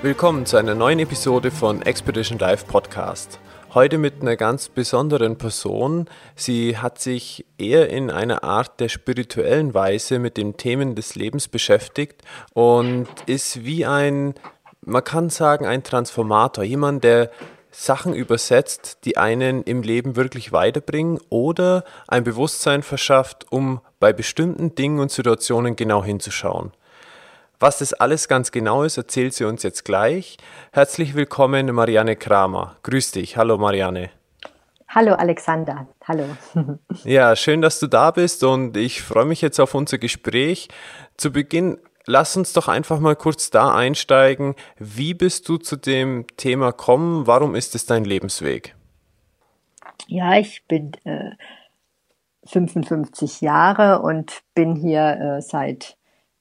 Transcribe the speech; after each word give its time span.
Willkommen 0.00 0.46
zu 0.46 0.56
einer 0.56 0.76
neuen 0.76 1.00
Episode 1.00 1.50
von 1.50 1.82
Expedition 1.82 2.38
Live 2.38 2.68
Podcast. 2.68 3.40
Heute 3.74 3.98
mit 3.98 4.22
einer 4.22 4.36
ganz 4.36 4.68
besonderen 4.68 5.38
Person. 5.38 6.08
Sie 6.36 6.78
hat 6.78 7.00
sich 7.00 7.44
eher 7.58 7.90
in 7.90 8.08
einer 8.08 8.44
Art 8.44 8.78
der 8.78 8.90
spirituellen 8.90 9.74
Weise 9.74 10.20
mit 10.20 10.36
den 10.36 10.56
Themen 10.56 10.94
des 10.94 11.16
Lebens 11.16 11.48
beschäftigt 11.48 12.22
und 12.54 13.08
ist 13.26 13.64
wie 13.64 13.86
ein, 13.86 14.34
man 14.82 15.02
kann 15.02 15.30
sagen, 15.30 15.66
ein 15.66 15.82
Transformator. 15.82 16.62
Jemand, 16.62 17.02
der 17.02 17.32
Sachen 17.72 18.14
übersetzt, 18.14 18.98
die 19.04 19.16
einen 19.16 19.64
im 19.64 19.82
Leben 19.82 20.14
wirklich 20.14 20.52
weiterbringen 20.52 21.18
oder 21.28 21.82
ein 22.06 22.22
Bewusstsein 22.22 22.84
verschafft, 22.84 23.46
um 23.50 23.80
bei 23.98 24.12
bestimmten 24.12 24.76
Dingen 24.76 25.00
und 25.00 25.10
Situationen 25.10 25.74
genau 25.74 26.04
hinzuschauen. 26.04 26.70
Was 27.60 27.78
das 27.78 27.92
alles 27.92 28.28
ganz 28.28 28.52
genau 28.52 28.84
ist, 28.84 28.98
erzählt 28.98 29.34
sie 29.34 29.42
uns 29.42 29.64
jetzt 29.64 29.84
gleich. 29.84 30.36
Herzlich 30.72 31.16
willkommen, 31.16 31.74
Marianne 31.74 32.14
Kramer. 32.14 32.76
Grüß 32.84 33.10
dich. 33.10 33.36
Hallo, 33.36 33.58
Marianne. 33.58 34.10
Hallo, 34.88 35.14
Alexander. 35.14 35.88
Hallo. 36.06 36.24
ja, 37.04 37.34
schön, 37.34 37.60
dass 37.60 37.80
du 37.80 37.88
da 37.88 38.12
bist 38.12 38.44
und 38.44 38.76
ich 38.76 39.02
freue 39.02 39.24
mich 39.24 39.42
jetzt 39.42 39.58
auf 39.58 39.74
unser 39.74 39.98
Gespräch. 39.98 40.68
Zu 41.16 41.32
Beginn, 41.32 41.78
lass 42.06 42.36
uns 42.36 42.52
doch 42.52 42.68
einfach 42.68 43.00
mal 43.00 43.16
kurz 43.16 43.50
da 43.50 43.74
einsteigen. 43.74 44.54
Wie 44.78 45.12
bist 45.12 45.48
du 45.48 45.56
zu 45.56 45.74
dem 45.74 46.28
Thema 46.36 46.70
gekommen? 46.70 47.26
Warum 47.26 47.56
ist 47.56 47.74
es 47.74 47.86
dein 47.86 48.04
Lebensweg? 48.04 48.76
Ja, 50.06 50.38
ich 50.38 50.64
bin 50.68 50.92
äh, 51.02 51.32
55 52.46 53.40
Jahre 53.40 54.00
und 54.00 54.42
bin 54.54 54.76
hier 54.76 55.38
äh, 55.38 55.42
seit 55.42 55.97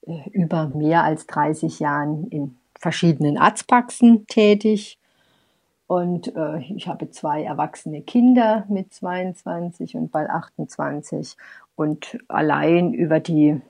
äh, 0.08 0.30
über 0.32 0.68
mehr 0.70 1.04
als 1.04 1.28
30 1.28 1.80
Jahren 1.80 2.28
in 2.30 2.58
verschiedenen 2.80 3.38
Arztpraxen 3.38 4.26
tätig. 4.28 5.00
Und 5.88 6.36
äh, 6.36 6.60
ich 6.60 6.88
habe 6.88 7.10
zwei 7.12 7.44
erwachsene 7.44 8.02
Kinder 8.02 8.66
mit 8.70 8.94
22 8.94 9.96
und 9.96 10.12
bald 10.12 10.30
28. 10.30 11.36
Und 11.76 12.18
allein 12.28 12.94
über 12.94 13.20
die 13.20 13.62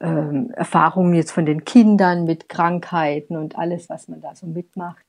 ähm, 0.00 0.50
Erfahrungen 0.52 1.14
jetzt 1.14 1.30
von 1.30 1.46
den 1.46 1.64
Kindern 1.64 2.24
mit 2.24 2.48
Krankheiten 2.48 3.36
und 3.36 3.56
alles, 3.56 3.88
was 3.88 4.08
man 4.08 4.20
da 4.20 4.34
so 4.34 4.46
mitmacht, 4.46 5.04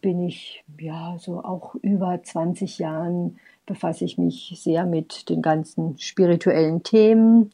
bin 0.00 0.20
ich 0.20 0.64
ja 0.78 1.16
so 1.18 1.42
auch 1.42 1.74
über 1.76 2.22
20 2.22 2.78
Jahren 2.78 3.38
befasse 3.64 4.04
ich 4.04 4.18
mich 4.18 4.52
sehr 4.62 4.86
mit 4.86 5.28
den 5.28 5.42
ganzen 5.42 5.98
spirituellen 5.98 6.82
Themen 6.82 7.50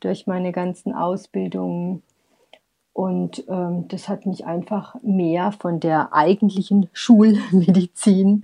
durch 0.00 0.26
meine 0.26 0.52
ganzen 0.52 0.94
Ausbildungen. 0.94 2.02
Und 2.92 3.44
ähm, 3.48 3.86
das 3.88 4.08
hat 4.08 4.26
mich 4.26 4.46
einfach 4.46 4.96
mehr 5.02 5.52
von 5.52 5.80
der 5.80 6.12
eigentlichen 6.12 6.88
Schulmedizin 6.92 8.42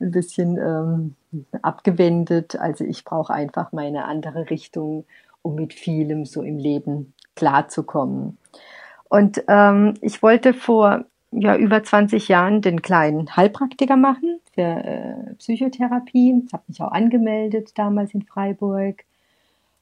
ein 0.00 0.10
bisschen 0.10 0.58
ähm, 0.58 1.14
abgewendet. 1.62 2.56
Also 2.56 2.84
ich 2.84 3.04
brauche 3.04 3.32
einfach 3.32 3.72
meine 3.72 4.04
andere 4.04 4.50
Richtung, 4.50 5.06
um 5.42 5.54
mit 5.54 5.72
vielem 5.72 6.24
so 6.24 6.42
im 6.42 6.58
Leben 6.58 7.14
klarzukommen. 7.34 8.38
Und 9.08 9.42
ähm, 9.48 9.94
ich 10.00 10.22
wollte 10.22 10.52
vor 10.52 11.04
ja, 11.30 11.56
über 11.56 11.82
20 11.82 12.28
Jahren 12.28 12.62
den 12.62 12.82
kleinen 12.82 13.36
Heilpraktiker 13.36 13.96
machen 13.96 14.40
für 14.54 14.62
äh, 14.62 15.34
Psychotherapie. 15.38 16.42
Ich 16.46 16.52
habe 16.52 16.64
mich 16.68 16.80
auch 16.80 16.92
angemeldet 16.92 17.72
damals 17.76 18.14
in 18.14 18.22
Freiburg 18.22 19.04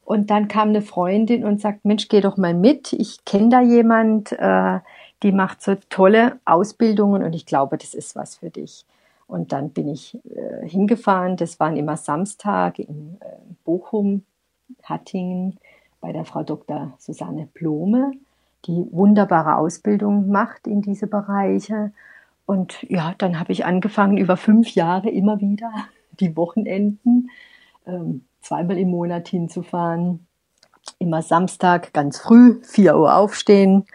und 0.05 0.31
dann 0.31 0.49
kam 0.49 0.69
eine 0.69 0.83
Freundin 0.83 1.45
und 1.45 1.61
sagt, 1.61 1.85
Mensch, 1.85 2.09
geh 2.09 2.21
doch 2.21 2.37
mal 2.37 2.55
mit. 2.55 2.93
Ich 2.93 3.25
kenne 3.25 3.49
da 3.49 3.61
jemand, 3.61 4.33
äh, 4.33 4.81
die 5.23 5.33
macht 5.33 5.63
so 5.63 5.77
tolle 5.89 6.39
Ausbildungen 6.45 7.23
und 7.23 7.33
ich 7.35 7.47
glaube, 7.47 7.79
das 7.79 7.95
ist 7.95 8.15
was 8.15 8.37
für 8.37 8.51
dich. 8.51 8.85
Und 9.27 9.53
dann 9.53 9.71
bin 9.71 9.89
ich 9.89 10.19
äh, 10.37 10.69
hingefahren. 10.69 11.37
Das 11.37 11.59
waren 11.59 11.77
immer 11.77 11.97
Samstag 11.97 12.79
in 12.79 13.17
äh, 13.21 13.27
Bochum, 13.65 14.25
Hattingen, 14.83 15.59
bei 16.01 16.13
der 16.13 16.27
Frau 16.27 16.43
Dr. 16.43 16.93
Susanne 16.99 17.49
Blome, 17.55 18.13
die 18.67 18.87
wunderbare 18.93 19.57
Ausbildung 19.57 20.29
macht 20.29 20.67
in 20.67 20.83
diese 20.83 21.07
Bereiche. 21.07 21.93
Und 22.45 22.83
ja, 22.91 23.15
dann 23.17 23.41
habe 23.41 23.53
ich 23.53 23.65
angefangen, 23.65 24.19
über 24.19 24.37
fünf 24.37 24.75
Jahre 24.75 25.09
immer 25.09 25.41
wieder 25.41 25.73
die 26.21 26.37
Wochenenden 26.37 27.31
ähm, 27.87 28.27
zweimal 28.45 28.79
im 28.79 28.91
Monat 28.91 29.29
hinzufahren. 29.29 30.27
Immer 30.99 31.23
Samstag 31.23 31.93
ganz 31.93 32.19
früh, 32.19 32.61
4 32.63 32.97
Uhr 32.97 33.17
aufstehen. 33.17 33.87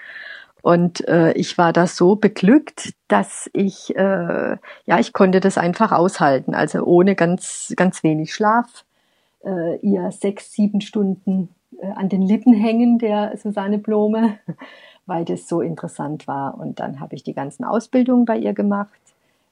Und 0.61 1.07
äh, 1.07 1.31
ich 1.33 1.57
war 1.57 1.71
da 1.71 1.87
so 1.87 2.15
beglückt, 2.15 2.93
dass 3.07 3.49
ich, 3.53 3.95
äh, 3.95 4.57
ja, 4.85 4.99
ich 4.99 5.13
konnte 5.13 5.39
das 5.39 5.57
einfach 5.57 5.91
aushalten. 5.91 6.53
Also 6.53 6.83
ohne 6.83 7.15
ganz, 7.15 7.73
ganz 7.77 8.03
wenig 8.03 8.33
Schlaf. 8.33 8.83
Äh, 9.45 9.77
ihr 9.77 10.11
sechs, 10.11 10.51
sieben 10.51 10.81
Stunden 10.81 11.49
äh, 11.81 11.87
an 11.91 12.09
den 12.09 12.21
Lippen 12.21 12.53
hängen, 12.53 12.99
der 12.99 13.37
Susanne 13.37 13.77
Blome, 13.77 14.37
weil 15.05 15.23
das 15.23 15.47
so 15.47 15.61
interessant 15.61 16.27
war. 16.27 16.59
Und 16.59 16.79
dann 16.79 16.99
habe 16.99 17.15
ich 17.15 17.23
die 17.23 17.33
ganzen 17.33 17.63
Ausbildungen 17.63 18.25
bei 18.25 18.37
ihr 18.37 18.53
gemacht 18.53 18.99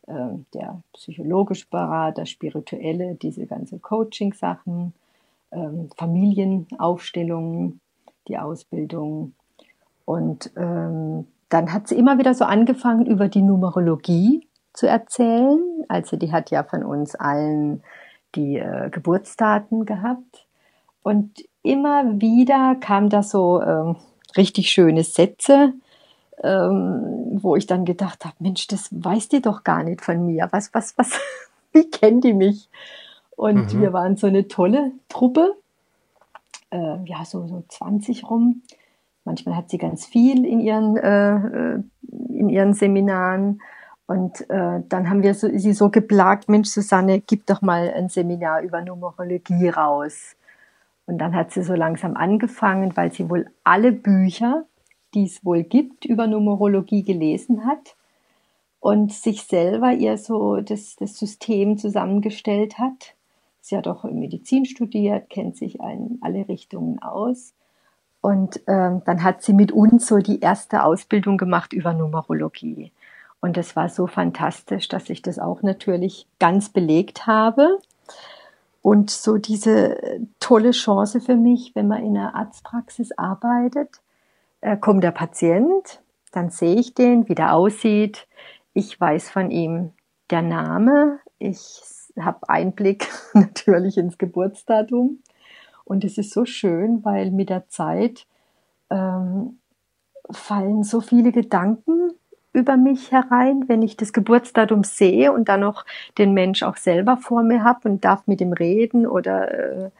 der 0.07 0.81
psychologische 0.94 1.68
Berater, 1.69 2.25
spirituelle, 2.25 3.16
diese 3.16 3.45
ganze 3.45 3.79
Coaching-Sachen, 3.79 4.94
ähm, 5.51 5.90
Familienaufstellungen, 5.97 7.79
die 8.28 8.38
Ausbildung. 8.38 9.34
Und 10.06 10.51
ähm, 10.56 11.28
dann 11.50 11.73
hat 11.73 11.88
sie 11.88 11.95
immer 11.95 12.18
wieder 12.18 12.34
so 12.34 12.45
angefangen, 12.45 13.06
über 13.06 13.28
die 13.28 13.41
Numerologie 13.41 14.47
zu 14.73 14.88
erzählen. 14.88 15.59
Also 15.88 16.18
die 16.18 16.31
hat 16.31 16.51
ja 16.51 16.63
von 16.63 16.84
uns 16.84 17.16
allen 17.16 17.84
die 18.35 18.57
äh, 18.57 18.89
Geburtsdaten 18.89 19.85
gehabt. 19.85 20.45
Und 21.03 21.44
immer 21.63 22.19
wieder 22.22 22.75
kam 22.75 23.09
da 23.09 23.24
so 23.24 23.62
ähm, 23.62 23.95
richtig 24.35 24.69
schöne 24.69 25.03
Sätze, 25.03 25.74
ähm, 26.43 27.39
wo 27.41 27.55
ich 27.55 27.65
dann 27.65 27.85
gedacht 27.85 28.25
habe, 28.25 28.35
Mensch, 28.39 28.67
das 28.67 28.89
weiß 28.91 29.29
die 29.29 29.41
doch 29.41 29.63
gar 29.63 29.83
nicht 29.83 30.01
von 30.01 30.25
mir. 30.25 30.47
Was, 30.51 30.73
was, 30.73 30.97
was, 30.97 31.19
wie 31.73 31.89
kennt 31.89 32.23
die 32.23 32.33
mich? 32.33 32.69
Und 33.35 33.73
mhm. 33.73 33.81
wir 33.81 33.93
waren 33.93 34.17
so 34.17 34.27
eine 34.27 34.47
tolle 34.47 34.91
Truppe, 35.09 35.55
äh, 36.71 37.03
ja, 37.05 37.23
so, 37.25 37.47
so 37.47 37.63
20 37.67 38.29
rum. 38.29 38.61
Manchmal 39.25 39.55
hat 39.55 39.69
sie 39.69 39.77
ganz 39.77 40.05
viel 40.05 40.45
in 40.45 40.59
ihren, 40.59 40.97
äh, 40.97 41.35
äh, 41.35 41.83
in 42.29 42.49
ihren 42.49 42.73
Seminaren. 42.73 43.61
Und 44.05 44.49
äh, 44.49 44.81
dann 44.87 45.09
haben 45.09 45.21
wir 45.21 45.33
so, 45.33 45.49
sie 45.53 45.73
so 45.73 45.89
geplagt, 45.89 46.47
Mensch, 46.49 46.69
Susanne, 46.69 47.19
gib 47.19 47.45
doch 47.45 47.61
mal 47.61 47.91
ein 47.93 48.09
Seminar 48.09 48.61
über 48.61 48.81
Numerologie 48.81 49.69
raus. 49.69 50.35
Und 51.07 51.17
dann 51.17 51.35
hat 51.35 51.51
sie 51.51 51.61
so 51.61 51.73
langsam 51.73 52.15
angefangen, 52.15 52.95
weil 52.95 53.11
sie 53.11 53.29
wohl 53.29 53.47
alle 53.63 53.91
Bücher 53.91 54.65
die 55.13 55.25
es 55.25 55.44
wohl 55.45 55.63
gibt, 55.63 56.06
über 56.06 56.28
Numerologie 56.28 57.03
gelesen 57.03 57.66
hat 57.66 57.95
und 58.79 59.12
sich 59.12 59.44
selber 59.44 59.91
ihr 59.91 60.18
so 60.18 60.57
das, 60.57 60.95
das 60.95 61.18
System 61.18 61.77
zusammengestellt 61.77 62.77
hat. 62.80 63.15
Sie 63.62 63.75
hat 63.75 63.88
auch 63.88 64.04
Medizin 64.06 64.65
studiert, 64.65 65.30
kennt 65.30 65.57
sich 65.57 65.80
in 65.80 66.19
alle 66.21 66.48
Richtungen 66.48 67.01
aus. 67.01 67.54
Und 68.21 68.62
ähm, 68.68 69.01
dann 69.06 69.24
hat 69.24 69.44
sie 69.44 69.54
mit 69.54 69.71
uns 69.71 70.07
so 70.07 70.18
die 70.18 70.39
erste 70.39 70.83
Ausbildung 70.83 71.38
gemacht 71.38 71.74
über 71.74 71.94
Numerologie. 71.94 72.92
Und 73.42 73.57
das 73.57 73.75
war 73.75 73.89
so 73.89 74.07
fantastisch, 74.07 74.88
dass 74.88 75.10
ich 75.10 75.21
das 75.21 75.38
auch 75.38 75.62
natürlich 75.62 76.27
ganz 76.39 76.69
belegt 76.69 77.27
habe. 77.27 77.80
Und 78.81 79.10
so 79.10 79.38
diese 79.38 80.21
tolle 80.39 80.71
Chance 80.71 81.19
für 81.19 81.36
mich, 81.36 81.75
wenn 81.75 81.88
man 81.88 82.03
in 82.03 82.18
einer 82.18 82.36
Arztpraxis 82.36 83.12
arbeitet, 83.18 84.00
kommt 84.75 85.03
der 85.03 85.11
Patient, 85.11 86.01
dann 86.31 86.49
sehe 86.49 86.75
ich 86.75 86.93
den, 86.93 87.29
wie 87.29 87.35
der 87.35 87.53
aussieht. 87.53 88.27
Ich 88.73 88.99
weiß 88.99 89.29
von 89.29 89.51
ihm 89.51 89.91
der 90.29 90.41
Name. 90.41 91.19
Ich 91.39 91.81
habe 92.19 92.49
Einblick 92.49 93.07
natürlich 93.33 93.97
ins 93.97 94.17
Geburtsdatum. 94.17 95.19
Und 95.83 96.03
es 96.03 96.17
ist 96.17 96.31
so 96.31 96.45
schön, 96.45 97.05
weil 97.05 97.31
mit 97.31 97.49
der 97.49 97.69
Zeit 97.69 98.27
ähm, 98.89 99.59
fallen 100.29 100.83
so 100.83 100.99
viele 100.99 101.31
Gedanken 101.31 102.11
über 102.53 102.75
mich 102.75 103.11
herein, 103.11 103.65
wenn 103.67 103.81
ich 103.81 103.97
das 103.97 104.13
Geburtsdatum 104.13 104.83
sehe 104.83 105.31
und 105.31 105.47
dann 105.47 105.61
noch 105.61 105.85
den 106.17 106.33
Mensch 106.33 106.63
auch 106.63 106.75
selber 106.75 107.15
vor 107.17 107.43
mir 107.43 107.63
habe 107.63 107.87
und 107.87 108.03
darf 108.03 108.25
mit 108.25 108.41
ihm 108.41 108.51
reden 108.51 109.05
oder 109.05 109.51
äh, 109.51 109.91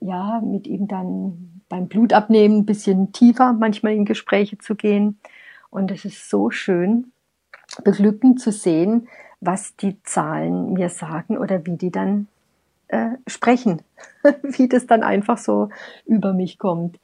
ja, 0.00 0.40
mit 0.44 0.66
ihm 0.66 0.88
dann 0.88 1.62
beim 1.68 1.88
Blutabnehmen 1.88 2.58
ein 2.58 2.66
bisschen 2.66 3.12
tiefer 3.12 3.52
manchmal 3.52 3.94
in 3.94 4.04
Gespräche 4.04 4.58
zu 4.58 4.74
gehen. 4.74 5.18
Und 5.70 5.90
es 5.90 6.04
ist 6.04 6.30
so 6.30 6.50
schön, 6.50 7.12
beglückend 7.84 8.40
zu 8.40 8.52
sehen, 8.52 9.08
was 9.40 9.76
die 9.76 10.02
Zahlen 10.02 10.72
mir 10.72 10.88
sagen 10.88 11.36
oder 11.36 11.66
wie 11.66 11.76
die 11.76 11.90
dann 11.90 12.28
äh, 12.88 13.10
sprechen, 13.26 13.82
wie 14.42 14.68
das 14.68 14.86
dann 14.86 15.02
einfach 15.02 15.38
so 15.38 15.68
über 16.04 16.32
mich 16.32 16.58
kommt. 16.58 16.98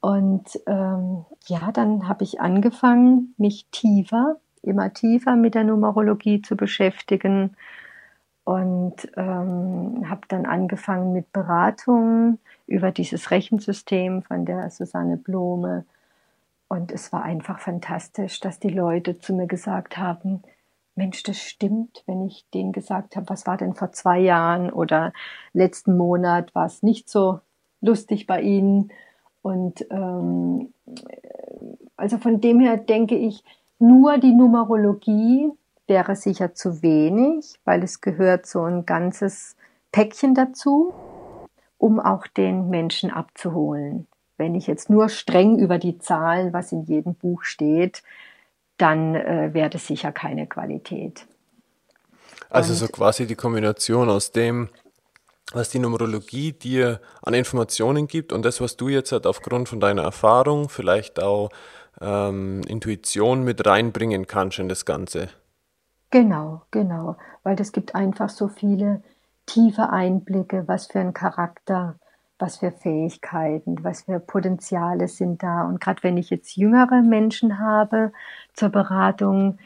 Und 0.00 0.60
ähm, 0.66 1.24
ja, 1.46 1.72
dann 1.72 2.08
habe 2.08 2.24
ich 2.24 2.40
angefangen, 2.40 3.34
mich 3.36 3.66
tiefer, 3.72 4.36
immer 4.62 4.92
tiefer 4.92 5.34
mit 5.34 5.54
der 5.54 5.64
Numerologie 5.64 6.42
zu 6.42 6.56
beschäftigen 6.56 7.56
und 8.48 8.94
ähm, 9.18 10.08
habe 10.08 10.22
dann 10.28 10.46
angefangen 10.46 11.12
mit 11.12 11.34
Beratungen 11.34 12.38
über 12.66 12.92
dieses 12.92 13.30
Rechensystem 13.30 14.22
von 14.22 14.46
der 14.46 14.70
Susanne 14.70 15.18
Blome. 15.18 15.84
Und 16.66 16.90
es 16.90 17.12
war 17.12 17.24
einfach 17.24 17.58
fantastisch, 17.58 18.40
dass 18.40 18.58
die 18.58 18.70
Leute 18.70 19.18
zu 19.18 19.34
mir 19.34 19.46
gesagt 19.46 19.98
haben, 19.98 20.42
Mensch, 20.94 21.22
das 21.24 21.36
stimmt, 21.36 22.02
wenn 22.06 22.24
ich 22.26 22.46
denen 22.54 22.72
gesagt 22.72 23.16
habe, 23.16 23.28
was 23.28 23.46
war 23.46 23.58
denn 23.58 23.74
vor 23.74 23.92
zwei 23.92 24.18
Jahren 24.18 24.72
oder 24.72 25.12
letzten 25.52 25.98
Monat 25.98 26.54
war 26.54 26.64
es 26.64 26.82
nicht 26.82 27.10
so 27.10 27.40
lustig 27.82 28.26
bei 28.26 28.40
Ihnen. 28.40 28.90
Und 29.42 29.86
ähm, 29.90 30.72
also 31.98 32.16
von 32.16 32.40
dem 32.40 32.60
her 32.60 32.78
denke 32.78 33.14
ich, 33.14 33.44
nur 33.78 34.16
die 34.16 34.32
Numerologie 34.32 35.52
wäre 35.88 36.14
sicher 36.14 36.54
zu 36.54 36.82
wenig, 36.82 37.58
weil 37.64 37.82
es 37.82 38.00
gehört 38.00 38.46
so 38.46 38.62
ein 38.62 38.86
ganzes 38.86 39.56
Päckchen 39.90 40.34
dazu, 40.34 40.94
um 41.78 41.98
auch 41.98 42.26
den 42.26 42.68
Menschen 42.68 43.10
abzuholen. 43.10 44.06
Wenn 44.36 44.54
ich 44.54 44.66
jetzt 44.66 44.90
nur 44.90 45.08
streng 45.08 45.58
über 45.58 45.78
die 45.78 45.98
Zahlen, 45.98 46.52
was 46.52 46.70
in 46.70 46.84
jedem 46.84 47.14
Buch 47.14 47.42
steht, 47.42 48.02
dann 48.76 49.14
äh, 49.14 49.50
wäre 49.52 49.70
das 49.70 49.86
sicher 49.86 50.12
keine 50.12 50.46
Qualität. 50.46 51.26
Also 52.50 52.72
Und 52.72 52.78
so 52.78 52.88
quasi 52.88 53.26
die 53.26 53.34
Kombination 53.34 54.08
aus 54.08 54.30
dem, 54.30 54.68
was 55.52 55.70
die 55.70 55.78
Numerologie 55.78 56.52
dir 56.52 57.00
an 57.22 57.34
Informationen 57.34 58.06
gibt 58.06 58.32
und 58.32 58.44
das, 58.44 58.60
was 58.60 58.76
du 58.76 58.88
jetzt 58.88 59.12
halt 59.12 59.26
aufgrund 59.26 59.68
von 59.68 59.80
deiner 59.80 60.02
Erfahrung, 60.02 60.68
vielleicht 60.68 61.20
auch 61.20 61.48
ähm, 62.00 62.62
Intuition 62.68 63.42
mit 63.42 63.66
reinbringen 63.66 64.26
kannst 64.26 64.58
in 64.58 64.68
das 64.68 64.84
Ganze. 64.84 65.28
Genau, 66.10 66.62
genau, 66.70 67.16
weil 67.42 67.56
das 67.56 67.72
gibt 67.72 67.94
einfach 67.94 68.30
so 68.30 68.48
viele 68.48 69.02
tiefe 69.46 69.90
Einblicke, 69.90 70.66
was 70.66 70.86
für 70.86 71.00
ein 71.00 71.12
Charakter 71.12 71.96
was 72.38 72.58
für 72.58 72.70
Fähigkeiten, 72.70 73.82
was 73.82 74.02
für 74.02 74.20
Potenziale 74.20 75.08
sind 75.08 75.42
da. 75.42 75.62
Und 75.66 75.80
gerade 75.80 76.02
wenn 76.02 76.16
ich 76.16 76.30
jetzt 76.30 76.56
jüngere 76.56 77.02
Menschen 77.02 77.58
habe 77.58 78.12
zur 78.54 78.68
Beratung, 78.68 79.58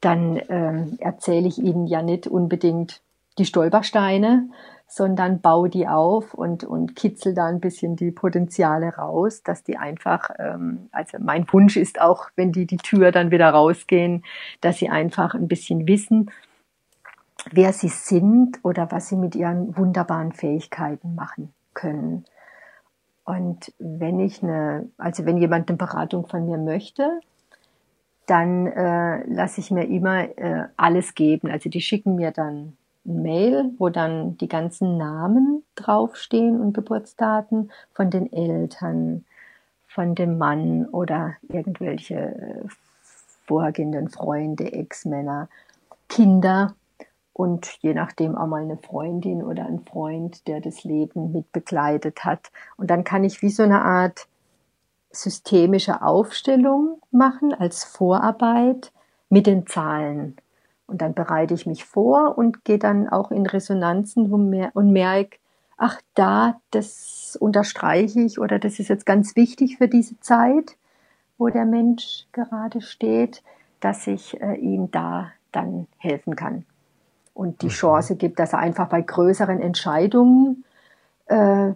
dann 0.00 0.40
ähm, 0.48 0.96
erzähle 1.00 1.48
ich 1.48 1.58
ihnen 1.58 1.86
ja 1.86 2.02
nicht 2.02 2.26
unbedingt 2.26 3.00
die 3.38 3.46
Stolpersteine, 3.46 4.48
sondern 4.88 5.42
baue 5.42 5.68
die 5.68 5.86
auf 5.86 6.32
und, 6.32 6.64
und 6.64 6.96
kitzel 6.96 7.34
da 7.34 7.46
ein 7.46 7.60
bisschen 7.60 7.94
die 7.94 8.10
Potenziale 8.10 8.96
raus, 8.96 9.42
dass 9.42 9.62
die 9.62 9.76
einfach, 9.76 10.30
ähm, 10.38 10.88
also 10.92 11.18
mein 11.20 11.46
Wunsch 11.52 11.76
ist 11.76 12.00
auch, 12.00 12.30
wenn 12.36 12.52
die 12.52 12.66
die 12.66 12.78
Tür 12.78 13.12
dann 13.12 13.30
wieder 13.30 13.50
rausgehen, 13.50 14.24
dass 14.62 14.78
sie 14.78 14.88
einfach 14.88 15.34
ein 15.34 15.46
bisschen 15.46 15.86
wissen, 15.86 16.30
wer 17.52 17.74
sie 17.74 17.88
sind 17.88 18.58
oder 18.64 18.90
was 18.90 19.08
sie 19.08 19.16
mit 19.16 19.36
ihren 19.36 19.76
wunderbaren 19.76 20.32
Fähigkeiten 20.32 21.14
machen 21.14 21.52
können. 21.74 22.24
Und 23.24 23.74
wenn 23.78 24.20
ich 24.20 24.42
eine, 24.42 24.88
also 24.96 25.26
wenn 25.26 25.36
jemand 25.36 25.68
eine 25.68 25.76
Beratung 25.76 26.26
von 26.26 26.46
mir 26.46 26.56
möchte, 26.56 27.20
dann 28.24 28.66
äh, 28.66 29.22
lasse 29.26 29.60
ich 29.60 29.70
mir 29.70 29.86
immer 29.86 30.20
äh, 30.38 30.68
alles 30.78 31.14
geben. 31.14 31.50
Also 31.50 31.68
die 31.68 31.82
schicken 31.82 32.14
mir 32.14 32.30
dann 32.30 32.78
Mail, 33.08 33.72
wo 33.78 33.88
dann 33.88 34.36
die 34.38 34.48
ganzen 34.48 34.96
Namen 34.96 35.64
draufstehen 35.74 36.60
und 36.60 36.74
Geburtsdaten 36.74 37.70
von 37.92 38.10
den 38.10 38.32
Eltern, 38.32 39.24
von 39.86 40.14
dem 40.14 40.38
Mann 40.38 40.86
oder 40.86 41.34
irgendwelche 41.48 42.14
äh, 42.14 42.68
vorgehenden 43.46 44.08
Freunde, 44.08 44.72
Ex-Männer, 44.72 45.48
Kinder 46.08 46.74
und 47.32 47.78
je 47.80 47.94
nachdem 47.94 48.36
auch 48.36 48.46
mal 48.46 48.62
eine 48.62 48.76
Freundin 48.76 49.42
oder 49.42 49.64
ein 49.66 49.80
Freund, 49.80 50.46
der 50.46 50.60
das 50.60 50.84
Leben 50.84 51.32
mit 51.32 51.52
begleitet 51.52 52.24
hat. 52.24 52.50
Und 52.76 52.90
dann 52.90 53.04
kann 53.04 53.24
ich 53.24 53.42
wie 53.42 53.50
so 53.50 53.62
eine 53.62 53.82
Art 53.82 54.26
systemische 55.10 56.02
Aufstellung 56.02 57.00
machen 57.10 57.54
als 57.54 57.84
Vorarbeit 57.84 58.92
mit 59.30 59.46
den 59.46 59.66
Zahlen. 59.66 60.36
Und 60.88 61.00
dann 61.00 61.14
bereite 61.14 61.54
ich 61.54 61.66
mich 61.66 61.84
vor 61.84 62.36
und 62.36 62.64
gehe 62.64 62.78
dann 62.78 63.08
auch 63.08 63.30
in 63.30 63.46
Resonanzen 63.46 64.32
und 64.32 64.90
merke, 64.92 65.38
ach 65.76 66.00
da, 66.14 66.60
das 66.72 67.38
unterstreiche 67.40 68.20
ich 68.20 68.40
oder 68.40 68.58
das 68.58 68.80
ist 68.80 68.88
jetzt 68.88 69.06
ganz 69.06 69.36
wichtig 69.36 69.78
für 69.78 69.86
diese 69.86 70.18
Zeit, 70.18 70.76
wo 71.36 71.48
der 71.48 71.66
Mensch 71.66 72.26
gerade 72.32 72.80
steht, 72.80 73.42
dass 73.78 74.06
ich 74.06 74.40
äh, 74.40 74.54
ihm 74.54 74.90
da 74.90 75.30
dann 75.52 75.86
helfen 75.98 76.34
kann 76.34 76.64
und 77.38 77.62
die 77.62 77.66
mhm. 77.66 77.70
Chance 77.70 78.16
gibt, 78.16 78.40
dass 78.40 78.52
er 78.52 78.58
einfach 78.58 78.88
bei 78.88 79.00
größeren 79.00 79.60
Entscheidungen 79.60 80.64
äh, 81.26 81.72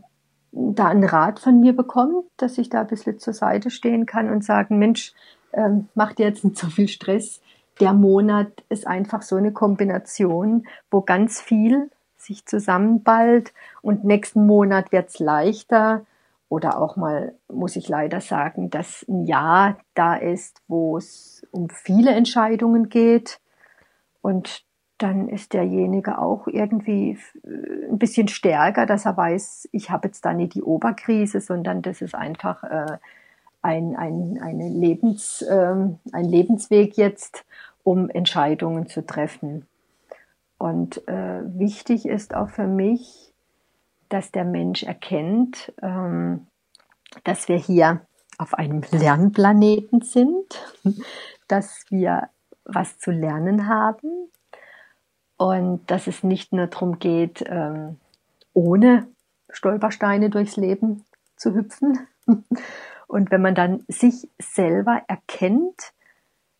da 0.50 0.86
einen 0.88 1.04
Rat 1.04 1.38
von 1.38 1.60
mir 1.60 1.74
bekommt, 1.74 2.24
dass 2.36 2.58
ich 2.58 2.68
da 2.68 2.80
ein 2.80 2.88
bisschen 2.88 3.18
zur 3.18 3.32
Seite 3.32 3.70
stehen 3.70 4.04
kann 4.04 4.28
und 4.28 4.44
sagen, 4.44 4.78
Mensch, 4.78 5.12
ähm, 5.52 5.88
mach 5.94 6.14
dir 6.14 6.26
jetzt 6.26 6.44
nicht 6.44 6.58
so 6.58 6.66
viel 6.66 6.88
Stress. 6.88 7.40
Der 7.80 7.92
Monat 7.92 8.62
ist 8.68 8.86
einfach 8.86 9.22
so 9.22 9.36
eine 9.36 9.52
Kombination, 9.52 10.66
wo 10.90 11.00
ganz 11.00 11.40
viel 11.40 11.90
sich 12.16 12.46
zusammenballt 12.46 13.52
und 13.80 14.04
nächsten 14.04 14.46
Monat 14.46 14.92
wird's 14.92 15.18
leichter. 15.18 16.04
Oder 16.48 16.78
auch 16.78 16.96
mal, 16.96 17.34
muss 17.50 17.76
ich 17.76 17.88
leider 17.88 18.20
sagen, 18.20 18.68
dass 18.68 19.06
ein 19.08 19.24
Jahr 19.24 19.78
da 19.94 20.14
ist, 20.14 20.60
wo 20.68 20.98
es 20.98 21.46
um 21.50 21.70
viele 21.70 22.10
Entscheidungen 22.10 22.90
geht. 22.90 23.40
Und 24.20 24.62
dann 24.98 25.28
ist 25.28 25.52
derjenige 25.52 26.18
auch 26.18 26.46
irgendwie 26.46 27.18
äh, 27.44 27.90
ein 27.90 27.98
bisschen 27.98 28.28
stärker, 28.28 28.86
dass 28.86 29.06
er 29.06 29.16
weiß, 29.16 29.68
ich 29.72 29.90
habe 29.90 30.08
jetzt 30.08 30.24
da 30.24 30.32
nicht 30.32 30.54
die 30.54 30.62
Oberkrise, 30.62 31.40
sondern 31.40 31.82
das 31.82 32.02
ist 32.02 32.14
einfach 32.14 32.62
äh, 32.64 32.98
ein, 33.62 33.96
ein, 33.96 34.40
eine 34.42 34.68
Lebens, 34.68 35.42
äh, 35.42 35.74
ein 36.12 36.24
Lebensweg 36.24 36.96
jetzt, 36.96 37.44
um 37.82 38.10
Entscheidungen 38.10 38.86
zu 38.86 39.04
treffen. 39.04 39.66
Und 40.58 41.06
äh, 41.08 41.40
wichtig 41.58 42.06
ist 42.06 42.34
auch 42.34 42.50
für 42.50 42.66
mich, 42.66 43.32
dass 44.08 44.30
der 44.30 44.44
Mensch 44.44 44.82
erkennt, 44.82 45.72
ähm, 45.82 46.46
dass 47.24 47.48
wir 47.48 47.56
hier 47.56 48.02
auf 48.38 48.54
einem 48.54 48.82
Lernplaneten 48.90 50.02
sind, 50.02 50.60
dass 51.48 51.84
wir 51.90 52.28
was 52.64 52.98
zu 52.98 53.10
lernen 53.10 53.66
haben, 53.68 54.30
und 55.42 55.90
dass 55.90 56.06
es 56.06 56.22
nicht 56.22 56.52
nur 56.52 56.68
darum 56.68 57.00
geht, 57.00 57.44
ähm, 57.48 57.98
ohne 58.52 59.08
Stolpersteine 59.50 60.30
durchs 60.30 60.56
Leben 60.56 61.04
zu 61.36 61.54
hüpfen. 61.54 62.06
Und 63.12 63.30
wenn 63.30 63.42
man 63.42 63.54
dann 63.54 63.84
sich 63.88 64.30
selber 64.38 65.02
erkennt, 65.06 65.92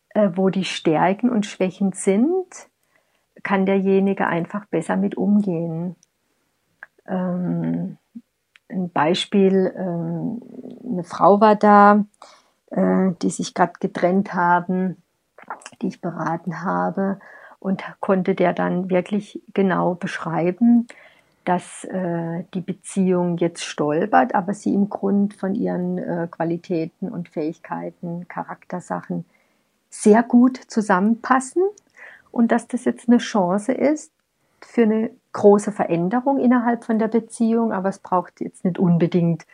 äh, 0.09 0.29
wo 0.35 0.51
die 0.51 0.65
Stärken 0.65 1.31
und 1.31 1.47
Schwächen 1.47 1.93
sind, 1.93 2.45
kann 3.41 3.65
derjenige 3.65 4.27
einfach 4.27 4.67
besser 4.67 4.95
mit 4.95 5.17
umgehen. 5.17 5.95
Ähm, 7.07 7.97
ein 8.69 8.91
Beispiel, 8.91 9.73
ähm, 9.75 10.43
eine 10.87 11.03
Frau 11.03 11.41
war 11.41 11.55
da, 11.55 12.05
äh, 12.69 13.13
die 13.23 13.31
sich 13.31 13.55
gerade 13.55 13.73
getrennt 13.79 14.35
haben, 14.35 15.01
die 15.81 15.87
ich 15.87 16.01
beraten 16.01 16.61
habe 16.61 17.19
und 17.57 17.83
konnte 17.99 18.35
der 18.35 18.53
dann 18.53 18.91
wirklich 18.91 19.41
genau 19.55 19.95
beschreiben, 19.95 20.85
dass 21.45 21.83
äh, 21.85 22.43
die 22.53 22.61
Beziehung 22.61 23.37
jetzt 23.37 23.63
stolpert, 23.63 24.35
aber 24.35 24.53
sie 24.53 24.73
im 24.73 24.89
Grund 24.89 25.33
von 25.33 25.55
ihren 25.55 25.97
äh, 25.97 26.27
Qualitäten 26.31 27.09
und 27.09 27.29
Fähigkeiten, 27.29 28.27
Charaktersachen 28.27 29.25
sehr 29.89 30.23
gut 30.23 30.57
zusammenpassen 30.67 31.63
und 32.31 32.51
dass 32.51 32.67
das 32.67 32.85
jetzt 32.85 33.09
eine 33.09 33.19
Chance 33.19 33.73
ist 33.73 34.11
für 34.61 34.83
eine 34.83 35.11
große 35.33 35.71
Veränderung 35.71 36.39
innerhalb 36.39 36.85
von 36.85 36.99
der 36.99 37.07
Beziehung, 37.09 37.73
aber 37.73 37.89
es 37.89 37.99
braucht 37.99 38.41
jetzt 38.41 38.65
nicht 38.65 38.79
unbedingt 38.79 39.45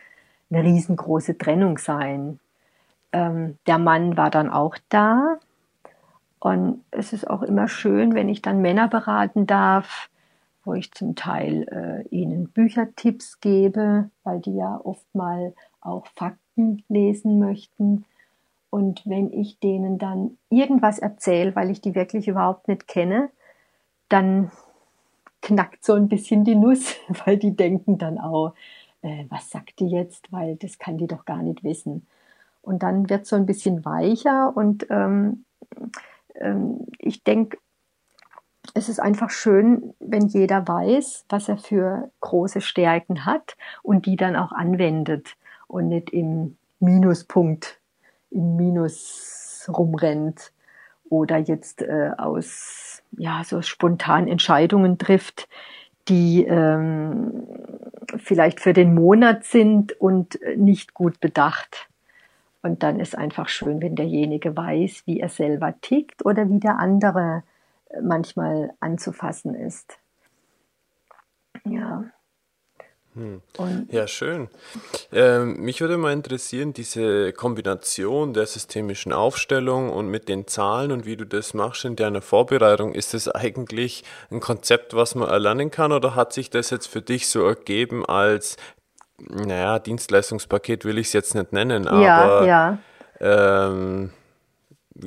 eine 0.50 0.62
riesengroße 0.62 1.38
Trennung 1.38 1.78
sein. 1.78 2.38
Ähm, 3.12 3.58
der 3.66 3.78
Mann 3.78 4.16
war 4.16 4.30
dann 4.30 4.50
auch 4.50 4.76
da 4.88 5.38
Und 6.38 6.84
es 6.90 7.12
ist 7.12 7.28
auch 7.28 7.42
immer 7.42 7.68
schön, 7.68 8.14
wenn 8.14 8.28
ich 8.28 8.42
dann 8.42 8.62
Männer 8.62 8.88
beraten 8.88 9.46
darf, 9.46 10.09
wo 10.70 10.74
ich 10.74 10.92
zum 10.92 11.16
Teil 11.16 11.66
äh, 11.68 12.08
ihnen 12.14 12.48
Büchertipps 12.48 13.40
gebe, 13.40 14.08
weil 14.22 14.38
die 14.38 14.54
ja 14.54 14.80
oft 14.84 15.04
mal 15.16 15.52
auch 15.80 16.06
Fakten 16.14 16.84
lesen 16.88 17.40
möchten. 17.40 18.04
Und 18.70 19.02
wenn 19.04 19.32
ich 19.32 19.58
denen 19.58 19.98
dann 19.98 20.38
irgendwas 20.48 21.00
erzähle, 21.00 21.56
weil 21.56 21.70
ich 21.70 21.80
die 21.80 21.96
wirklich 21.96 22.28
überhaupt 22.28 22.68
nicht 22.68 22.86
kenne, 22.86 23.30
dann 24.08 24.52
knackt 25.42 25.84
so 25.84 25.94
ein 25.94 26.06
bisschen 26.06 26.44
die 26.44 26.54
Nuss, 26.54 26.94
weil 27.24 27.36
die 27.36 27.56
denken 27.56 27.98
dann 27.98 28.18
auch, 28.18 28.54
äh, 29.02 29.24
was 29.28 29.50
sagt 29.50 29.80
die 29.80 29.88
jetzt, 29.88 30.30
weil 30.30 30.54
das 30.54 30.78
kann 30.78 30.98
die 30.98 31.08
doch 31.08 31.24
gar 31.24 31.42
nicht 31.42 31.64
wissen. 31.64 32.06
Und 32.62 32.84
dann 32.84 33.10
wird 33.10 33.26
so 33.26 33.34
ein 33.34 33.46
bisschen 33.46 33.84
weicher 33.84 34.56
und 34.56 34.86
ähm, 34.88 35.44
ähm, 36.36 36.86
ich 36.98 37.24
denke, 37.24 37.58
es 38.74 38.88
ist 38.88 39.00
einfach 39.00 39.30
schön, 39.30 39.94
wenn 40.00 40.26
jeder 40.26 40.66
weiß, 40.66 41.24
was 41.28 41.48
er 41.48 41.58
für 41.58 42.10
große 42.20 42.60
Stärken 42.60 43.24
hat 43.24 43.56
und 43.82 44.06
die 44.06 44.16
dann 44.16 44.36
auch 44.36 44.52
anwendet 44.52 45.36
und 45.66 45.88
nicht 45.88 46.10
im 46.10 46.56
Minuspunkt, 46.78 47.78
im 48.30 48.56
Minus 48.56 49.68
rumrennt 49.68 50.52
oder 51.08 51.38
jetzt 51.38 51.82
äh, 51.82 52.12
aus 52.16 53.02
ja 53.18 53.42
so 53.44 53.62
spontan 53.62 54.28
Entscheidungen 54.28 54.98
trifft, 54.98 55.48
die 56.08 56.44
ähm, 56.44 57.46
vielleicht 58.16 58.60
für 58.60 58.72
den 58.72 58.94
Monat 58.94 59.44
sind 59.44 60.00
und 60.00 60.38
nicht 60.56 60.94
gut 60.94 61.20
bedacht. 61.20 61.88
Und 62.62 62.82
dann 62.82 63.00
ist 63.00 63.16
einfach 63.16 63.48
schön, 63.48 63.80
wenn 63.80 63.96
derjenige 63.96 64.56
weiß, 64.56 65.02
wie 65.06 65.20
er 65.20 65.28
selber 65.28 65.74
tickt 65.80 66.24
oder 66.24 66.48
wie 66.48 66.60
der 66.60 66.78
andere 66.78 67.42
manchmal 68.02 68.72
anzufassen 68.80 69.54
ist. 69.54 69.98
Ja. 71.64 72.04
Hm. 73.14 73.42
Ja, 73.90 74.06
schön. 74.06 74.48
Ähm, 75.12 75.60
mich 75.60 75.80
würde 75.80 75.96
mal 75.96 76.12
interessieren, 76.12 76.72
diese 76.72 77.32
Kombination 77.32 78.34
der 78.34 78.46
systemischen 78.46 79.12
Aufstellung 79.12 79.90
und 79.90 80.08
mit 80.08 80.28
den 80.28 80.46
Zahlen 80.46 80.92
und 80.92 81.06
wie 81.06 81.16
du 81.16 81.26
das 81.26 81.52
machst 81.52 81.84
in 81.84 81.96
deiner 81.96 82.22
Vorbereitung, 82.22 82.94
ist 82.94 83.12
das 83.12 83.28
eigentlich 83.28 84.04
ein 84.30 84.38
Konzept, 84.38 84.94
was 84.94 85.16
man 85.16 85.28
erlernen 85.28 85.72
kann 85.72 85.90
oder 85.90 86.14
hat 86.14 86.32
sich 86.32 86.50
das 86.50 86.70
jetzt 86.70 86.86
für 86.86 87.02
dich 87.02 87.26
so 87.28 87.44
ergeben 87.44 88.06
als, 88.06 88.56
naja, 89.18 89.80
Dienstleistungspaket 89.80 90.84
will 90.84 90.98
ich 90.98 91.08
es 91.08 91.12
jetzt 91.12 91.34
nicht 91.34 91.52
nennen, 91.52 91.88
aber 91.88 92.46
ja, 92.46 92.46
ja. 92.46 92.78
Ähm, 93.68 94.12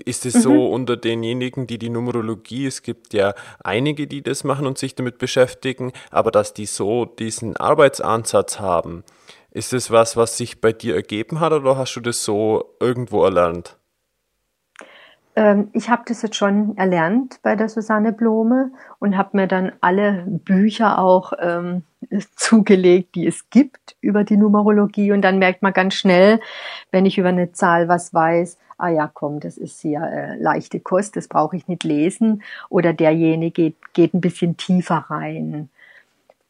ist 0.05 0.25
es 0.25 0.35
mhm. 0.35 0.39
so 0.39 0.67
unter 0.67 0.97
denjenigen, 0.97 1.67
die 1.67 1.77
die 1.77 1.89
Numerologie, 1.89 2.65
es 2.65 2.81
gibt 2.81 3.13
ja 3.13 3.33
einige, 3.63 4.07
die 4.07 4.21
das 4.21 4.43
machen 4.43 4.67
und 4.67 4.77
sich 4.77 4.95
damit 4.95 5.17
beschäftigen, 5.17 5.91
aber 6.11 6.31
dass 6.31 6.53
die 6.53 6.65
so 6.65 7.05
diesen 7.05 7.57
Arbeitsansatz 7.57 8.59
haben, 8.59 9.03
ist 9.51 9.73
es 9.73 9.91
was, 9.91 10.17
was 10.17 10.37
sich 10.37 10.61
bei 10.61 10.73
dir 10.73 10.95
ergeben 10.95 11.39
hat 11.39 11.53
oder 11.53 11.77
hast 11.77 11.95
du 11.95 11.99
das 11.99 12.23
so 12.23 12.75
irgendwo 12.79 13.23
erlernt? 13.23 13.77
Ähm, 15.35 15.69
ich 15.73 15.89
habe 15.89 16.03
das 16.05 16.21
jetzt 16.21 16.35
schon 16.35 16.77
erlernt 16.77 17.39
bei 17.41 17.55
der 17.55 17.69
Susanne 17.69 18.13
Blome 18.13 18.71
und 18.99 19.17
habe 19.17 19.37
mir 19.37 19.47
dann 19.47 19.71
alle 19.81 20.25
Bücher 20.27 20.99
auch 20.99 21.33
ähm, 21.39 21.83
zugelegt, 22.35 23.15
die 23.15 23.27
es 23.27 23.49
gibt 23.49 23.95
über 24.01 24.23
die 24.23 24.37
Numerologie. 24.37 25.11
Und 25.11 25.21
dann 25.21 25.39
merkt 25.39 25.61
man 25.61 25.73
ganz 25.73 25.95
schnell, 25.95 26.39
wenn 26.91 27.05
ich 27.05 27.17
über 27.17 27.29
eine 27.29 27.51
Zahl 27.51 27.87
was 27.87 28.13
weiß, 28.13 28.57
ah 28.77 28.89
ja, 28.89 29.09
komm, 29.13 29.39
das 29.39 29.57
ist 29.57 29.81
hier 29.81 30.01
äh, 30.01 30.35
leichte 30.37 30.79
Kost, 30.79 31.15
das 31.15 31.27
brauche 31.27 31.55
ich 31.55 31.67
nicht 31.67 31.83
lesen. 31.83 32.43
Oder 32.69 32.93
derjenige 32.93 33.53
geht, 33.53 33.93
geht 33.93 34.13
ein 34.13 34.21
bisschen 34.21 34.57
tiefer 34.57 35.05
rein. 35.09 35.69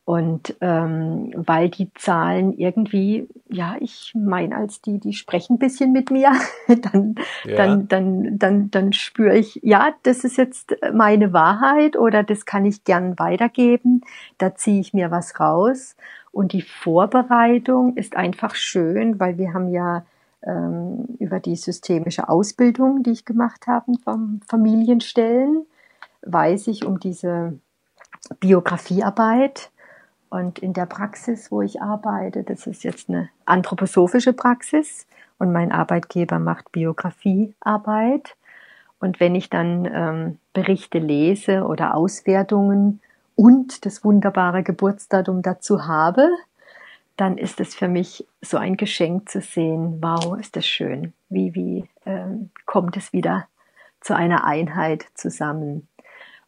Und 0.06 0.58
ähm, 0.60 1.32
weil 1.34 1.70
die 1.70 1.94
Zahlen 1.94 2.58
irgendwie, 2.58 3.30
ja, 3.48 3.78
ich 3.80 4.12
meine, 4.14 4.58
als 4.58 4.82
die, 4.82 5.00
die 5.00 5.14
sprechen 5.14 5.56
ein 5.56 5.60
bisschen 5.60 5.94
mit 5.94 6.12
mir, 6.12 6.34
dann, 6.68 7.16
ja. 7.46 7.56
dann, 7.56 7.88
dann, 7.88 8.38
dann, 8.38 8.72
dann 8.72 8.94
spüre 8.94 9.38
ich, 9.38 9.62
ja, 9.64 9.94
das 10.04 10.26
ist 10.26 10.36
jetzt 10.36 10.76
meine 10.94 11.32
Wahrheit 11.32 11.96
oder 11.96 12.22
das 12.22 12.46
kann 12.46 12.66
ich 12.66 12.84
gern 12.84 13.18
weitergeben. 13.18 14.02
Da 14.40 14.56
ziehe 14.56 14.82
ich 14.82 14.94
mir 14.94 15.10
was 15.10 15.40
raus. 15.40 15.96
Und 16.32 16.52
die 16.52 16.64
Vorbereitung 16.64 17.96
ist 17.96 18.18
einfach 18.18 18.56
schön, 18.56 19.22
weil 19.22 19.38
wir 19.38 19.54
haben 19.54 19.70
ja 19.70 20.04
ähm, 20.42 21.06
über 21.20 21.40
die 21.40 21.56
systemische 21.56 22.28
Ausbildung, 22.28 23.04
die 23.04 23.12
ich 23.12 23.24
gemacht 23.24 23.68
habe 23.68 23.94
vom 24.04 24.42
Familienstellen, 24.50 25.66
weiß 26.24 26.68
ich 26.68 26.86
um 26.86 27.00
diese 27.00 27.58
Biografiearbeit 28.42 29.70
und 30.34 30.58
in 30.58 30.74
der 30.74 30.88
Praxis, 30.88 31.52
wo 31.52 31.62
ich 31.62 31.80
arbeite, 31.80 32.42
das 32.42 32.66
ist 32.66 32.84
jetzt 32.84 33.08
eine 33.08 33.30
anthroposophische 33.46 34.34
Praxis 34.34 35.06
und 35.38 35.52
mein 35.52 35.72
Arbeitgeber 35.72 36.40
macht 36.40 36.72
Biografiearbeit. 36.72 38.36
Und 39.00 39.20
wenn 39.20 39.36
ich 39.36 39.52
dann 39.52 39.86
ähm, 39.86 40.40
Berichte 40.52 40.98
lese 40.98 41.66
oder 41.66 41.94
Auswertungen 41.94 43.00
und 43.36 43.86
das 43.86 44.04
wunderbare 44.04 44.64
Geburtsdatum 44.64 45.44
dazu 45.44 45.86
habe, 45.86 46.28
dann 47.16 47.38
ist 47.38 47.60
es 47.60 47.76
für 47.76 47.88
mich 47.88 48.26
so 48.42 48.58
ein 48.58 48.76
Geschenk 48.76 49.30
zu 49.30 49.40
sehen, 49.40 50.00
wow, 50.02 50.40
ist 50.40 50.56
das 50.56 50.66
schön, 50.66 51.14
wie, 51.30 51.54
wie 51.54 51.88
ähm, 52.08 52.50
kommt 52.66 52.98
es 52.98 53.14
wieder 53.14 53.48
zu 54.02 54.16
einer 54.16 54.46
Einheit 54.46 55.06
zusammen. 55.14 55.88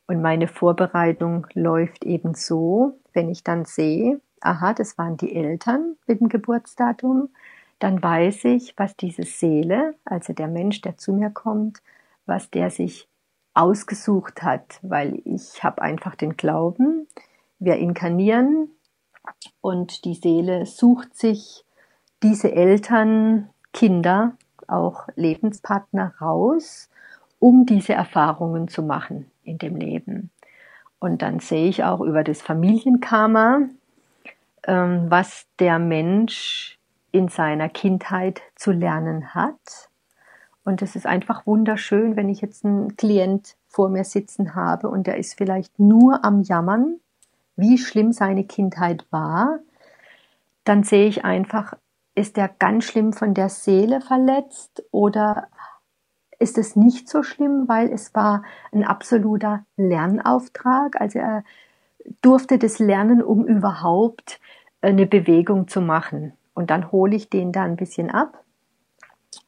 Und 0.07 0.21
meine 0.21 0.47
Vorbereitung 0.47 1.47
läuft 1.53 2.05
eben 2.05 2.35
so, 2.35 2.99
wenn 3.13 3.29
ich 3.29 3.43
dann 3.43 3.65
sehe, 3.65 4.21
aha, 4.41 4.73
das 4.73 4.97
waren 4.97 5.17
die 5.17 5.35
Eltern 5.35 5.95
mit 6.05 6.19
dem 6.19 6.29
Geburtsdatum, 6.29 7.29
dann 7.79 8.01
weiß 8.01 8.45
ich, 8.45 8.75
was 8.77 8.95
diese 8.95 9.23
Seele, 9.23 9.95
also 10.05 10.33
der 10.33 10.47
Mensch, 10.47 10.81
der 10.81 10.97
zu 10.97 11.13
mir 11.13 11.31
kommt, 11.31 11.81
was 12.25 12.49
der 12.51 12.69
sich 12.69 13.07
ausgesucht 13.53 14.43
hat, 14.43 14.79
weil 14.81 15.21
ich 15.25 15.63
habe 15.63 15.81
einfach 15.81 16.15
den 16.15 16.37
Glauben, 16.37 17.07
wir 17.57 17.77
inkarnieren 17.77 18.69
und 19.61 20.05
die 20.05 20.13
Seele 20.13 20.65
sucht 20.65 21.15
sich 21.15 21.65
diese 22.21 22.51
Eltern, 22.51 23.49
Kinder, 23.73 24.37
auch 24.67 25.07
Lebenspartner 25.15 26.13
raus, 26.21 26.89
um 27.39 27.65
diese 27.65 27.93
Erfahrungen 27.93 28.67
zu 28.67 28.83
machen 28.83 29.31
in 29.45 29.57
dem 29.57 29.75
Leben. 29.75 30.31
Und 30.99 31.21
dann 31.21 31.39
sehe 31.39 31.67
ich 31.67 31.83
auch 31.83 32.01
über 32.01 32.23
das 32.23 32.41
Familienkarma, 32.41 33.61
ähm, 34.65 35.05
was 35.09 35.45
der 35.59 35.79
Mensch 35.79 36.79
in 37.11 37.27
seiner 37.29 37.69
Kindheit 37.69 38.41
zu 38.55 38.71
lernen 38.71 39.33
hat. 39.33 39.89
Und 40.63 40.81
es 40.81 40.95
ist 40.95 41.05
einfach 41.05 41.45
wunderschön, 41.45 42.15
wenn 42.15 42.27
ich 42.27 42.41
jetzt 42.41 42.65
einen 42.65 42.97
Klient 42.97 43.55
vor 43.67 43.89
mir 43.89 44.03
sitzen 44.03 44.55
habe 44.55 44.89
und 44.89 45.05
der 45.07 45.17
ist 45.17 45.37
vielleicht 45.37 45.79
nur 45.79 46.25
am 46.25 46.41
Jammern, 46.41 46.99
wie 47.55 47.77
schlimm 47.77 48.11
seine 48.11 48.43
Kindheit 48.43 49.05
war, 49.11 49.59
dann 50.63 50.83
sehe 50.83 51.07
ich 51.07 51.23
einfach, 51.23 51.73
ist 52.15 52.37
er 52.37 52.49
ganz 52.49 52.85
schlimm 52.85 53.13
von 53.13 53.33
der 53.33 53.49
Seele 53.49 54.01
verletzt 54.01 54.83
oder 54.91 55.47
ist 56.45 56.59
es 56.59 56.75
nicht 56.75 57.09
so 57.09 57.23
schlimm, 57.23 57.67
weil 57.67 57.91
es 57.91 58.13
war 58.13 58.43
ein 58.71 58.83
absoluter 58.83 59.65
Lernauftrag. 59.77 61.01
Also 61.01 61.17
er 61.17 61.43
durfte 62.21 62.59
das 62.59 62.77
lernen, 62.77 63.23
um 63.23 63.47
überhaupt 63.47 64.39
eine 64.79 65.07
Bewegung 65.07 65.67
zu 65.67 65.81
machen. 65.81 66.33
Und 66.53 66.69
dann 66.69 66.91
hole 66.91 67.15
ich 67.15 67.31
den 67.31 67.51
da 67.51 67.63
ein 67.63 67.77
bisschen 67.77 68.11
ab. 68.11 68.43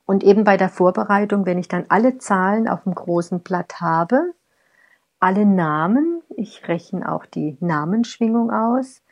Und 0.08 0.24
eben 0.24 0.44
bei 0.44 0.58
der 0.58 0.70
Vorbereitung, 0.70 1.46
wenn 1.46 1.60
ich 1.60 1.68
dann 1.68 1.86
alle 1.90 2.18
Zahlen 2.18 2.68
auf 2.68 2.82
dem 2.82 2.96
großen 2.96 3.42
Blatt 3.42 3.80
habe, 3.80 4.34
alle 5.20 5.46
Namen, 5.46 6.24
ich 6.36 6.68
rechne 6.68 7.12
auch 7.12 7.28
die 7.28 7.58
Namensschwingung 7.60 8.50
aus, 8.50 9.04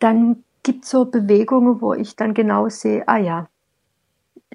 dann 0.00 0.44
gibt 0.62 0.84
es 0.84 0.90
so 0.90 1.06
Bewegungen, 1.06 1.80
wo 1.80 1.94
ich 1.94 2.14
dann 2.14 2.34
genau 2.34 2.68
sehe, 2.68 3.08
ah 3.08 3.16
ja, 3.16 3.48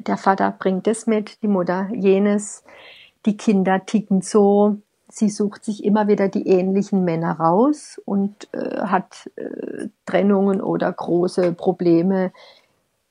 der 0.08 0.18
Vater 0.18 0.56
bringt 0.58 0.88
das 0.88 1.08
mit, 1.08 1.42
die 1.42 1.48
Mutter 1.48 1.90
jenes, 1.94 2.64
die 3.26 3.38
Kinder 3.38 3.86
ticken 3.86 4.22
so, 4.22 4.78
sie 5.10 5.30
sucht 5.30 5.66
sich 5.66 5.84
immer 5.84 6.08
wieder 6.08 6.30
die 6.30 6.48
ähnlichen 6.48 7.04
Männer 7.04 7.40
raus 7.40 8.02
und 8.06 8.48
äh, 8.54 8.82
hat 8.82 9.30
äh, 9.36 9.88
Trennungen 10.06 10.62
oder 10.62 10.92
große 10.92 11.54
Probleme 11.54 12.32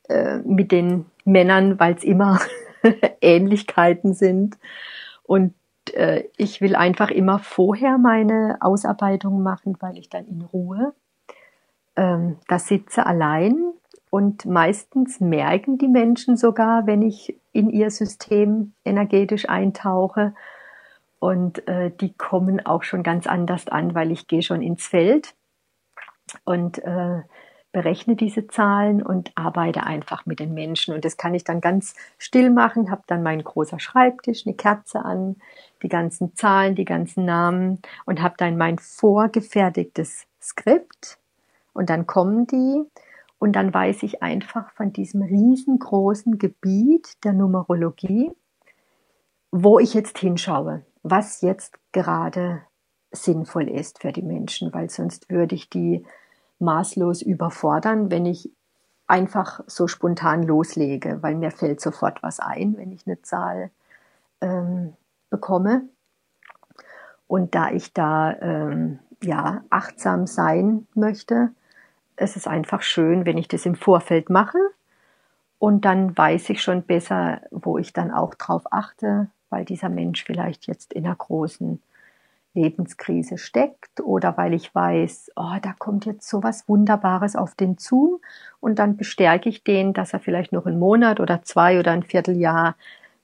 äh, 0.09 0.39
mit 0.39 0.73
den 0.73 1.07
Männern, 1.25 1.79
weil 1.79 1.95
es 1.95 2.05
immer 2.05 2.41
Ähnlichkeiten 3.21 4.15
sind. 4.15 4.57
Und 5.25 5.55
äh, 5.93 6.25
ich 6.37 6.61
will 6.61 6.77
einfach 6.77 7.11
immer 7.11 7.39
vorher 7.41 7.99
meine 7.99 8.59
Ausarbeitung 8.61 9.43
machen, 9.43 9.77
weil 9.81 9.99
ich 9.99 10.09
dann 10.09 10.27
in 10.27 10.43
Ruhe 10.43 10.95
ähm, 11.97 12.37
da 12.47 12.59
sitze 12.59 13.05
allein 13.05 13.73
und 14.11 14.47
meistens 14.47 15.21
merken 15.21 15.79
die 15.79 15.89
Menschen 15.89 16.37
sogar, 16.37 16.87
wenn 16.87 17.03
ich 17.03 17.39
in 17.53 17.71
ihr 17.71 17.91
System 17.91 18.73
energetisch 18.85 19.49
eintauche. 19.49 20.35
Und 21.19 21.67
äh, 21.67 21.91
die 21.91 22.13
kommen 22.13 22.65
auch 22.65 22.85
schon 22.85 23.03
ganz 23.03 23.27
anders 23.27 23.67
an, 23.67 23.95
weil 23.95 24.13
ich 24.13 24.29
gehe 24.29 24.43
schon 24.43 24.63
ins 24.63 24.87
Feld 24.87 25.35
und 26.45 26.79
äh, 26.79 27.23
berechne 27.73 28.17
diese 28.17 28.47
Zahlen 28.47 29.03
und 29.03 29.33
arbeite 29.35 29.85
einfach 29.85 30.25
mit 30.27 30.41
den 30.41 30.55
Menschen. 30.55 30.95
Und 30.95 31.05
das 31.05 31.17
kann 31.17 31.35
ich 31.35 31.45
dann 31.45 31.61
ganz 31.61 31.95
still 32.17 32.51
machen, 32.51 32.91
habe 32.91 33.03
dann 33.07 33.23
meinen 33.23 33.45
großer 33.45 33.79
Schreibtisch, 33.79 34.47
eine 34.47 34.55
Kerze 34.55 35.05
an, 35.05 35.37
die 35.83 35.89
ganzen 35.89 36.35
Zahlen, 36.35 36.75
die 36.75 36.85
ganzen 36.85 37.25
Namen 37.25 37.81
und 38.07 38.23
habe 38.23 38.35
dann 38.39 38.57
mein 38.57 38.79
vorgefertigtes 38.79 40.27
Skript. 40.41 41.19
Und 41.73 41.91
dann 41.91 42.07
kommen 42.07 42.47
die 42.47 42.85
und 43.39 43.53
dann 43.53 43.73
weiß 43.73 44.03
ich 44.03 44.23
einfach 44.23 44.71
von 44.73 44.93
diesem 44.93 45.23
riesengroßen 45.23 46.39
Gebiet 46.39 47.25
der 47.25 47.33
Numerologie, 47.33 48.33
wo 49.51 49.79
ich 49.79 49.95
jetzt 49.95 50.19
hinschaue, 50.19 50.85
was 51.03 51.41
jetzt 51.41 51.79
gerade 51.93 52.63
sinnvoll 53.11 53.69
ist 53.69 54.01
für 54.01 54.13
die 54.13 54.23
Menschen, 54.23 54.73
weil 54.75 54.91
sonst 54.91 55.31
würde 55.31 55.55
ich 55.55 55.71
die 55.71 56.05
maßlos 56.59 57.23
überfordern, 57.23 58.11
wenn 58.11 58.27
ich 58.27 58.51
einfach 59.07 59.61
so 59.67 59.87
spontan 59.87 60.43
loslege, 60.43 61.23
weil 61.23 61.35
mir 61.35 61.51
fällt 61.51 61.81
sofort 61.81 62.23
was 62.23 62.41
ein, 62.41 62.77
wenn 62.77 62.93
ich 62.93 63.07
eine 63.07 63.23
Zahl 63.23 63.71
ähm, 64.41 64.93
bekomme. 65.31 65.89
Und 67.27 67.55
da 67.55 67.71
ich 67.71 67.95
da 67.95 68.33
ähm, 68.41 68.99
ja 69.23 69.63
achtsam 69.71 70.27
sein 70.27 70.87
möchte, 70.95 71.51
ist 72.21 72.37
es 72.37 72.47
einfach 72.47 72.83
schön, 72.83 73.25
wenn 73.25 73.39
ich 73.39 73.49
das 73.49 73.67
im 73.67 73.75
Vorfeld 73.75 74.31
mache. 74.31 74.59
Und 75.59 75.85
dann 75.85 76.17
weiß 76.17 76.51
ich 76.51 76.63
schon 76.63 76.83
besser, 76.83 77.41
wo 77.51 77.79
ich 77.79 77.93
dann 77.93 78.13
auch 78.13 78.35
drauf 78.35 78.63
achte, 78.71 79.29
weil 79.51 79.65
dieser 79.65 79.89
Mensch 79.89 80.25
vielleicht 80.25 80.67
jetzt 80.67 80.93
in 80.93 81.05
einer 81.05 81.17
großen 81.17 81.83
Lebenskrise 82.55 83.39
steckt 83.39 84.01
oder 84.01 84.37
weil 84.37 84.55
ich 84.55 84.75
weiß, 84.75 85.33
oh, 85.37 85.57
da 85.63 85.75
kommt 85.79 86.07
jetzt 86.07 86.29
so 86.29 86.43
was 86.43 86.69
Wunderbares 86.69 87.37
auf 87.37 87.55
den 87.55 87.79
zu 87.79 88.21
und 88.61 88.79
dann 88.79 88.97
bestärke 88.97 89.49
ich 89.49 89.65
den, 89.65 89.93
dass 89.93 90.13
er 90.13 90.21
vielleicht 90.21 90.53
noch 90.53 90.67
einen 90.67 90.79
Monat 90.79 91.21
oder 91.21 91.43
zwei 91.43 91.79
oder 91.79 91.93
ein 91.93 92.03
Vierteljahr 92.03 92.77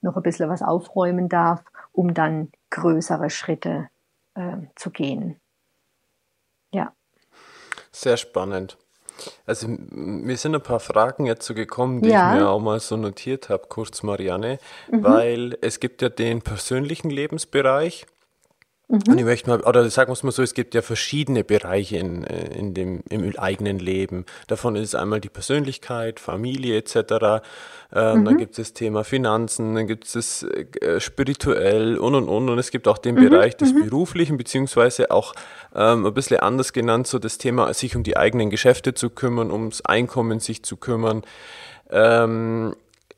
noch 0.02 0.16
ein 0.16 0.22
bisschen 0.22 0.48
was 0.48 0.62
aufräumen 0.62 1.28
darf, 1.28 1.64
um 1.92 2.14
dann 2.14 2.52
größere 2.70 3.30
Schritte 3.30 3.88
äh, 4.34 4.56
zu 4.76 4.90
gehen. 4.90 5.40
Ja. 6.72 6.92
Sehr 7.90 8.16
spannend. 8.16 8.76
Also 9.46 9.68
mir 9.68 10.36
sind 10.36 10.54
ein 10.54 10.62
paar 10.62 10.80
Fragen 10.80 11.26
jetzt 11.26 11.46
so 11.46 11.54
gekommen, 11.54 12.02
die 12.02 12.10
ja. 12.10 12.34
ich 12.34 12.40
mir 12.40 12.48
auch 12.48 12.60
mal 12.60 12.80
so 12.80 12.96
notiert 12.96 13.48
habe, 13.48 13.66
kurz 13.68 14.02
Marianne, 14.02 14.58
mhm. 14.90 15.04
weil 15.04 15.58
es 15.60 15.80
gibt 15.80 16.02
ja 16.02 16.08
den 16.08 16.42
persönlichen 16.42 17.10
Lebensbereich 17.10 18.06
Mhm. 18.88 19.00
Und 19.08 19.18
ich 19.18 19.24
möchte 19.24 19.48
mal, 19.48 19.60
oder 19.60 19.88
sagen 19.88 20.10
wir 20.10 20.12
es 20.12 20.22
mal 20.22 20.30
so, 20.30 20.42
es 20.42 20.52
gibt 20.52 20.74
ja 20.74 20.82
verschiedene 20.82 21.42
Bereiche 21.42 21.96
in, 21.96 22.24
äh, 22.24 22.58
in 22.58 22.74
dem, 22.74 23.02
im 23.08 23.36
eigenen 23.38 23.78
Leben. 23.78 24.26
Davon 24.46 24.76
ist 24.76 24.94
einmal 24.94 25.20
die 25.20 25.30
Persönlichkeit, 25.30 26.20
Familie 26.20 26.76
etc. 26.76 27.42
Ähm, 27.92 28.20
mhm. 28.20 28.24
Dann 28.24 28.36
gibt 28.36 28.52
es 28.52 28.56
das 28.56 28.72
Thema 28.74 29.02
Finanzen, 29.02 29.74
dann 29.74 29.86
gibt 29.86 30.04
es 30.04 30.12
das 30.12 30.42
äh, 30.42 31.00
spirituell 31.00 31.96
und 31.96 32.14
und 32.14 32.28
und. 32.28 32.50
Und 32.50 32.58
es 32.58 32.70
gibt 32.70 32.86
auch 32.86 32.98
den 32.98 33.14
mhm. 33.14 33.30
Bereich 33.30 33.56
des 33.56 33.72
mhm. 33.72 33.84
Beruflichen, 33.88 34.36
beziehungsweise 34.36 35.10
auch 35.10 35.32
ähm, 35.74 36.04
ein 36.04 36.14
bisschen 36.14 36.40
anders 36.40 36.74
genannt, 36.74 37.06
so 37.06 37.18
das 37.18 37.38
Thema, 37.38 37.72
sich 37.72 37.96
um 37.96 38.02
die 38.02 38.18
eigenen 38.18 38.50
Geschäfte 38.50 38.92
zu 38.92 39.08
kümmern, 39.08 39.50
ums 39.50 39.80
Einkommen 39.80 40.40
sich 40.40 40.62
zu 40.62 40.76
kümmern. 40.76 41.22
Ähm, 41.90 42.74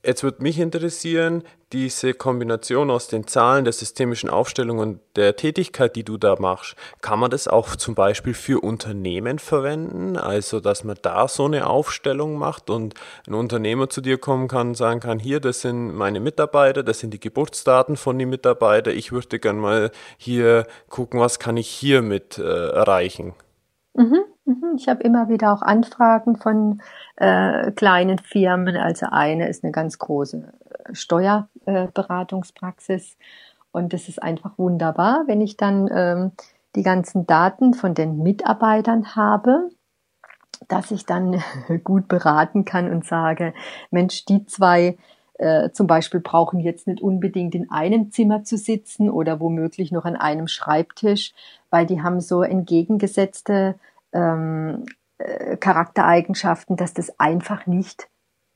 Jetzt 0.07 0.23
würde 0.23 0.41
mich 0.41 0.61
interessieren, 0.61 1.43
diese 1.73 2.15
Kombination 2.15 2.93
aus 2.93 3.09
den 3.09 3.27
Zahlen, 3.27 3.65
der 3.65 3.73
systemischen 3.73 4.31
Aufstellung 4.31 4.79
und 4.79 5.01
der 5.17 5.35
Tätigkeit, 5.35 5.97
die 5.97 6.05
du 6.05 6.17
da 6.17 6.37
machst, 6.39 6.77
kann 7.01 7.19
man 7.19 7.33
das 7.33 7.49
auch 7.49 7.75
zum 7.75 7.97
Beispiel 7.97 8.33
für 8.33 8.63
Unternehmen 8.63 9.41
verwenden? 9.41 10.17
Also, 10.17 10.61
dass 10.61 10.85
man 10.85 10.97
da 11.03 11.27
so 11.27 11.47
eine 11.47 11.67
Aufstellung 11.67 12.39
macht 12.39 12.71
und 12.71 12.95
ein 13.27 13.35
Unternehmer 13.35 13.89
zu 13.89 14.01
dir 14.01 14.17
kommen 14.17 14.47
kann 14.47 14.69
und 14.69 14.75
sagen 14.77 15.01
kann, 15.01 15.19
hier, 15.19 15.41
das 15.41 15.63
sind 15.63 15.97
meine 15.97 16.21
Mitarbeiter, 16.21 16.85
das 16.85 17.01
sind 17.01 17.13
die 17.13 17.19
Geburtsdaten 17.19 17.97
von 17.97 18.17
den 18.17 18.31
Mitarbeitern, 18.31 18.97
ich 18.97 19.11
würde 19.11 19.41
gerne 19.41 19.59
mal 19.59 19.91
hier 20.19 20.69
gucken, 20.89 21.19
was 21.19 21.41
kann 21.41 21.57
ich 21.57 21.69
hiermit 21.69 22.39
äh, 22.39 22.69
erreichen? 22.69 23.35
Mhm, 23.95 24.25
mhm. 24.45 24.77
Ich 24.77 24.89
habe 24.89 25.03
immer 25.03 25.29
wieder 25.29 25.53
auch 25.53 25.63
Anfragen 25.63 26.37
von 26.37 26.81
äh, 27.17 27.73
kleinen 27.73 28.19
Firmen. 28.19 28.77
Also 28.77 29.07
eine 29.11 29.49
ist 29.49 29.65
eine 29.65 29.73
ganz 29.73 29.99
große 29.99 30.37
äh, 30.39 30.95
Steuerberatungspraxis. 30.95 33.15
Äh, 33.15 33.17
und 33.73 33.93
das 33.93 34.09
ist 34.09 34.23
einfach 34.23 34.57
wunderbar, 34.57 35.25
wenn 35.27 35.41
ich 35.41 35.57
dann 35.57 35.91
ähm, 35.93 36.31
die 36.77 36.83
ganzen 36.83 37.27
Daten 37.27 37.75
von 37.75 37.95
den 37.95 38.23
Mitarbeitern 38.23 39.17
habe, 39.17 39.71
dass 40.69 40.91
ich 40.91 41.05
dann 41.05 41.43
gut 41.85 42.09
beraten 42.09 42.65
kann 42.65 42.91
und 42.91 43.05
sage, 43.05 43.53
Mensch, 43.91 44.25
die 44.25 44.47
zwei 44.47 44.97
äh, 45.39 45.71
zum 45.73 45.87
Beispiel 45.87 46.21
brauchen 46.21 46.61
jetzt 46.61 46.87
nicht 46.87 47.03
unbedingt 47.03 47.55
in 47.55 47.71
einem 47.71 48.11
Zimmer 48.11 48.45
zu 48.45 48.57
sitzen 48.57 49.11
oder 49.11 49.41
womöglich 49.41 49.93
noch 49.93 50.07
an 50.07 50.17
einem 50.17 50.49
Schreibtisch, 50.49 51.35
weil 51.69 51.85
die 51.85 52.03
haben 52.03 52.21
so 52.21 52.43
entgegengesetzte 52.43 53.75
ähm, 54.13 54.87
äh, 55.19 55.57
Charaktereigenschaften, 55.57 56.77
dass 56.77 56.95
das 56.95 57.19
einfach 57.19 57.67
nicht 57.67 58.09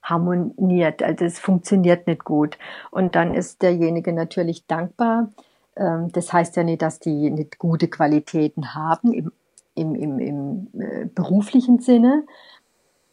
harmoniert, 0.02 1.02
also 1.02 1.24
es 1.24 1.38
funktioniert 1.38 2.06
nicht 2.06 2.24
gut. 2.24 2.58
Und 2.90 3.14
dann 3.14 3.34
ist 3.34 3.62
derjenige 3.62 4.12
natürlich 4.12 4.66
dankbar. 4.66 5.30
Ähm, 5.76 6.10
das 6.12 6.32
heißt 6.32 6.56
ja 6.56 6.64
nicht, 6.64 6.82
dass 6.82 6.98
die 6.98 7.30
nicht 7.30 7.58
gute 7.58 7.88
Qualitäten 7.88 8.74
haben 8.74 9.12
im, 9.12 9.32
im, 9.74 9.94
im, 9.94 10.18
im 10.18 10.68
äh, 10.80 11.06
beruflichen 11.06 11.80
Sinne, 11.80 12.24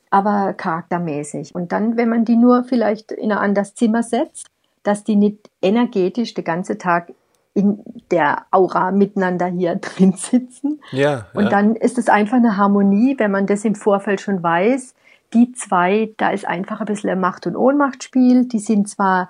aber 0.10 0.54
charaktermäßig. 0.54 1.54
Und 1.54 1.72
dann, 1.72 1.98
wenn 1.98 2.10
man 2.10 2.26
die 2.26 2.38
nur 2.38 2.64
vielleicht 2.64 3.12
in 3.12 3.32
ein 3.32 3.38
anderes 3.38 3.76
Zimmer 3.76 4.04
setzt, 4.04 4.48
dass 4.84 5.04
die 5.04 5.16
nicht 5.18 5.50
energetisch 5.62 6.34
den 6.34 6.46
ganzen 6.46 6.80
Tag 6.80 7.14
in 7.58 7.84
der 8.12 8.46
Aura 8.52 8.92
miteinander 8.92 9.48
hier 9.48 9.76
drin 9.82 10.14
sitzen. 10.14 10.80
Ja, 10.92 11.26
und 11.34 11.46
ja. 11.46 11.50
dann 11.50 11.76
ist 11.76 11.98
es 11.98 12.08
einfach 12.08 12.38
eine 12.38 12.56
Harmonie, 12.56 13.16
wenn 13.18 13.32
man 13.32 13.48
das 13.48 13.66
im 13.66 13.74
Vorfeld 13.74 14.22
schon 14.22 14.44
weiß. 14.44 14.94
Die 15.34 15.52
zwei, 15.54 16.14
da 16.18 16.30
ist 16.30 16.48
einfach 16.48 16.82
ein 16.82 16.86
bisschen 16.86 17.10
ein 17.10 17.20
Macht- 17.20 17.48
und 17.48 17.56
Ohnmachtspiel. 17.56 18.46
Die 18.46 18.60
sind 18.60 18.88
zwar 18.88 19.30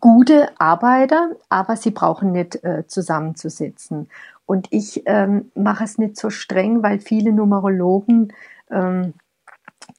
gute 0.00 0.48
Arbeiter, 0.58 1.30
aber 1.48 1.76
sie 1.76 1.92
brauchen 1.92 2.32
nicht 2.32 2.62
äh, 2.64 2.84
zusammenzusitzen. 2.88 4.08
Und 4.44 4.66
ich 4.70 5.04
ähm, 5.06 5.52
mache 5.54 5.84
es 5.84 5.98
nicht 5.98 6.16
so 6.16 6.30
streng, 6.30 6.82
weil 6.82 6.98
viele 6.98 7.32
Numerologen, 7.32 8.32
ähm, 8.70 9.14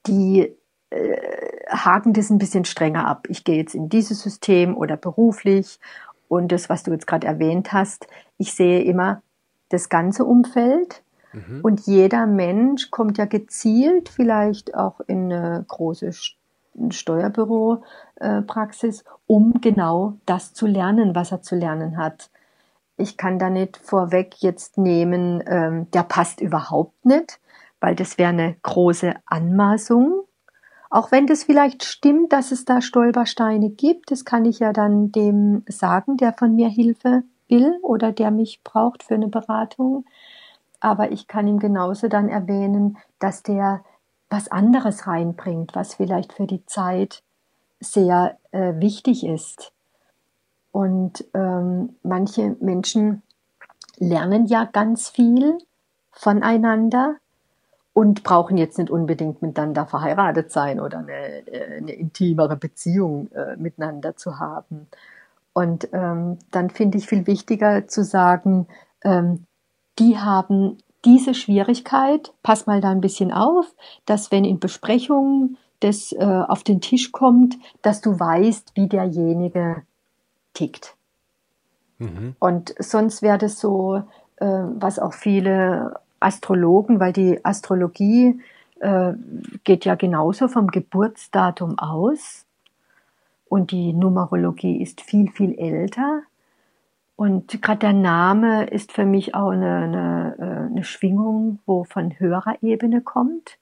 die 0.06 0.54
äh, 0.90 1.18
haken 1.70 2.12
das 2.12 2.30
ein 2.30 2.40
bisschen 2.40 2.66
strenger 2.66 3.08
ab. 3.08 3.28
Ich 3.30 3.46
gehe 3.46 3.58
jetzt 3.58 3.74
in 3.74 3.88
dieses 3.88 4.22
System 4.22 4.76
oder 4.76 4.98
beruflich 4.98 5.80
und 6.28 6.52
das, 6.52 6.70
was 6.70 6.84
du 6.84 6.92
jetzt 6.92 7.08
gerade 7.08 7.28
erwähnt 7.28 7.74
hast, 7.74 8.08
ich 8.38 8.54
sehe 8.54 8.84
immer 8.84 9.22
das 9.70 9.90
ganze 9.90 10.26
Umfeld. 10.26 11.02
Mhm. 11.34 11.62
Und 11.62 11.88
jeder 11.88 12.26
Mensch 12.26 12.90
kommt 12.92 13.18
ja 13.18 13.26
gezielt 13.26 14.10
vielleicht 14.10 14.76
auch 14.76 15.00
in 15.02 15.32
eine 15.32 15.64
große 15.68 16.12
Steuerbüropraxis, 16.90 19.04
um 19.28 19.54
genau 19.62 20.18
das 20.26 20.54
zu 20.54 20.68
lernen, 20.68 21.16
was 21.16 21.32
er 21.32 21.42
zu 21.42 21.56
lernen 21.56 21.98
hat. 21.98 22.30
Ich 22.98 23.18
kann 23.18 23.40
da 23.40 23.50
nicht 23.50 23.78
vorweg 23.78 24.36
jetzt 24.40 24.78
nehmen, 24.78 25.44
ähm, 25.48 25.90
der 25.92 26.04
passt 26.04 26.42
überhaupt 26.42 27.06
nicht, 27.06 27.40
weil 27.80 27.96
das 27.96 28.18
wäre 28.18 28.30
eine 28.30 28.56
große 28.62 29.14
Anmaßung. 29.26 30.25
Auch 30.96 31.12
wenn 31.12 31.28
das 31.28 31.44
vielleicht 31.44 31.84
stimmt, 31.84 32.32
dass 32.32 32.54
es 32.54 32.64
da 32.64 32.80
Stolpersteine 32.80 33.70
gibt, 33.70 34.12
das 34.12 34.24
kann 34.24 34.46
ich 34.46 34.60
ja 34.60 34.72
dann 34.72 35.12
dem 35.12 35.66
sagen, 35.68 36.16
der 36.16 36.32
von 36.32 36.56
mir 36.56 36.70
Hilfe 36.70 37.24
will 37.50 37.78
oder 37.82 38.14
der 38.14 38.32
mich 38.32 38.64
braucht 38.64 39.04
für 39.04 39.16
eine 39.16 39.28
Beratung. 39.28 40.06
Aber 40.80 41.12
ich 41.12 41.28
kann 41.28 41.50
ihm 41.50 41.60
genauso 41.60 42.08
dann 42.08 42.30
erwähnen, 42.30 42.98
dass 43.20 43.44
der 43.44 43.84
was 44.30 44.50
anderes 44.50 45.06
reinbringt, 45.06 45.76
was 45.76 45.96
vielleicht 45.96 46.32
für 46.32 46.48
die 46.48 46.66
Zeit 46.66 47.24
sehr 47.82 48.38
äh, 48.52 48.76
wichtig 48.80 49.26
ist. 49.26 49.74
Und 50.72 51.26
ähm, 51.34 51.98
manche 52.04 52.56
Menschen 52.62 53.22
lernen 53.98 54.46
ja 54.46 54.64
ganz 54.64 55.10
viel 55.10 55.58
voneinander, 56.14 57.18
und 57.96 58.24
brauchen 58.24 58.58
jetzt 58.58 58.78
nicht 58.78 58.90
unbedingt 58.90 59.42
miteinander 59.42 59.86
verheiratet 59.86 60.52
sein 60.52 60.82
oder 60.82 60.98
eine, 60.98 61.48
äh, 61.48 61.78
eine 61.78 61.94
intimere 61.94 62.58
Beziehung 62.58 63.32
äh, 63.32 63.56
miteinander 63.56 64.18
zu 64.18 64.38
haben. 64.38 64.88
Und 65.54 65.88
ähm, 65.94 66.38
dann 66.52 66.70
finde 66.70 66.98
ich 66.98 67.08
viel 67.08 67.26
wichtiger 67.26 67.88
zu 67.88 68.04
sagen, 68.04 68.68
ähm, 69.02 69.46
die 69.98 70.20
haben 70.20 70.78
diese 71.06 71.34
Schwierigkeit, 71.34 72.34
pass 72.44 72.68
mal 72.68 72.82
da 72.82 72.92
ein 72.92 73.00
bisschen 73.00 73.32
auf, 73.32 73.74
dass 74.06 74.30
wenn 74.30 74.44
in 74.44 74.60
Besprechungen 74.60 75.58
das 75.80 76.12
äh, 76.12 76.44
auf 76.48 76.64
den 76.64 76.82
Tisch 76.82 77.14
kommt, 77.14 77.56
dass 77.82 78.02
du 78.02 78.20
weißt, 78.20 78.74
wie 78.76 78.90
derjenige 78.90 79.84
tickt. 80.54 80.96
Mhm. 82.00 82.36
Und 82.40 82.76
sonst 82.78 83.22
wäre 83.22 83.38
das 83.38 83.58
so, 83.58 84.04
äh, 84.36 84.46
was 84.46 85.00
auch 85.00 85.14
viele 85.14 85.96
Astrologen, 86.20 87.00
weil 87.00 87.14
die 87.14 87.44
Astrologie 87.44 88.40
äh, 88.80 89.14
geht 89.64 89.86
ja 89.86 89.96
genauso 89.96 90.48
vom 90.48 90.68
Geburtsdatum 90.68 91.80
aus 91.80 92.46
und 93.48 93.72
die 93.72 93.94
Numerologie 93.94 94.82
ist 94.82 95.02
viel, 95.02 95.30
viel 95.32 95.58
älter. 95.58 96.24
Und 97.16 97.62
gerade 97.62 97.80
der 97.80 97.94
Name 97.94 98.66
ist 98.66 98.92
für 98.92 99.06
mich 99.06 99.36
auch 99.36 99.52
eine, 99.52 99.76
eine, 99.76 100.36
äh, 100.38 100.72
eine 100.72 100.84
Schwingung, 100.84 101.60
wo 101.66 101.86
von 101.86 102.20
höherer 102.20 102.62
Ebene 102.62 103.02
kommt. 103.02 103.58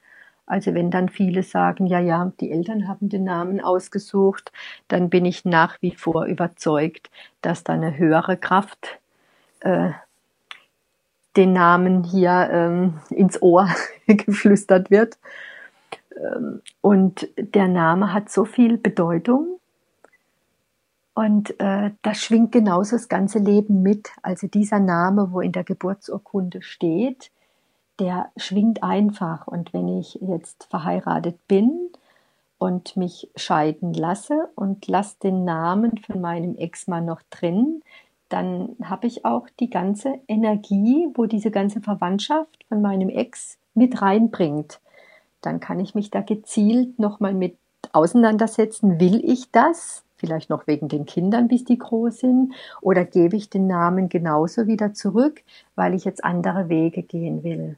Also 0.46 0.74
wenn 0.74 0.92
dann 0.92 1.10
viele 1.10 1.44
sagen, 1.44 1.86
ja, 1.86 2.00
ja, 2.00 2.32
die 2.39 2.52
Eltern 2.52 2.88
haben 2.88 3.10
den 3.10 3.24
Namen 3.24 3.62
ausgesucht, 3.62 4.52
dann 4.88 5.10
bin 5.10 5.26
ich 5.26 5.46
nach 5.46 5.82
wie 5.82 5.92
vor 5.92 6.26
überzeugt, 6.26 7.10
dass 7.42 7.63
da 7.63 7.74
eine 7.74 7.98
höhere 7.98 8.36
Kraft 8.38 9.00
äh, 9.62 9.92
den 11.36 11.54
Namen 11.54 12.04
hier 12.04 12.50
ähm, 12.52 13.00
ins 13.10 13.41
Ohr 13.41 13.67
geflüstert 14.08 14.91
wird. 14.91 15.17
Ähm, 16.15 16.62
und 16.82 17.28
der 17.38 17.67
Name 17.67 18.13
hat 18.13 18.30
so 18.30 18.46
viel 18.46 18.78
Bedeutung 18.78 19.60
und 21.13 21.60
äh, 21.60 21.91
das 22.02 22.22
schwingt 22.22 22.52
genauso 22.52 22.96
das 22.96 23.08
ganze 23.08 23.39
Leben 23.39 23.84
mit. 23.84 24.10
Also 24.22 24.48
dieser 24.48 24.80
Name, 24.80 25.32
wo 25.32 25.41
in 25.41 25.52
der 25.52 25.63
Geburtsurkunde 25.63 26.62
steht, 26.62 27.32
der 28.00 28.32
schwingt 28.36 28.82
einfach. 28.82 29.48
Und 29.48 29.74
wenn 29.74 29.88
ich 30.00 30.15
jetzt 30.22 30.65
verheiratet 30.65 31.48
bin 31.48 31.91
und 32.58 32.98
mich 32.98 33.30
scheiden 33.36 33.93
lasse 33.93 34.50
und 34.56 34.88
lasse 34.88 35.17
den 35.22 35.46
Namen 35.46 36.00
von 36.00 36.19
meinem 36.19 36.56
Ex-Mann 36.56 37.06
noch 37.06 37.22
drin, 37.30 37.84
dann 38.34 38.76
habe 38.84 39.06
ich 39.06 39.26
auch 39.26 39.48
die 39.60 39.69
ganze 39.69 40.19
Energie, 40.28 41.08
wo 41.13 41.28
diese 41.28 41.52
ganze 41.52 41.82
Verwandtschaft 41.82 42.65
von 42.67 42.82
meinem 42.82 43.10
Ex 43.10 43.60
mit 43.76 44.02
reinbringt. 44.02 44.80
Dann 45.41 45.60
kann 45.60 45.80
ich 45.80 45.93
mich 45.93 46.10
da 46.10 46.22
gezielt 46.22 46.98
nochmal 46.98 47.36
mit 47.36 47.56
auseinandersetzen. 47.91 49.00
Will 49.00 49.22
ich 49.24 49.52
das? 49.52 50.04
Vielleicht 50.17 50.50
noch 50.50 50.65
wegen 50.65 50.88
den 50.88 51.06
Kindern, 51.06 51.48
bis 51.48 51.63
die 51.63 51.78
groß 51.78 52.19
sind? 52.19 52.56
Oder 52.82 53.06
gebe 53.06 53.36
ich 53.36 53.52
den 53.52 53.67
Namen 53.67 54.10
genauso 54.10 54.65
wieder 54.65 54.93
zurück, 54.93 55.43
weil 55.76 55.93
ich 55.93 56.04
jetzt 56.04 56.24
andere 56.24 56.69
Wege 56.69 57.04
gehen 57.04 57.43
will? 57.43 57.78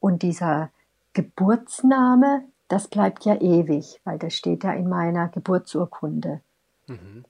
Und 0.00 0.22
dieser 0.22 0.70
Geburtsname, 1.12 2.42
das 2.66 2.88
bleibt 2.88 3.24
ja 3.26 3.40
ewig, 3.40 4.00
weil 4.02 4.18
das 4.18 4.34
steht 4.34 4.64
ja 4.64 4.72
in 4.72 4.88
meiner 4.88 5.28
Geburtsurkunde. 5.28 6.40
Mhm. 6.88 7.24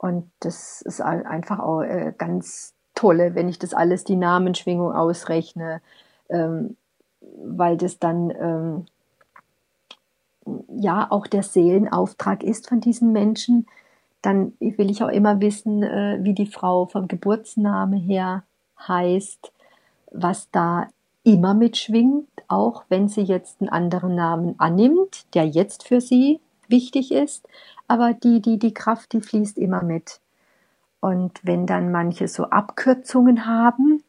Und 0.00 0.30
das 0.40 0.80
ist 0.80 1.02
einfach 1.02 1.58
auch 1.58 1.82
äh, 1.82 2.14
ganz 2.16 2.72
tolle, 2.94 3.34
wenn 3.34 3.50
ich 3.50 3.58
das 3.58 3.74
alles, 3.74 4.02
die 4.02 4.16
Namenschwingung 4.16 4.92
ausrechne, 4.94 5.82
ähm, 6.30 6.78
weil 7.20 7.76
das 7.76 7.98
dann 7.98 8.30
ähm, 8.30 8.86
ja 10.74 11.06
auch 11.10 11.26
der 11.26 11.42
Seelenauftrag 11.42 12.42
ist 12.42 12.66
von 12.66 12.80
diesen 12.80 13.12
Menschen, 13.12 13.66
dann 14.22 14.54
will 14.58 14.90
ich 14.90 15.04
auch 15.04 15.10
immer 15.10 15.38
wissen, 15.42 15.82
äh, 15.82 16.18
wie 16.22 16.32
die 16.32 16.46
Frau 16.46 16.86
vom 16.86 17.06
Geburtsname 17.06 17.98
her 17.98 18.44
heißt, 18.88 19.52
was 20.12 20.50
da 20.50 20.88
immer 21.24 21.52
mitschwingt, 21.52 22.26
auch 22.48 22.84
wenn 22.88 23.08
sie 23.08 23.20
jetzt 23.20 23.60
einen 23.60 23.68
anderen 23.68 24.14
Namen 24.14 24.54
annimmt, 24.56 25.26
der 25.34 25.46
jetzt 25.46 25.86
für 25.86 26.00
sie 26.00 26.40
wichtig 26.68 27.12
ist, 27.12 27.46
aber 27.90 28.14
die, 28.14 28.40
die, 28.40 28.56
die 28.56 28.72
Kraft, 28.72 29.12
die 29.12 29.20
fließt 29.20 29.58
immer 29.58 29.82
mit. 29.82 30.20
Und 31.00 31.40
wenn 31.42 31.66
dann 31.66 31.90
manche 31.90 32.28
so 32.28 32.44
Abkürzungen 32.44 33.46
haben, 33.46 34.04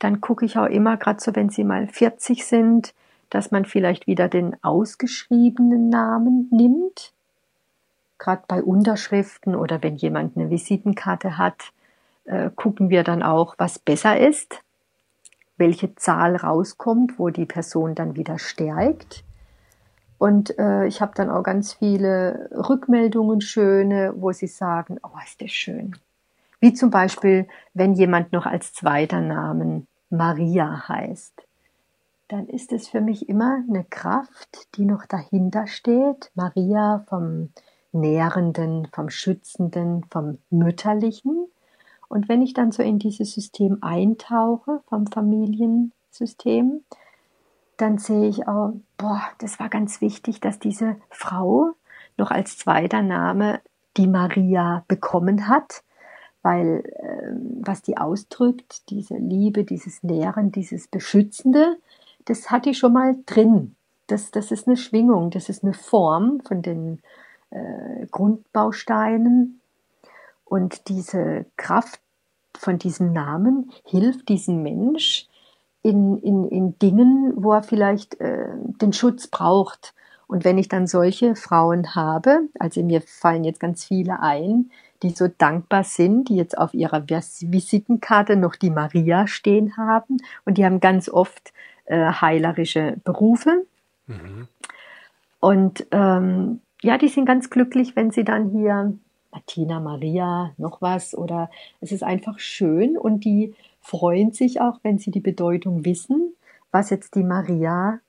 dann 0.00 0.20
gucke 0.20 0.44
ich 0.44 0.58
auch 0.58 0.66
immer, 0.66 0.96
gerade 0.96 1.20
so, 1.20 1.36
wenn 1.36 1.48
sie 1.48 1.62
mal 1.62 1.86
40 1.86 2.44
sind, 2.44 2.94
dass 3.30 3.52
man 3.52 3.64
vielleicht 3.64 4.08
wieder 4.08 4.28
den 4.28 4.56
ausgeschriebenen 4.64 5.88
Namen 5.88 6.48
nimmt. 6.50 7.12
Gerade 8.18 8.42
bei 8.48 8.60
Unterschriften 8.60 9.54
oder 9.54 9.84
wenn 9.84 9.94
jemand 9.94 10.36
eine 10.36 10.50
Visitenkarte 10.50 11.38
hat, 11.38 11.72
äh, 12.24 12.50
gucken 12.50 12.90
wir 12.90 13.04
dann 13.04 13.22
auch, 13.22 13.54
was 13.56 13.78
besser 13.78 14.18
ist, 14.18 14.64
welche 15.58 15.94
Zahl 15.94 16.34
rauskommt, 16.34 17.20
wo 17.20 17.30
die 17.30 17.46
Person 17.46 17.94
dann 17.94 18.16
wieder 18.16 18.40
stärkt. 18.40 19.22
Und 20.22 20.56
äh, 20.56 20.86
ich 20.86 21.00
habe 21.00 21.14
dann 21.16 21.30
auch 21.30 21.42
ganz 21.42 21.72
viele 21.72 22.48
Rückmeldungen, 22.52 23.40
schöne, 23.40 24.14
wo 24.16 24.30
sie 24.30 24.46
sagen, 24.46 24.98
oh, 25.02 25.18
ist 25.26 25.42
das 25.42 25.50
schön. 25.50 25.96
Wie 26.60 26.72
zum 26.72 26.90
Beispiel, 26.90 27.48
wenn 27.74 27.94
jemand 27.94 28.32
noch 28.32 28.46
als 28.46 28.72
zweiter 28.72 29.20
Namen 29.20 29.88
Maria 30.10 30.88
heißt 30.88 31.42
dann 32.28 32.46
ist 32.46 32.72
es 32.72 32.88
für 32.88 33.02
mich 33.02 33.28
immer 33.28 33.62
eine 33.68 33.84
Kraft, 33.84 34.74
die 34.76 34.86
noch 34.86 35.04
dahinter 35.04 35.66
steht. 35.66 36.30
Maria 36.34 37.04
vom 37.06 37.50
Nährenden, 37.92 38.88
vom 38.90 39.10
Schützenden, 39.10 40.04
vom 40.08 40.38
Mütterlichen. 40.48 41.46
Und 42.08 42.30
wenn 42.30 42.40
ich 42.40 42.54
dann 42.54 42.72
so 42.72 42.82
in 42.82 42.98
dieses 42.98 43.32
System 43.34 43.78
eintauche, 43.82 44.80
vom 44.88 45.08
Familiensystem, 45.08 46.80
dann 47.82 47.98
sehe 47.98 48.28
ich 48.28 48.46
auch, 48.46 48.74
boah, 48.96 49.22
das 49.38 49.58
war 49.58 49.68
ganz 49.68 50.00
wichtig, 50.00 50.40
dass 50.40 50.60
diese 50.60 50.96
Frau 51.10 51.72
noch 52.16 52.30
als 52.30 52.56
zweiter 52.56 53.02
Name 53.02 53.60
die 53.96 54.06
Maria 54.06 54.84
bekommen 54.86 55.48
hat, 55.48 55.82
weil 56.42 56.84
äh, 56.86 57.34
was 57.60 57.82
die 57.82 57.98
ausdrückt, 57.98 58.88
diese 58.88 59.16
Liebe, 59.16 59.64
dieses 59.64 60.04
Nähren, 60.04 60.52
dieses 60.52 60.86
Beschützende, 60.86 61.76
das 62.24 62.52
hat 62.52 62.66
die 62.66 62.74
schon 62.74 62.92
mal 62.92 63.16
drin. 63.26 63.74
Das, 64.06 64.30
das 64.30 64.52
ist 64.52 64.68
eine 64.68 64.76
Schwingung, 64.76 65.30
das 65.30 65.48
ist 65.48 65.64
eine 65.64 65.74
Form 65.74 66.40
von 66.46 66.62
den 66.62 67.00
äh, 67.50 68.06
Grundbausteinen. 68.12 69.60
Und 70.44 70.88
diese 70.88 71.46
Kraft 71.56 72.00
von 72.56 72.78
diesem 72.78 73.12
Namen 73.12 73.72
hilft 73.84 74.28
diesem 74.28 74.62
Mensch 74.62 75.26
in, 75.82 76.18
in, 76.18 76.48
in 76.48 76.78
Dingen, 76.78 77.32
wo 77.36 77.52
er 77.52 77.62
vielleicht 77.62 78.20
äh, 78.20 78.48
den 78.80 78.92
Schutz 78.92 79.26
braucht. 79.26 79.94
Und 80.26 80.44
wenn 80.44 80.58
ich 80.58 80.68
dann 80.68 80.86
solche 80.86 81.34
Frauen 81.36 81.94
habe, 81.94 82.48
also 82.58 82.82
mir 82.82 83.02
fallen 83.02 83.44
jetzt 83.44 83.60
ganz 83.60 83.84
viele 83.84 84.20
ein, 84.20 84.70
die 85.02 85.10
so 85.10 85.28
dankbar 85.28 85.84
sind, 85.84 86.28
die 86.28 86.36
jetzt 86.36 86.56
auf 86.56 86.74
ihrer 86.74 87.06
Visitenkarte 87.08 88.36
noch 88.36 88.54
die 88.54 88.70
Maria 88.70 89.26
stehen 89.26 89.76
haben 89.76 90.18
und 90.44 90.58
die 90.58 90.64
haben 90.64 90.80
ganz 90.80 91.08
oft 91.08 91.52
äh, 91.84 92.12
heilerische 92.12 92.96
Berufe. 93.04 93.66
Mhm. 94.06 94.48
Und 95.40 95.86
ähm, 95.90 96.60
ja, 96.82 96.98
die 96.98 97.08
sind 97.08 97.26
ganz 97.26 97.50
glücklich, 97.50 97.96
wenn 97.96 98.12
sie 98.12 98.24
dann 98.24 98.50
hier 98.50 98.94
Martina, 99.32 99.80
Maria, 99.80 100.52
noch 100.56 100.80
was 100.80 101.16
oder 101.16 101.50
es 101.80 101.90
ist 101.90 102.04
einfach 102.04 102.38
schön 102.38 102.96
und 102.96 103.24
die 103.24 103.54
freuen 103.82 104.32
sich 104.32 104.60
auch, 104.60 104.78
wenn 104.82 104.98
sie 104.98 105.10
die 105.10 105.20
Bedeutung 105.20 105.84
wissen, 105.84 106.34
was 106.70 106.90
jetzt 106.90 107.14
die 107.14 107.24
Maria 107.24 108.00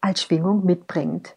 als 0.00 0.22
Schwingung 0.22 0.64
mitbringt. 0.64 1.36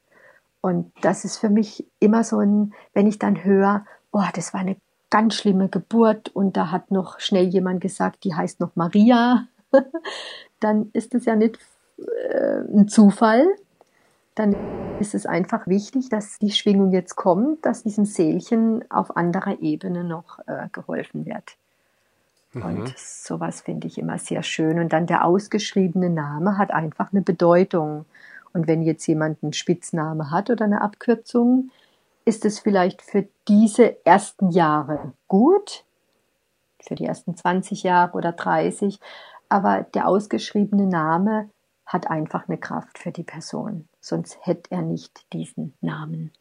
Und 0.61 0.91
das 1.01 1.23
ist 1.23 1.37
für 1.37 1.49
mich 1.49 1.85
immer 1.99 2.23
so 2.23 2.39
ein, 2.39 2.73
wenn 2.93 3.07
ich 3.07 3.17
dann 3.17 3.43
höre, 3.43 3.85
oh, 4.11 4.23
das 4.33 4.53
war 4.53 4.61
eine 4.61 4.75
ganz 5.09 5.35
schlimme 5.35 5.69
Geburt 5.69 6.29
und 6.29 6.57
da 6.57 6.71
hat 6.71 6.91
noch 6.91 7.19
schnell 7.19 7.45
jemand 7.45 7.81
gesagt, 7.81 8.23
die 8.23 8.35
heißt 8.35 8.59
noch 8.59 8.75
Maria, 8.75 9.47
dann 10.59 10.89
ist 10.93 11.15
es 11.15 11.25
ja 11.25 11.35
nicht 11.35 11.59
äh, 11.97 12.61
ein 12.61 12.87
Zufall. 12.87 13.47
Dann 14.35 14.55
ist 14.99 15.15
es 15.15 15.25
einfach 15.25 15.67
wichtig, 15.67 16.09
dass 16.09 16.39
die 16.39 16.51
Schwingung 16.51 16.91
jetzt 16.91 17.15
kommt, 17.15 17.65
dass 17.65 17.83
diesem 17.83 18.05
Seelchen 18.05 18.89
auf 18.91 19.15
anderer 19.17 19.59
Ebene 19.61 20.03
noch 20.03 20.39
äh, 20.47 20.67
geholfen 20.71 21.25
wird. 21.25 21.57
Mhm. 22.53 22.63
Und 22.63 22.97
sowas 22.97 23.61
finde 23.61 23.87
ich 23.87 23.97
immer 23.97 24.17
sehr 24.17 24.43
schön. 24.43 24.79
Und 24.79 24.93
dann 24.93 25.07
der 25.07 25.25
ausgeschriebene 25.25 26.09
Name 26.09 26.57
hat 26.57 26.71
einfach 26.71 27.11
eine 27.11 27.21
Bedeutung. 27.21 28.05
Und 28.53 28.67
wenn 28.67 28.81
jetzt 28.81 29.05
jemand 29.07 29.43
einen 29.43 29.53
Spitzname 29.53 30.31
hat 30.31 30.49
oder 30.49 30.65
eine 30.65 30.81
Abkürzung, 30.81 31.71
ist 32.25 32.45
es 32.45 32.59
vielleicht 32.59 33.01
für 33.01 33.27
diese 33.47 34.05
ersten 34.05 34.51
Jahre 34.51 35.13
gut, 35.27 35.83
für 36.81 36.95
die 36.95 37.05
ersten 37.05 37.35
20 37.35 37.83
Jahre 37.83 38.13
oder 38.13 38.31
30, 38.31 38.99
aber 39.49 39.85
der 39.93 40.07
ausgeschriebene 40.07 40.85
Name 40.85 41.49
hat 41.85 42.09
einfach 42.09 42.47
eine 42.47 42.57
Kraft 42.57 42.99
für 42.99 43.11
die 43.11 43.23
Person, 43.23 43.87
sonst 43.99 44.37
hätte 44.41 44.71
er 44.71 44.83
nicht 44.83 45.25
diesen 45.33 45.73
Namen. 45.81 46.31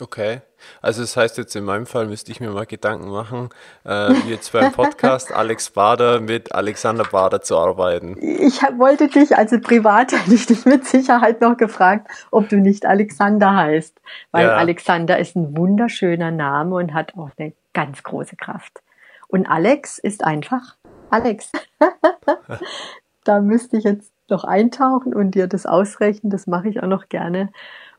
Okay, 0.00 0.40
also 0.80 1.02
das 1.02 1.16
heißt 1.18 1.36
jetzt 1.36 1.54
in 1.54 1.64
meinem 1.64 1.84
Fall 1.84 2.06
müsste 2.06 2.32
ich 2.32 2.40
mir 2.40 2.50
mal 2.50 2.64
Gedanken 2.64 3.10
machen, 3.10 3.50
äh, 3.84 4.12
jetzt 4.26 4.52
beim 4.52 4.72
Podcast 4.72 5.30
Alex 5.36 5.68
Bader 5.70 6.20
mit 6.20 6.54
Alexander 6.54 7.04
Bader 7.04 7.42
zu 7.42 7.58
arbeiten. 7.58 8.16
Ich 8.18 8.62
wollte 8.78 9.08
dich, 9.08 9.36
also 9.36 9.60
privat 9.60 10.12
hätte 10.12 10.34
ich 10.34 10.46
dich 10.46 10.64
mit 10.64 10.86
Sicherheit 10.86 11.42
noch 11.42 11.58
gefragt, 11.58 12.10
ob 12.30 12.48
du 12.48 12.56
nicht 12.56 12.86
Alexander 12.86 13.54
heißt, 13.54 14.00
weil 14.30 14.46
ja. 14.46 14.56
Alexander 14.56 15.18
ist 15.18 15.36
ein 15.36 15.56
wunderschöner 15.56 16.30
Name 16.30 16.76
und 16.76 16.94
hat 16.94 17.14
auch 17.18 17.30
eine 17.36 17.52
ganz 17.74 18.02
große 18.02 18.36
Kraft. 18.36 18.82
Und 19.28 19.46
Alex 19.46 19.98
ist 19.98 20.24
einfach 20.24 20.76
Alex. 21.10 21.52
da 23.24 23.40
müsste 23.40 23.76
ich 23.76 23.84
jetzt 23.84 24.10
noch 24.30 24.44
eintauchen 24.44 25.14
und 25.14 25.34
dir 25.34 25.46
das 25.46 25.66
ausrechnen. 25.66 26.30
Das 26.30 26.46
mache 26.46 26.68
ich 26.68 26.82
auch 26.82 26.88
noch 26.88 27.08
gerne. 27.10 27.50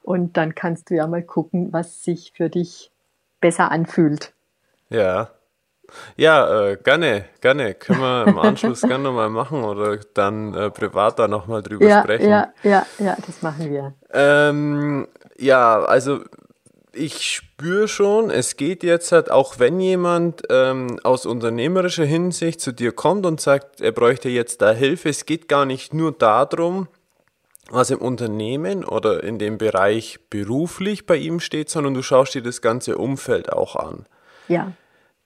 Und 0.04 0.38
dann 0.38 0.54
kannst 0.54 0.90
du 0.90 0.96
ja 0.96 1.08
mal 1.08 1.24
gucken, 1.24 1.72
was 1.72 2.04
sich 2.04 2.34
für 2.36 2.50
dich 2.50 2.92
besser 3.40 3.72
anfühlt. 3.72 4.34
Ja. 4.90 5.32
Ja, 6.16 6.70
äh, 6.70 6.78
gerne, 6.78 7.26
gerne. 7.42 7.74
Können 7.74 8.00
wir 8.00 8.28
im 8.28 8.40
Anschluss 8.40 8.82
gerne 8.88 9.04
nochmal 9.04 9.30
machen 9.30 9.64
oder 9.64 9.98
dann 10.14 10.54
äh, 10.54 10.70
privat 10.70 11.20
da 11.20 11.28
nochmal 11.28 11.62
drüber 11.62 11.86
ja, 11.86 12.02
sprechen. 12.02 12.30
Ja, 12.30 12.54
ja, 12.64 12.86
ja, 13.00 13.18
das 13.26 13.42
machen 13.42 13.70
wir. 13.70 13.94
Ähm, 14.12 15.08
ja, 15.38 15.84
also 15.84 16.22
ich 16.94 17.32
spüre 17.32 17.88
schon, 17.88 18.30
es 18.30 18.56
geht 18.56 18.84
jetzt 18.84 19.12
halt, 19.12 19.32
auch 19.32 19.60
wenn 19.60 19.80
jemand 19.80 20.44
ähm, 20.50 21.00
aus 21.04 21.26
unternehmerischer 21.26 22.06
Hinsicht 22.06 22.62
zu 22.62 22.72
dir 22.72 22.92
kommt 22.92 23.26
und 23.26 23.42
sagt, 23.42 23.82
er 23.82 23.92
bräuchte 23.92 24.30
jetzt 24.30 24.62
da 24.62 24.72
Hilfe, 24.72 25.10
es 25.10 25.26
geht 25.26 25.48
gar 25.48 25.66
nicht 25.66 25.94
nur 25.94 26.12
darum, 26.12 26.88
was 27.74 27.90
im 27.90 28.00
Unternehmen 28.00 28.86
oder 28.86 29.24
in 29.24 29.40
dem 29.40 29.58
Bereich 29.58 30.20
beruflich 30.30 31.06
bei 31.06 31.16
ihm 31.16 31.40
steht, 31.40 31.70
sondern 31.70 31.94
du 31.94 32.02
schaust 32.02 32.36
dir 32.36 32.44
das 32.44 32.62
ganze 32.62 32.98
Umfeld 32.98 33.52
auch 33.52 33.76
an. 33.76 34.06
Ja. 34.48 34.72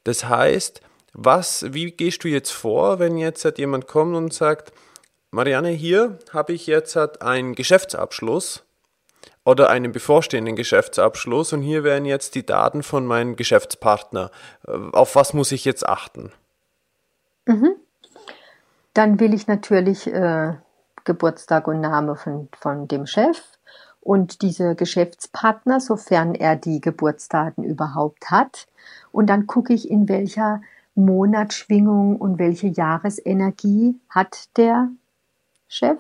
Das 0.03 0.25
heißt, 0.29 0.81
was, 1.13 1.65
wie 1.73 1.91
gehst 1.91 2.23
du 2.23 2.27
jetzt 2.27 2.51
vor, 2.51 2.99
wenn 2.99 3.17
jetzt 3.17 3.43
halt 3.43 3.57
jemand 3.57 3.87
kommt 3.87 4.15
und 4.15 4.33
sagt, 4.33 4.71
Marianne, 5.31 5.69
hier 5.69 6.19
habe 6.31 6.53
ich 6.53 6.67
jetzt 6.67 6.95
halt 6.95 7.21
einen 7.21 7.55
Geschäftsabschluss 7.55 8.63
oder 9.43 9.69
einen 9.69 9.91
bevorstehenden 9.91 10.55
Geschäftsabschluss 10.55 11.53
und 11.53 11.61
hier 11.61 11.83
wären 11.83 12.05
jetzt 12.05 12.35
die 12.35 12.45
Daten 12.45 12.83
von 12.83 13.05
meinem 13.05 13.35
Geschäftspartner. 13.35 14.31
Auf 14.63 15.15
was 15.15 15.33
muss 15.33 15.51
ich 15.51 15.65
jetzt 15.65 15.87
achten? 15.87 16.31
Mhm. 17.45 17.75
Dann 18.93 19.19
will 19.19 19.33
ich 19.33 19.47
natürlich 19.47 20.07
äh, 20.07 20.53
Geburtstag 21.07 21.67
und 21.67 21.81
Name 21.81 22.15
von, 22.15 22.49
von 22.51 22.87
dem 22.87 23.07
Chef 23.07 23.41
und 24.01 24.41
diese 24.41 24.75
Geschäftspartner, 24.75 25.79
sofern 25.79 26.35
er 26.35 26.55
die 26.55 26.81
Geburtsdaten 26.81 27.63
überhaupt 27.63 28.29
hat. 28.29 28.67
Und 29.11 29.27
dann 29.29 29.47
gucke 29.47 29.73
ich, 29.73 29.89
in 29.89 30.07
welcher 30.07 30.61
Monatsschwingung 30.95 32.17
und 32.17 32.39
welche 32.39 32.67
Jahresenergie 32.67 33.99
hat 34.09 34.55
der 34.57 34.89
Chef 35.67 35.99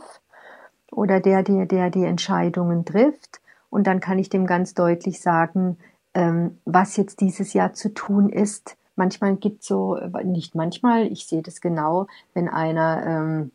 oder 0.91 1.19
der, 1.19 1.41
der, 1.43 1.65
der 1.65 1.89
die 1.89 2.03
Entscheidungen 2.03 2.85
trifft. 2.85 3.41
Und 3.69 3.87
dann 3.87 3.99
kann 3.99 4.19
ich 4.19 4.29
dem 4.29 4.45
ganz 4.45 4.73
deutlich 4.73 5.21
sagen, 5.21 5.77
ähm, 6.13 6.59
was 6.65 6.97
jetzt 6.97 7.21
dieses 7.21 7.53
Jahr 7.53 7.73
zu 7.73 7.93
tun 7.93 8.29
ist. 8.29 8.75
Manchmal 8.95 9.35
gibt 9.35 9.61
es 9.61 9.67
so, 9.67 9.97
nicht 10.23 10.55
manchmal, 10.55 11.07
ich 11.07 11.27
sehe 11.27 11.41
das 11.41 11.61
genau, 11.61 12.07
wenn 12.33 12.49
einer 12.49 13.05
ähm, 13.05 13.51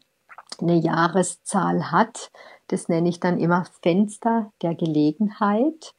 eine 0.63 0.77
Jahreszahl 0.77 1.91
hat, 1.91 2.31
das 2.69 2.89
nenne 2.89 3.09
ich 3.09 3.21
dann 3.21 3.39
immer 3.39 3.65
Fenster 3.83 4.51
der 4.63 4.75
Gelegenheit. 4.75 5.95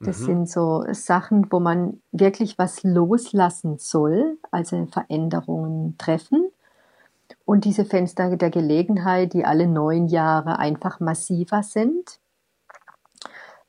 Das 0.00 0.20
mhm. 0.20 0.24
sind 0.24 0.50
so 0.50 0.84
Sachen, 0.90 1.46
wo 1.50 1.60
man 1.60 2.02
wirklich 2.12 2.58
was 2.58 2.82
loslassen 2.82 3.78
soll, 3.78 4.38
also 4.50 4.86
Veränderungen 4.86 5.96
treffen. 5.98 6.50
Und 7.44 7.64
diese 7.64 7.84
Fenster 7.84 8.36
der 8.36 8.50
Gelegenheit, 8.50 9.32
die 9.32 9.44
alle 9.44 9.66
neun 9.66 10.08
Jahre 10.08 10.58
einfach 10.58 11.00
massiver 11.00 11.62
sind, 11.62 12.18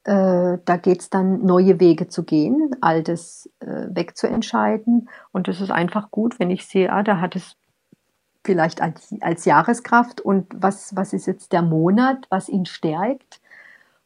äh, 0.03 0.57
da 0.63 0.77
geht 0.77 1.01
es 1.01 1.09
dann, 1.09 1.45
neue 1.45 1.79
Wege 1.79 2.07
zu 2.07 2.23
gehen, 2.23 2.75
altes 2.81 3.49
äh, 3.59 3.87
wegzuentscheiden. 3.89 5.09
Und 5.31 5.47
das 5.47 5.61
ist 5.61 5.71
einfach 5.71 6.11
gut, 6.11 6.39
wenn 6.39 6.49
ich 6.49 6.65
sehe, 6.65 6.91
ah, 6.91 7.03
da 7.03 7.19
hat 7.19 7.35
es 7.35 7.55
vielleicht 8.47 8.81
als, 8.81 9.13
als 9.21 9.45
Jahreskraft 9.45 10.21
und 10.21 10.47
was, 10.55 10.95
was 10.95 11.13
ist 11.13 11.27
jetzt 11.27 11.51
der 11.51 11.61
Monat, 11.61 12.25
was 12.29 12.49
ihn 12.49 12.65
stärkt. 12.65 13.39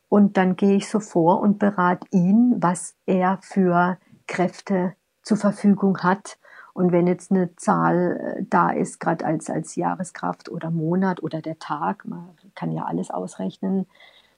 Und 0.09 0.35
dann 0.35 0.57
gehe 0.57 0.75
ich 0.75 0.89
so 0.89 0.99
vor 0.99 1.39
und 1.39 1.57
berate 1.59 2.05
ihn, 2.11 2.55
was 2.57 2.95
er 3.05 3.39
für 3.41 3.97
Kräfte 4.27 4.93
zur 5.23 5.37
Verfügung 5.37 5.99
hat, 5.99 6.37
und 6.73 6.91
wenn 6.91 7.07
jetzt 7.07 7.31
eine 7.31 7.55
Zahl 7.55 8.37
äh, 8.39 8.45
da 8.49 8.69
ist, 8.69 8.99
gerade 8.99 9.25
als, 9.25 9.49
als 9.49 9.75
Jahreskraft 9.75 10.49
oder 10.49 10.71
Monat 10.71 11.21
oder 11.21 11.41
der 11.41 11.59
Tag, 11.59 12.05
man 12.05 12.29
kann 12.55 12.71
ja 12.71 12.85
alles 12.85 13.11
ausrechnen, 13.11 13.87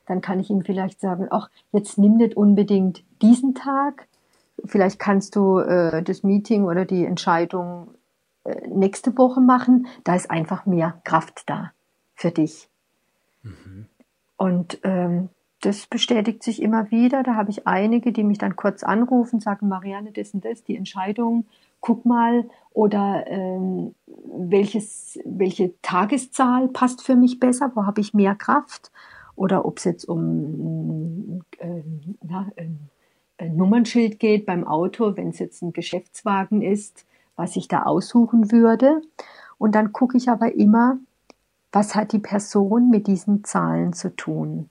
dann 0.08 0.22
kann 0.22 0.39
ich 0.39 0.50
ihm 0.50 0.63
vielleicht 0.63 1.00
sagen, 1.00 1.28
ach, 1.30 1.50
jetzt 1.72 1.98
nimm 1.98 2.18
nicht 2.18 2.36
unbedingt 2.36 3.04
diesen 3.22 3.56
Tag, 3.56 4.08
vielleicht 4.66 5.00
kannst 5.00 5.36
du 5.36 5.60
äh, 5.60 6.04
das 6.04 6.24
Meeting 6.24 6.66
oder 6.66 6.86
die 6.86 7.06
Entscheidung 7.06 7.94
nächste 8.67 9.17
Woche 9.17 9.41
machen, 9.41 9.88
da 10.03 10.15
ist 10.15 10.29
einfach 10.29 10.65
mehr 10.65 11.01
Kraft 11.03 11.43
da 11.47 11.71
für 12.15 12.32
dich. 12.32 12.69
Mhm. 13.41 13.88
Und 14.38 14.79
ähm, 14.84 15.29
das 15.62 15.88
bestätigt 15.88 16.43
sich 16.43 16.62
immer 16.62 16.91
wieder. 16.91 17.23
Da 17.23 17.36
habe 17.36 17.49
ich 17.49 17.67
einige, 17.67 18.12
die 18.12 18.23
mich 18.23 18.38
dann 18.38 18.56
kurz 18.56 18.84
anrufen, 18.84 19.39
sagen, 19.39 19.69
Marianne, 19.69 20.12
das 20.12 20.34
und 20.34 20.43
das, 20.43 20.63
die 20.63 20.75
Entscheidung 20.75 21.45
guck 21.84 22.06
mal, 22.06 22.49
oder 22.71 23.25
ähm, 23.27 23.93
welches, 24.08 25.19
welche 25.25 25.79
Tageszahl 25.82 26.69
passt 26.69 27.03
für 27.03 27.15
mich 27.15 27.41
besser, 27.41 27.71
wo 27.75 27.86
habe 27.86 27.99
ich 27.99 28.13
mehr 28.13 28.36
Kraft, 28.36 28.89
oder 29.36 29.65
ob 29.65 29.79
es 29.79 29.84
jetzt 29.84 30.06
um 30.06 31.41
äh, 31.60 31.84
na, 32.21 32.49
ein 32.56 33.58
Nummernschild 33.58 34.17
geht 34.17 34.45
beim 34.45 34.65
Auto, 34.65 35.17
wenn 35.17 35.29
es 35.29 35.39
jetzt 35.39 35.62
ein 35.62 35.73
Geschäftswagen 35.73 36.62
ist, 36.62 37.06
was 37.36 37.56
ich 37.56 37.67
da 37.67 37.84
aussuchen 37.84 38.52
würde. 38.52 39.02
Und 39.58 39.76
dann 39.76 39.93
gucke 39.93 40.17
ich 40.17 40.30
aber 40.30 40.54
immer, 40.56 40.98
was 41.72 41.96
hat 41.96 42.12
die 42.12 42.19
Person 42.19 42.89
mit 42.89 43.08
diesen 43.08 43.43
Zahlen 43.43 43.93
zu 43.93 44.15
tun. 44.15 44.69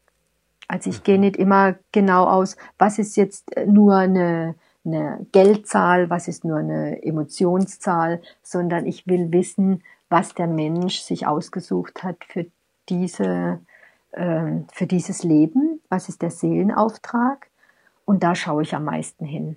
Also 0.68 0.90
ich 0.90 1.02
gehe 1.02 1.16
mhm. 1.16 1.22
nicht 1.22 1.36
immer 1.36 1.74
genau 1.90 2.26
aus, 2.26 2.56
was 2.78 2.98
ist 2.98 3.16
jetzt 3.16 3.50
nur 3.66 3.96
eine 3.96 4.54
eine 4.84 5.26
Geldzahl, 5.32 6.10
was 6.10 6.28
ist 6.28 6.44
nur 6.44 6.58
eine 6.58 7.02
Emotionszahl, 7.02 8.20
sondern 8.42 8.86
ich 8.86 9.06
will 9.06 9.32
wissen, 9.32 9.82
was 10.08 10.34
der 10.34 10.46
Mensch 10.46 11.00
sich 11.00 11.26
ausgesucht 11.26 12.02
hat 12.02 12.16
für 12.26 12.46
diese, 12.88 13.60
äh, 14.12 14.60
für 14.72 14.86
dieses 14.86 15.22
Leben, 15.22 15.80
was 15.88 16.08
ist 16.08 16.22
der 16.22 16.30
Seelenauftrag 16.30 17.48
und 18.04 18.22
da 18.22 18.34
schaue 18.34 18.62
ich 18.62 18.74
am 18.74 18.84
meisten 18.84 19.24
hin. 19.24 19.56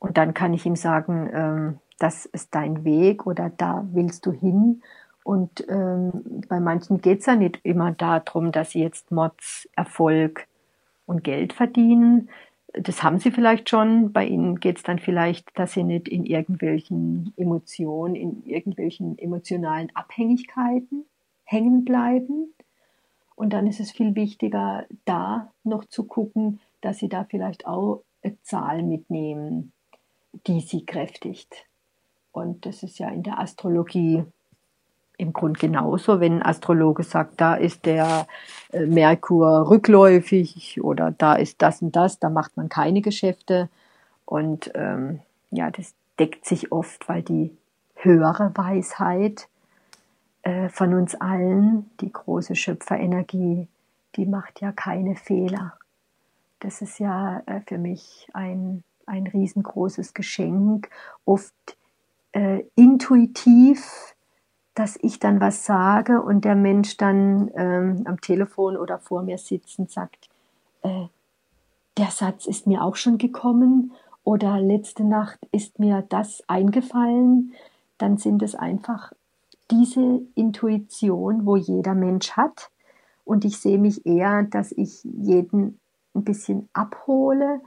Und 0.00 0.16
dann 0.16 0.34
kann 0.34 0.52
ich 0.52 0.66
ihm 0.66 0.74
sagen, 0.74 1.30
ähm, 1.32 1.78
das 2.00 2.26
ist 2.26 2.54
dein 2.54 2.84
Weg 2.84 3.26
oder 3.26 3.50
da 3.56 3.86
willst 3.92 4.26
du 4.26 4.32
hin. 4.32 4.82
Und 5.22 5.64
ähm, 5.68 6.42
bei 6.48 6.58
manchen 6.58 7.00
geht 7.00 7.20
es 7.20 7.26
ja 7.26 7.36
nicht 7.36 7.60
immer 7.62 7.92
darum, 7.92 8.50
dass 8.50 8.72
sie 8.72 8.82
jetzt 8.82 9.12
Mods, 9.12 9.68
Erfolg 9.76 10.48
und 11.06 11.22
Geld 11.22 11.52
verdienen, 11.52 12.30
das 12.72 13.02
haben 13.02 13.18
sie 13.18 13.30
vielleicht 13.30 13.68
schon. 13.68 14.12
Bei 14.12 14.24
ihnen 14.24 14.60
geht 14.60 14.78
es 14.78 14.82
dann 14.82 14.98
vielleicht, 14.98 15.58
dass 15.58 15.72
sie 15.72 15.82
nicht 15.82 16.08
in 16.08 16.24
irgendwelchen 16.24 17.32
Emotionen, 17.36 18.14
in 18.14 18.44
irgendwelchen 18.44 19.18
emotionalen 19.18 19.94
Abhängigkeiten 19.94 21.04
hängen 21.44 21.84
bleiben. 21.84 22.54
Und 23.34 23.52
dann 23.52 23.66
ist 23.66 23.80
es 23.80 23.90
viel 23.90 24.14
wichtiger, 24.14 24.86
da 25.04 25.50
noch 25.64 25.84
zu 25.84 26.04
gucken, 26.04 26.60
dass 26.80 26.98
sie 26.98 27.08
da 27.08 27.24
vielleicht 27.24 27.66
auch 27.66 28.02
eine 28.22 28.40
Zahl 28.42 28.82
mitnehmen, 28.82 29.72
die 30.46 30.60
sie 30.60 30.84
kräftigt. 30.84 31.66
Und 32.32 32.66
das 32.66 32.82
ist 32.82 32.98
ja 32.98 33.08
in 33.08 33.22
der 33.22 33.38
Astrologie 33.38 34.24
im 35.20 35.32
Grund 35.34 35.58
genauso, 35.58 36.18
wenn 36.18 36.40
ein 36.40 36.42
Astrologe 36.42 37.02
sagt, 37.02 37.40
da 37.40 37.54
ist 37.54 37.84
der 37.84 38.26
äh, 38.72 38.86
Merkur 38.86 39.68
rückläufig 39.68 40.80
oder 40.82 41.10
da 41.10 41.34
ist 41.34 41.60
das 41.60 41.82
und 41.82 41.94
das, 41.94 42.18
da 42.18 42.30
macht 42.30 42.56
man 42.56 42.70
keine 42.70 43.02
Geschäfte. 43.02 43.68
Und 44.24 44.70
ähm, 44.74 45.20
ja, 45.50 45.70
das 45.70 45.94
deckt 46.18 46.46
sich 46.46 46.72
oft, 46.72 47.06
weil 47.08 47.22
die 47.22 47.54
höhere 47.96 48.52
Weisheit 48.54 49.48
äh, 50.42 50.70
von 50.70 50.94
uns 50.94 51.14
allen, 51.14 51.90
die 52.00 52.12
große 52.12 52.56
Schöpferenergie, 52.56 53.68
die 54.16 54.26
macht 54.26 54.62
ja 54.62 54.72
keine 54.72 55.16
Fehler. 55.16 55.74
Das 56.60 56.80
ist 56.80 56.98
ja 56.98 57.42
äh, 57.46 57.60
für 57.66 57.78
mich 57.78 58.28
ein, 58.32 58.84
ein 59.06 59.26
riesengroßes 59.26 60.14
Geschenk, 60.14 60.88
oft 61.24 61.54
äh, 62.32 62.64
intuitiv 62.76 64.14
dass 64.74 64.98
ich 65.02 65.18
dann 65.18 65.40
was 65.40 65.66
sage 65.66 66.22
und 66.22 66.44
der 66.44 66.54
Mensch 66.54 66.96
dann 66.96 67.50
ähm, 67.54 68.02
am 68.06 68.20
Telefon 68.20 68.78
oder 68.78 68.98
vor 68.98 69.22
mir 69.22 69.36
sitzend 69.36 69.90
sagt, 69.90 70.30
äh, 70.82 71.06
der 71.98 72.10
Satz 72.10 72.46
ist 72.46 72.66
mir 72.66 72.82
auch 72.82 72.96
schon 72.96 73.18
gekommen 73.18 73.92
oder 74.24 74.58
letzte 74.58 75.04
Nacht 75.04 75.38
ist 75.52 75.78
mir 75.78 76.04
das 76.08 76.42
eingefallen, 76.46 77.52
dann 77.98 78.16
sind 78.16 78.42
es 78.42 78.54
einfach 78.54 79.12
diese 79.70 80.22
Intuition, 80.34 81.44
wo 81.46 81.56
jeder 81.56 81.94
Mensch 81.94 82.32
hat. 82.32 82.70
Und 83.24 83.44
ich 83.44 83.58
sehe 83.58 83.78
mich 83.78 84.06
eher, 84.06 84.44
dass 84.44 84.72
ich 84.72 85.04
jeden 85.04 85.78
ein 86.14 86.24
bisschen 86.24 86.68
abhole 86.72 87.60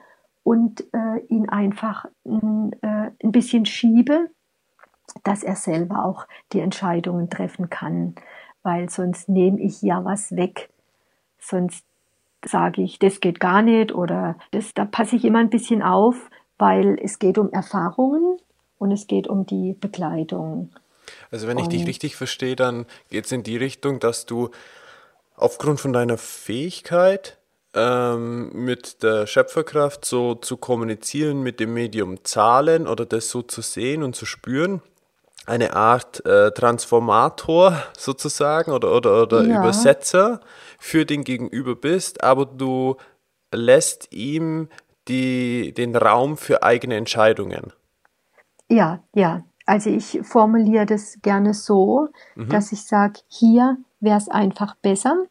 und 0.44 0.82
äh, 0.94 1.20
ihn 1.30 1.50
einfach 1.50 2.06
ein, 2.26 2.74
äh, 2.82 3.12
ein 3.24 3.32
bisschen 3.32 3.66
schiebe, 3.66 4.30
dass 5.24 5.44
er 5.44 5.56
selber 5.56 6.06
auch 6.06 6.28
die 6.52 6.60
Entscheidungen 6.60 7.30
treffen 7.30 7.70
kann, 7.70 8.16
weil 8.62 8.90
sonst 8.90 9.30
nehme 9.30 9.60
ich 9.60 9.82
ja 9.82 10.04
was 10.04 10.36
weg, 10.36 10.70
sonst 11.40 11.86
sage 12.46 12.82
ich, 12.82 13.00
das 13.00 13.20
geht 13.20 13.40
gar 13.40 13.62
nicht 13.62 13.94
oder 13.94 14.38
das, 14.52 14.74
da 14.74 14.86
passe 14.86 15.16
ich 15.16 15.26
immer 15.26 15.40
ein 15.40 15.50
bisschen 15.50 15.82
auf, 15.82 16.30
weil 16.58 16.98
es 17.02 17.20
geht 17.20 17.38
um 17.38 17.52
Erfahrungen 17.52 18.38
und 18.78 18.92
es 18.92 19.08
geht 19.08 19.28
um 19.28 19.46
die 19.46 19.74
Begleitung. 19.80 20.70
Also 21.32 21.48
wenn 21.48 21.58
ich 21.58 21.66
und, 21.66 21.74
dich 21.74 21.88
richtig 21.88 22.16
verstehe, 22.16 22.56
dann 22.56 22.86
geht 23.10 23.26
es 23.26 23.32
in 23.32 23.44
die 23.44 23.58
Richtung, 23.58 24.00
dass 24.00 24.26
du 24.26 24.50
aufgrund 25.36 25.80
von 25.80 25.94
deiner 25.94 26.18
Fähigkeit 26.18 27.40
ähm, 27.74 28.52
mit 28.54 29.04
der 29.04 29.28
Schöpferkraft 29.28 30.06
so 30.06 30.36
zu 30.36 30.58
kommunizieren 30.58 31.42
mit 31.42 31.60
dem 31.60 31.74
Medium 31.74 32.24
Zahlen 32.24 32.88
oder 32.88 33.06
das 33.06 33.30
so 33.30 33.42
zu 33.42 33.62
sehen 33.62 34.04
und 34.04 34.16
zu 34.16 34.26
spüren, 34.26 34.82
eine 35.46 35.76
Art 35.76 36.26
äh, 36.26 36.52
Transformator 36.52 37.82
sozusagen 37.98 38.72
oder, 38.72 38.96
oder, 38.96 39.24
oder 39.24 39.44
ja. 39.44 39.60
Übersetzer 39.60 40.40
für 40.80 41.06
den 41.06 41.24
Gegenüber 41.24 41.76
bist, 41.76 42.24
aber 42.24 42.46
du 42.46 42.98
lässt 43.52 44.14
ihm 44.14 44.70
die, 45.08 45.74
den 45.74 45.96
Raum 45.96 46.38
für 46.38 46.64
eigene 46.64 46.96
Entscheidungen. 46.96 47.74
Ja, 48.70 49.04
ja. 49.14 49.44
Also 49.66 49.90
ich 49.90 50.20
formuliere 50.24 50.86
das 50.86 51.20
gerne 51.22 51.54
so, 51.54 52.10
mhm. 52.36 52.50
dass 52.50 52.72
ich 52.72 52.86
sage, 52.86 53.22
hier 53.28 53.78
wäre 54.00 54.18
es 54.18 54.28
einfach 54.28 54.76
besser. 54.76 55.26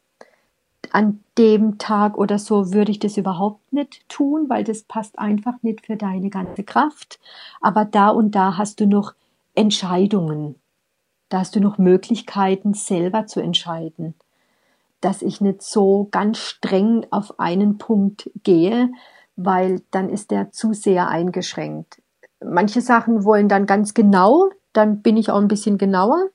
An 0.95 1.25
dem 1.39 1.79
Tag 1.79 2.19
oder 2.19 2.39
so 2.39 2.75
würde 2.75 2.91
ich 2.91 2.99
das 2.99 3.17
überhaupt 3.17 3.73
nicht 3.73 4.07
tun, 4.11 4.51
weil 4.51 4.63
das 4.63 4.83
passt 4.83 5.19
einfach 5.19 5.55
nicht 5.63 5.87
für 5.87 5.97
deine 5.97 6.29
ganze 6.29 6.65
Kraft. 6.65 7.19
Aber 7.63 7.87
da 7.87 8.11
und 8.11 8.35
da 8.35 8.59
hast 8.59 8.79
du 8.79 8.87
noch 8.87 9.15
Entscheidungen. 9.55 10.57
Da 11.31 11.39
hast 11.39 11.57
du 11.57 11.61
noch 11.61 11.79
Möglichkeiten, 11.79 12.75
selber 12.75 13.27
zu 13.27 13.41
entscheiden. 13.41 14.13
Dass 15.01 15.23
ich 15.23 15.41
nicht 15.41 15.63
so 15.63 16.09
ganz 16.11 16.37
streng 16.37 17.07
auf 17.11 17.41
einen 17.41 17.79
Punkt 17.79 18.31
gehe, 18.43 18.91
weil 19.35 19.81
dann 19.93 20.11
ist 20.11 20.31
der 20.31 20.53
zu 20.53 20.75
sehr 20.75 21.09
eingeschränkt. 21.09 22.03
Manche 22.45 22.83
Sachen 22.83 23.25
wollen 23.25 23.49
dann 23.49 23.65
ganz 23.65 23.95
genau, 23.95 24.51
dann 24.75 25.01
bin 25.01 25.17
ich 25.17 25.31
auch 25.31 25.41
ein 25.41 25.49
bisschen 25.49 25.79
genauer. 25.79 26.27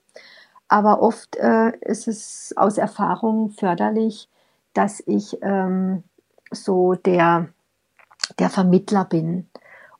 Aber 0.67 1.03
oft 1.03 1.35
äh, 1.35 1.77
ist 1.81 2.07
es 2.07 2.55
aus 2.57 2.79
Erfahrung 2.79 3.51
förderlich, 3.51 4.29
dass 4.77 5.01
ich 5.07 5.37
ähm, 5.41 6.03
so 6.51 6.93
der, 6.93 7.47
der 8.37 8.49
Vermittler 8.49 9.05
bin. 9.05 9.49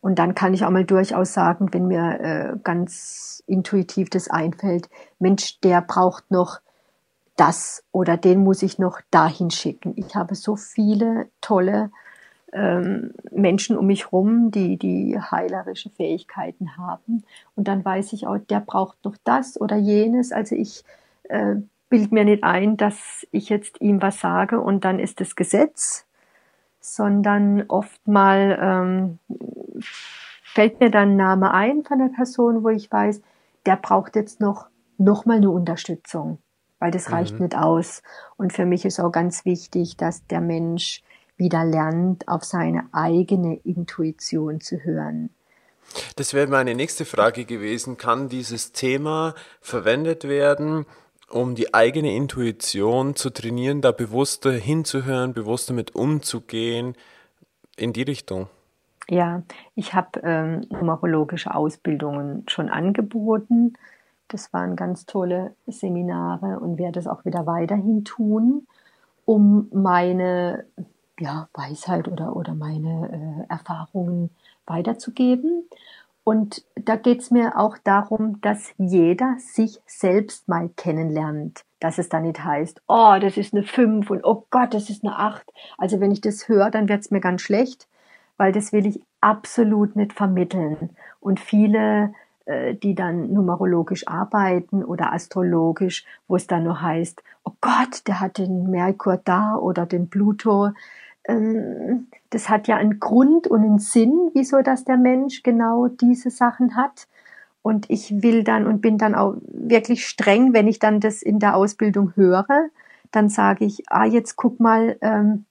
Und 0.01 0.19
dann 0.19 0.35
kann 0.35 0.53
ich 0.53 0.63
auch 0.63 0.69
mal 0.69 0.85
durchaus 0.85 1.33
sagen, 1.33 1.73
wenn 1.73 1.87
mir 1.87 2.19
äh, 2.19 2.57
ganz 2.63 3.43
intuitiv 3.47 4.11
das 4.11 4.29
einfällt, 4.29 4.87
Mensch, 5.17 5.59
der 5.61 5.81
braucht 5.81 6.29
noch 6.29 6.59
das 7.35 7.83
oder 7.91 8.17
den 8.17 8.43
muss 8.43 8.61
ich 8.61 8.77
noch 8.77 9.01
dahin 9.09 9.49
schicken. 9.49 9.93
Ich 9.95 10.15
habe 10.15 10.35
so 10.35 10.55
viele 10.55 11.29
tolle 11.41 11.91
ähm, 12.53 13.13
Menschen 13.31 13.77
um 13.77 13.87
mich 13.87 14.11
rum, 14.11 14.51
die 14.51 14.77
die 14.77 15.19
heilerische 15.19 15.89
Fähigkeiten 15.89 16.77
haben. 16.77 17.23
Und 17.55 17.67
dann 17.67 17.83
weiß 17.83 18.13
ich 18.13 18.27
auch, 18.27 18.37
der 18.37 18.59
braucht 18.59 19.03
noch 19.03 19.15
das 19.23 19.59
oder 19.59 19.75
jenes. 19.75 20.31
Also 20.31 20.55
ich 20.55 20.83
äh, 21.23 21.55
bild 21.89 22.11
mir 22.11 22.25
nicht 22.25 22.43
ein, 22.43 22.77
dass 22.77 23.25
ich 23.31 23.49
jetzt 23.49 23.81
ihm 23.81 24.01
was 24.01 24.19
sage 24.19 24.59
und 24.59 24.85
dann 24.85 24.99
ist 24.99 25.21
es 25.21 25.35
Gesetz, 25.35 26.05
sondern 26.79 27.65
oft 27.67 28.07
mal 28.07 28.57
ähm, 28.61 29.19
fällt 30.43 30.79
mir 30.79 30.89
dann 30.89 31.11
ein 31.11 31.17
Name 31.17 31.53
ein 31.53 31.83
von 31.83 31.99
der 31.99 32.09
Person, 32.15 32.63
wo 32.63 32.69
ich 32.69 32.91
weiß, 32.91 33.21
der 33.65 33.75
braucht 33.75 34.15
jetzt 34.15 34.39
noch, 34.39 34.67
noch 34.97 35.25
mal 35.25 35.37
eine 35.37 35.49
Unterstützung, 35.49 36.39
weil 36.79 36.91
das 36.91 37.11
reicht 37.11 37.35
mhm. 37.35 37.43
nicht 37.43 37.57
aus. 37.57 38.01
Und 38.37 38.53
für 38.53 38.65
mich 38.65 38.85
ist 38.85 38.99
auch 38.99 39.11
ganz 39.11 39.45
wichtig, 39.45 39.97
dass 39.97 40.25
der 40.27 40.41
Mensch 40.41 41.03
wieder 41.35 41.63
lernt, 41.63 42.27
auf 42.27 42.43
seine 42.43 42.87
eigene 42.91 43.57
Intuition 43.63 44.59
zu 44.61 44.77
hören. 44.77 45.29
Das 46.15 46.33
wäre 46.33 46.47
meine 46.47 46.75
nächste 46.75 47.05
Frage 47.05 47.45
gewesen. 47.45 47.97
Kann 47.97 48.27
dieses 48.27 48.71
Thema 48.71 49.35
verwendet 49.61 50.27
werden, 50.27 50.85
um 51.29 51.55
die 51.55 51.73
eigene 51.73 52.15
Intuition 52.15 53.15
zu 53.15 53.29
trainieren, 53.29 53.81
da 53.81 53.91
bewusster 53.91 54.51
hinzuhören, 54.51 55.33
bewusster 55.33 55.73
mit 55.73 55.95
umzugehen, 55.95 56.95
in 57.75 57.93
die 57.93 58.03
Richtung? 58.03 58.47
Ja, 59.09 59.43
ich 59.75 59.93
habe 59.93 60.19
ähm, 60.23 60.65
numerologische 60.69 61.55
Ausbildungen 61.55 62.43
schon 62.47 62.69
angeboten. 62.69 63.73
Das 64.27 64.51
waren 64.51 64.75
ganz 64.75 65.05
tolle 65.05 65.55
Seminare 65.67 66.59
und 66.59 66.77
werde 66.77 66.99
es 66.99 67.07
auch 67.07 67.23
wieder 67.23 67.45
weiterhin 67.45 68.03
tun, 68.03 68.67
um 69.25 69.69
meine 69.71 70.65
ja, 71.19 71.47
Weisheit 71.53 72.07
oder, 72.07 72.35
oder 72.35 72.53
meine 72.53 73.45
äh, 73.47 73.51
Erfahrungen 73.51 74.29
weiterzugeben. 74.65 75.63
Und 76.27 76.65
da 76.75 76.97
geht 76.97 77.21
es 77.21 77.31
mir 77.31 77.57
auch 77.57 77.77
darum, 77.77 78.41
dass 78.41 78.73
jeder 78.77 79.37
sich 79.39 79.79
selbst 79.85 80.49
mal 80.49 80.69
kennenlernt. 80.75 81.63
Dass 81.79 81.99
es 81.99 82.09
dann 82.09 82.23
nicht 82.23 82.43
heißt, 82.43 82.81
oh, 82.85 83.15
das 83.21 83.37
ist 83.37 83.53
eine 83.53 83.63
5 83.63 84.09
und 84.09 84.25
oh 84.25 84.43
Gott, 84.49 84.73
das 84.73 84.89
ist 84.89 85.05
eine 85.05 85.17
8. 85.17 85.45
Also 85.77 86.01
wenn 86.01 86.11
ich 86.11 86.19
das 86.19 86.49
höre, 86.49 86.69
dann 86.69 86.89
wird 86.89 86.99
es 86.99 87.11
mir 87.11 87.21
ganz 87.21 87.43
schlecht, 87.43 87.87
weil 88.35 88.51
das 88.51 88.73
will 88.73 88.85
ich 88.85 88.99
absolut 89.21 89.95
nicht 89.95 90.11
vermitteln. 90.11 90.89
Und 91.21 91.39
viele, 91.39 92.13
äh, 92.43 92.75
die 92.75 92.93
dann 92.93 93.31
numerologisch 93.31 94.05
arbeiten 94.05 94.83
oder 94.83 95.13
astrologisch, 95.13 96.03
wo 96.27 96.35
es 96.35 96.45
dann 96.45 96.65
nur 96.65 96.81
heißt, 96.81 97.23
oh 97.45 97.53
Gott, 97.61 98.05
der 98.05 98.19
hat 98.19 98.37
den 98.37 98.69
Merkur 98.69 99.15
da 99.15 99.55
oder 99.55 99.85
den 99.85 100.09
Pluto, 100.09 100.71
das 102.29 102.49
hat 102.49 102.67
ja 102.67 102.77
einen 102.77 102.99
Grund 102.99 103.47
und 103.47 103.61
einen 103.61 103.79
Sinn, 103.79 104.31
wieso 104.33 104.61
dass 104.61 104.85
der 104.85 104.97
Mensch 104.97 105.43
genau 105.43 105.87
diese 105.87 106.29
Sachen 106.29 106.75
hat. 106.75 107.07
Und 107.61 107.89
ich 107.89 108.21
will 108.21 108.43
dann 108.43 108.65
und 108.65 108.81
bin 108.81 108.97
dann 108.97 109.13
auch 109.13 109.35
wirklich 109.41 110.07
streng, 110.07 110.53
wenn 110.53 110.67
ich 110.67 110.79
dann 110.79 111.01
das 111.01 111.21
in 111.21 111.39
der 111.39 111.55
Ausbildung 111.55 112.15
höre, 112.15 112.69
dann 113.11 113.27
sage 113.27 113.65
ich, 113.65 113.83
ah, 113.89 114.05
jetzt 114.05 114.37
guck 114.37 114.59
mal, 114.59 114.97
ähm, 115.01 115.45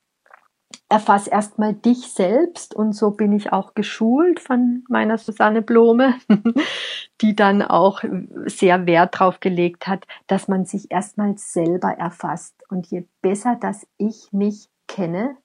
erfass 0.89 1.27
erstmal 1.27 1.75
dich 1.75 2.13
selbst 2.13 2.75
und 2.75 2.93
so 2.93 3.11
bin 3.11 3.33
ich 3.33 3.53
auch 3.53 3.75
geschult 3.75 4.41
von 4.41 4.85
meiner 4.89 5.19
Susanne 5.19 5.63
Blome, 5.63 6.15
die 7.21 7.35
dann 7.35 7.63
auch 7.63 8.03
sehr 8.47 8.87
Wert 8.87 9.19
drauf 9.19 9.41
gelegt 9.41 9.89
hat, 9.89 10.07
dass 10.27 10.49
man 10.49 10.65
sich 10.65 10.91
erstmal 10.91 11.37
selber 11.39 11.91
erfasst 11.99 12.55
und 12.69 12.87
je 12.87 13.05
besser, 13.21 13.57
dass 13.57 13.87
ich 13.99 14.33
mich 14.33 14.69
kenne, 14.87 15.37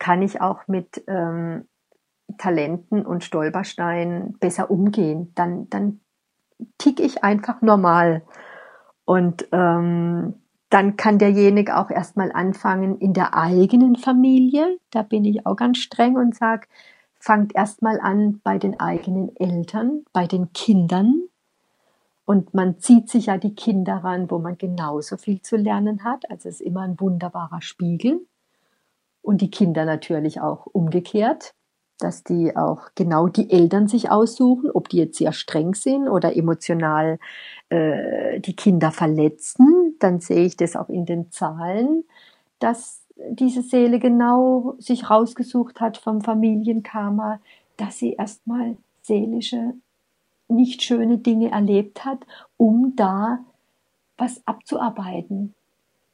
kann 0.00 0.22
ich 0.22 0.40
auch 0.40 0.66
mit 0.66 1.04
ähm, 1.06 1.68
Talenten 2.38 3.06
und 3.06 3.22
Stolpersteinen 3.22 4.36
besser 4.40 4.70
umgehen. 4.70 5.30
Dann, 5.36 5.68
dann 5.70 6.00
tick 6.78 6.98
ich 6.98 7.22
einfach 7.22 7.62
normal. 7.62 8.22
Und 9.04 9.46
ähm, 9.52 10.34
dann 10.70 10.96
kann 10.96 11.18
derjenige 11.18 11.76
auch 11.76 11.90
erstmal 11.90 12.32
anfangen 12.32 12.98
in 12.98 13.12
der 13.12 13.36
eigenen 13.36 13.96
Familie. 13.96 14.78
Da 14.90 15.02
bin 15.02 15.24
ich 15.24 15.46
auch 15.46 15.56
ganz 15.56 15.78
streng 15.78 16.16
und 16.16 16.34
sage, 16.34 16.66
fangt 17.18 17.54
erstmal 17.54 18.00
an 18.00 18.40
bei 18.42 18.58
den 18.58 18.80
eigenen 18.80 19.36
Eltern, 19.36 20.04
bei 20.12 20.26
den 20.26 20.52
Kindern. 20.52 21.24
Und 22.24 22.54
man 22.54 22.78
zieht 22.78 23.10
sich 23.10 23.26
ja 23.26 23.36
die 23.36 23.54
Kinder 23.54 23.96
ran, 23.96 24.30
wo 24.30 24.38
man 24.38 24.56
genauso 24.56 25.18
viel 25.18 25.42
zu 25.42 25.56
lernen 25.56 26.04
hat. 26.04 26.30
Also 26.30 26.48
es 26.48 26.60
ist 26.60 26.66
immer 26.66 26.82
ein 26.82 26.98
wunderbarer 26.98 27.60
Spiegel 27.60 28.20
und 29.22 29.40
die 29.40 29.50
Kinder 29.50 29.84
natürlich 29.84 30.40
auch 30.40 30.66
umgekehrt, 30.66 31.54
dass 31.98 32.24
die 32.24 32.56
auch 32.56 32.88
genau 32.94 33.28
die 33.28 33.50
Eltern 33.50 33.86
sich 33.86 34.10
aussuchen, 34.10 34.70
ob 34.70 34.88
die 34.88 34.98
jetzt 34.98 35.18
sehr 35.18 35.32
streng 35.32 35.74
sind 35.74 36.08
oder 36.08 36.36
emotional 36.36 37.18
äh, 37.68 38.40
die 38.40 38.56
Kinder 38.56 38.90
verletzen, 38.90 39.96
dann 39.98 40.20
sehe 40.20 40.44
ich 40.46 40.56
das 40.56 40.76
auch 40.76 40.88
in 40.88 41.04
den 41.04 41.30
Zahlen, 41.30 42.04
dass 42.58 43.04
diese 43.28 43.62
Seele 43.62 43.98
genau 43.98 44.74
sich 44.78 45.10
rausgesucht 45.10 45.80
hat 45.80 45.98
vom 45.98 46.22
Familienkarma, 46.22 47.40
dass 47.76 47.98
sie 47.98 48.14
erstmal 48.14 48.76
seelische, 49.02 49.74
nicht 50.48 50.82
schöne 50.82 51.18
Dinge 51.18 51.50
erlebt 51.50 52.04
hat, 52.04 52.26
um 52.56 52.94
da 52.96 53.38
was 54.16 54.46
abzuarbeiten, 54.46 55.54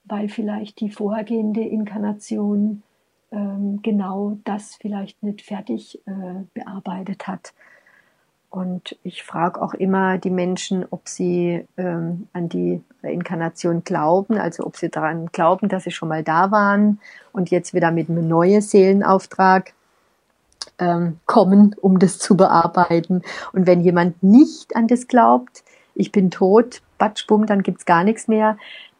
weil 0.05 0.28
vielleicht 0.28 0.81
die 0.81 0.91
vorhergehende 0.91 1.62
Inkarnation 1.62 2.83
ähm, 3.33 3.81
genau 3.83 4.39
das 4.45 4.77
vielleicht 4.81 5.22
nicht 5.22 5.43
fertig 5.43 6.01
äh, 6.07 6.45
bearbeitet 6.55 7.27
hat. 7.27 7.53
Und 8.49 8.97
ich 9.03 9.22
frage 9.22 9.61
auch 9.61 9.74
immer 9.74 10.18
die 10.18 10.31
Menschen, 10.31 10.87
ob 10.91 11.09
sie 11.09 11.66
ähm, 11.77 12.29
an 12.33 12.49
die 12.49 12.83
Reinkarnation 13.03 13.85
glauben, 13.85 14.39
also 14.39 14.64
ob 14.64 14.77
sie 14.77 14.89
daran 14.89 15.27
glauben, 15.27 15.68
dass 15.68 15.85
sie 15.85 15.91
schon 15.91 16.09
mal 16.09 16.22
da 16.22 16.51
waren 16.51 17.01
und 17.33 17.51
jetzt 17.51 17.74
wieder 17.74 17.91
mit 17.91 18.09
einem 18.09 18.27
neuen 18.27 18.62
Seelenauftrag 18.62 19.74
ähm, 20.79 21.18
kommen, 21.27 21.74
um 21.81 21.99
das 21.99 22.18
zu 22.18 22.37
bearbeiten. 22.37 23.22
Und 23.53 23.66
wenn 23.66 23.81
jemand 23.81 24.22
nicht 24.22 24.74
an 24.77 24.87
das 24.87 25.09
glaubt, 25.09 25.62
ich 25.95 26.12
bin 26.12 26.31
tot, 26.31 26.83
batschbumm, 26.99 27.47
dann 27.47 27.62
gibt's 27.62 27.85
gar 27.85 28.05
nichts 28.05 28.29
mehr, 28.29 28.57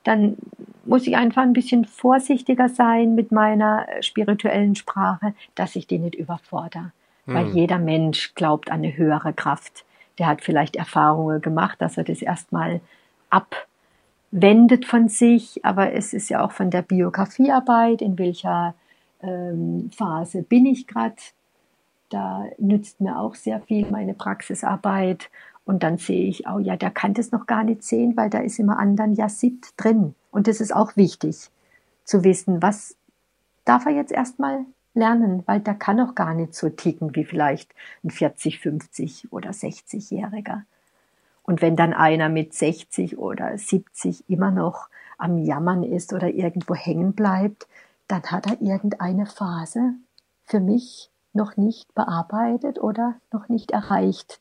dann 0.07 0.37
muss 0.85 1.07
ich 1.07 1.17
einfach 1.17 1.43
ein 1.43 1.53
bisschen 1.53 1.85
vorsichtiger 1.85 2.69
sein 2.69 3.15
mit 3.15 3.33
meiner 3.33 3.87
äh, 3.89 4.03
spirituellen 4.03 4.77
Sprache, 4.77 5.35
dass 5.55 5.77
ich 5.77 5.87
die 5.87 5.99
nicht 5.99 6.15
überfordere. 6.15 6.93
Hm. 7.25 7.35
Weil 7.35 7.47
jeder 7.49 7.79
Mensch 7.79 8.35
glaubt 8.35 8.71
an 8.71 8.79
eine 8.79 8.97
höhere 8.97 9.33
Kraft. 9.33 9.85
Der 10.19 10.29
hat 10.29 10.43
vielleicht 10.43 10.77
Erfahrungen 10.77 11.41
gemacht, 11.41 11.81
dass 11.81 11.99
er 11.99 12.05
das 12.05 12.23
erstmal 12.23 12.81
abwendet 13.31 14.87
von 14.87 15.09
sich, 15.09 15.65
aber 15.65 15.93
es 15.93 16.15
ist 16.15 16.31
ja 16.31 16.45
auch 16.45 16.53
von 16.53 16.71
der 16.71 16.83
Biografiearbeit, 16.83 18.01
in 18.01 18.19
welcher 18.19 18.75
ähm, 19.23 19.91
Phase 19.95 20.43
bin 20.43 20.67
ich 20.67 20.87
gerade. 20.87 21.17
Da 22.09 22.45
nützt 22.59 23.01
mir 23.01 23.19
auch 23.19 23.35
sehr 23.35 23.61
viel 23.61 23.91
meine 23.91 24.15
Praxisarbeit 24.15 25.29
und 25.67 25.83
dann 25.83 25.99
sehe 25.99 26.27
ich, 26.29 26.49
oh 26.49 26.61
ja, 26.61 26.77
der 26.77 26.91
kann 26.93 27.13
das 27.13 27.33
noch 27.33 27.47
gar 27.47 27.65
nicht 27.65 27.83
sehen, 27.83 28.17
weil 28.17 28.31
da 28.31 28.39
ist 28.39 28.59
immer 28.59 28.79
anderen 28.79 29.13
Jasid 29.13 29.67
drin. 29.77 30.15
Und 30.31 30.47
das 30.47 30.61
ist 30.61 30.75
auch 30.75 30.97
wichtig 30.97 31.51
zu 32.05 32.23
wissen, 32.23 32.63
was 32.63 32.97
darf 33.65 33.85
er 33.85 33.93
jetzt 33.93 34.13
erstmal 34.13 34.65
lernen, 34.95 35.43
weil 35.47 35.59
der 35.61 35.75
kann 35.75 36.01
auch 36.01 36.15
gar 36.15 36.35
nicht 36.35 36.55
so 36.55 36.71
ticken 36.71 37.17
wie 37.17 37.25
vielleicht 37.25 37.75
ein 38.05 38.11
40, 38.11 38.61
50 38.61 39.33
oder 39.33 39.51
60-Jähriger. 39.51 40.63
Und 41.43 41.63
wenn 41.63 41.75
dann 41.75 41.93
einer 41.93 42.29
mit 42.29 42.55
60 42.55 43.19
oder 43.19 43.59
70 43.59 44.31
immer 44.31 44.53
noch 44.53 44.89
am 45.19 45.37
Jammern 45.37 45.83
ist 45.83 46.13
oder 46.13 46.29
irgendwo 46.29 46.77
hängen 46.77 47.13
bleibt, 47.13 47.67
dann 48.07 48.23
hat 48.23 48.47
er 48.47 48.63
irgendeine 48.63 49.27
Phase 49.27 49.95
für 50.45 50.61
mich 50.61 51.11
noch 51.33 51.57
nicht 51.57 51.93
bearbeitet 51.95 52.81
oder 52.81 53.17
noch 53.33 53.49
nicht 53.49 53.73
erreicht. 53.73 54.41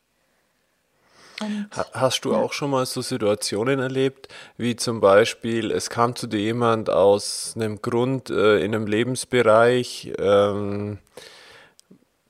Hast 1.93 2.25
du 2.25 2.31
ja. 2.31 2.37
auch 2.37 2.53
schon 2.53 2.71
mal 2.71 2.85
so 2.85 3.01
Situationen 3.01 3.79
erlebt, 3.79 4.27
wie 4.57 4.75
zum 4.75 5.01
Beispiel, 5.01 5.71
es 5.71 5.89
kam 5.89 6.15
zu 6.15 6.27
dir 6.27 6.39
jemand 6.39 6.89
aus 6.89 7.53
einem 7.55 7.81
Grund 7.81 8.29
äh, 8.29 8.59
in 8.59 8.73
einem 8.73 8.87
Lebensbereich, 8.87 10.13
ähm, 10.17 10.99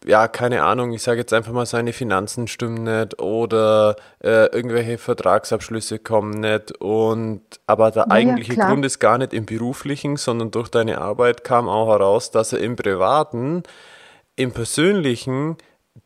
ja, 0.06 0.28
keine 0.28 0.64
Ahnung, 0.64 0.94
ich 0.94 1.02
sage 1.02 1.20
jetzt 1.20 1.34
einfach 1.34 1.52
mal, 1.52 1.66
seine 1.66 1.92
Finanzen 1.92 2.48
stimmen 2.48 2.84
nicht 2.84 3.20
oder 3.20 3.96
äh, 4.24 4.46
irgendwelche 4.56 4.98
Vertragsabschlüsse 4.98 6.00
kommen 6.00 6.40
nicht 6.42 6.74
und 6.80 7.42
aber 7.66 7.90
der 7.92 8.04
ja, 8.04 8.12
eigentliche 8.12 8.54
ja, 8.54 8.68
Grund 8.68 8.86
ist 8.86 9.00
gar 9.00 9.18
nicht 9.18 9.34
im 9.34 9.46
beruflichen, 9.46 10.18
sondern 10.18 10.52
durch 10.52 10.70
deine 10.70 11.02
Arbeit 11.02 11.44
kam 11.44 11.68
auch 11.68 11.88
heraus, 11.88 12.30
dass 12.30 12.54
er 12.54 12.60
im 12.60 12.76
privaten, 12.76 13.64
im 14.36 14.52
persönlichen 14.52 15.58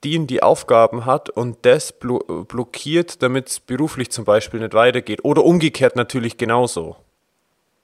die 0.03 0.25
die 0.27 0.43
Aufgaben 0.43 1.05
hat 1.05 1.29
und 1.29 1.57
das 1.63 1.91
blo 1.91 2.19
blockiert, 2.47 3.21
damit 3.21 3.49
es 3.49 3.59
beruflich 3.59 4.11
zum 4.11 4.25
Beispiel 4.25 4.59
nicht 4.59 4.73
weitergeht. 4.73 5.23
Oder 5.25 5.43
umgekehrt 5.43 5.95
natürlich 5.95 6.37
genauso. 6.37 6.95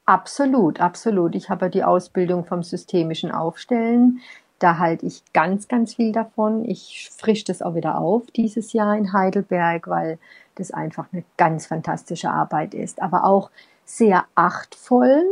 Absolut, 0.05 0.79
absolut. 0.79 1.35
Ich 1.35 1.49
habe 1.49 1.69
die 1.69 1.83
Ausbildung 1.83 2.45
vom 2.45 2.61
systemischen 2.61 3.31
Aufstellen. 3.31 4.19
Da 4.59 4.77
halte 4.77 5.05
ich 5.05 5.23
ganz, 5.33 5.67
ganz 5.67 5.95
viel 5.95 6.11
davon. 6.11 6.63
Ich 6.63 7.09
frische 7.11 7.45
das 7.45 7.61
auch 7.61 7.75
wieder 7.75 7.97
auf 7.97 8.23
dieses 8.35 8.71
Jahr 8.71 8.95
in 8.95 9.11
Heidelberg, 9.13 9.87
weil 9.87 10.19
das 10.55 10.71
einfach 10.71 11.07
eine 11.11 11.23
ganz 11.37 11.65
fantastische 11.65 12.29
Arbeit 12.29 12.73
ist. 12.73 13.01
Aber 13.01 13.25
auch 13.25 13.49
sehr 13.83 14.25
achtvoll, 14.35 15.23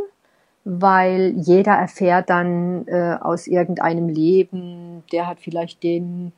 weil 0.66 1.34
jeder 1.38 1.74
erfährt 1.74 2.30
dann 2.30 2.88
äh, 2.88 3.18
aus 3.22 3.48
irgendeinem 3.48 4.10
Leben, 4.10 5.04
der 5.12 5.28
hat 5.28 5.40
vielleicht 5.40 5.84
den 5.84 6.34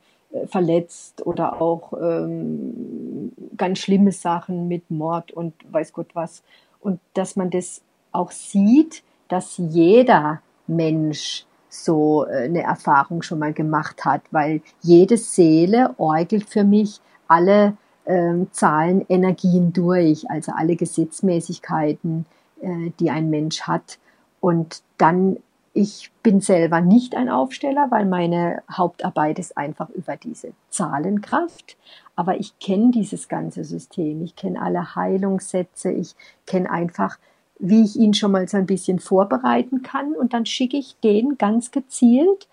verletzt 0.46 1.26
oder 1.26 1.60
auch 1.60 1.92
ähm, 1.94 3.32
ganz 3.56 3.78
schlimme 3.78 4.12
Sachen 4.12 4.68
mit 4.68 4.90
Mord 4.90 5.32
und 5.32 5.54
weiß 5.72 5.92
Gott 5.92 6.10
was. 6.14 6.42
Und 6.80 7.00
dass 7.14 7.36
man 7.36 7.50
das 7.50 7.82
auch 8.12 8.30
sieht, 8.30 9.02
dass 9.28 9.56
jeder 9.58 10.40
Mensch 10.66 11.46
so 11.68 12.26
äh, 12.26 12.44
eine 12.44 12.62
Erfahrung 12.62 13.22
schon 13.22 13.38
mal 13.38 13.52
gemacht 13.52 14.04
hat, 14.04 14.22
weil 14.30 14.60
jede 14.82 15.16
Seele 15.16 15.94
orgelt 15.98 16.48
für 16.48 16.64
mich 16.64 17.00
alle 17.28 17.76
ähm, 18.06 18.48
Zahlen, 18.52 19.04
Energien 19.08 19.72
durch, 19.72 20.30
also 20.30 20.52
alle 20.56 20.76
Gesetzmäßigkeiten, 20.76 22.24
äh, 22.60 22.90
die 23.00 23.10
ein 23.10 23.30
Mensch 23.30 23.62
hat. 23.62 23.98
Und 24.40 24.82
dann 24.98 25.38
ich 25.76 26.10
bin 26.22 26.40
selber 26.40 26.80
nicht 26.80 27.14
ein 27.14 27.28
Aufsteller, 27.28 27.88
weil 27.90 28.06
meine 28.06 28.62
Hauptarbeit 28.72 29.38
ist 29.38 29.58
einfach 29.58 29.90
über 29.90 30.16
diese 30.16 30.52
Zahlenkraft. 30.70 31.76
Aber 32.16 32.40
ich 32.40 32.58
kenne 32.58 32.92
dieses 32.92 33.28
ganze 33.28 33.62
System. 33.62 34.22
Ich 34.22 34.36
kenne 34.36 34.62
alle 34.62 34.96
Heilungssätze. 34.96 35.90
Ich 35.90 36.14
kenne 36.46 36.70
einfach, 36.70 37.18
wie 37.58 37.84
ich 37.84 37.94
ihn 37.96 38.14
schon 38.14 38.32
mal 38.32 38.48
so 38.48 38.56
ein 38.56 38.64
bisschen 38.64 39.00
vorbereiten 39.00 39.82
kann. 39.82 40.14
Und 40.14 40.32
dann 40.32 40.46
schicke 40.46 40.78
ich 40.78 40.96
den 41.04 41.36
ganz 41.36 41.70
gezielt 41.72 42.48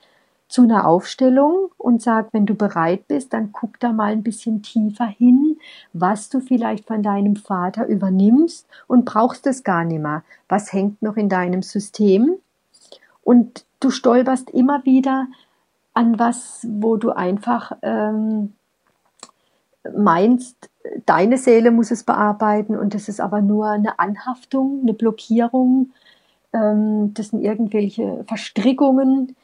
zu 0.50 0.64
einer 0.64 0.86
Aufstellung 0.86 1.70
und 1.78 2.02
sage, 2.02 2.28
wenn 2.34 2.46
du 2.46 2.56
bereit 2.56 3.08
bist, 3.08 3.32
dann 3.32 3.54
guck 3.54 3.80
da 3.80 3.94
mal 3.94 4.12
ein 4.12 4.24
bisschen 4.24 4.64
tiefer 4.64 5.08
hin, 5.08 5.58
was 5.94 6.28
du 6.28 6.42
vielleicht 6.42 6.88
von 6.88 7.02
deinem 7.02 7.38
Vater 7.38 7.88
übernimmst 7.88 8.68
und 8.88 9.06
brauchst 9.06 9.48
es 9.48 9.64
gar 9.64 9.86
nicht 9.86 10.02
mehr. 10.02 10.24
Was 10.50 10.74
hängt 10.74 11.02
noch 11.02 11.16
in 11.16 11.30
deinem 11.30 11.62
System? 11.62 12.38
Und 13.24 13.66
du 13.80 13.90
stolperst 13.90 14.50
immer 14.50 14.84
wieder 14.86 15.28
an 15.94 16.20
was, 16.20 16.68
wo 16.70 16.98
du 16.98 17.12
einfach 17.12 17.74
ähm, 17.82 18.54
meinst, 19.96 20.70
deine 21.06 21.38
Seele 21.38 21.72
muss 21.72 21.92
es 21.92 22.04
bearbeiten 22.04 22.76
und 22.76 22.94
das 22.94 23.08
ist 23.08 23.22
aber 23.22 23.42
nur 23.42 23.70
eine 23.70 24.00
Anhaftung, 24.00 24.82
eine 24.82 24.94
Blockierung. 24.94 25.92
Ähm, 26.54 27.14
das 27.14 27.30
sind 27.30 27.42
irgendwelche 27.42 28.24
Verstrickungen, 28.28 29.36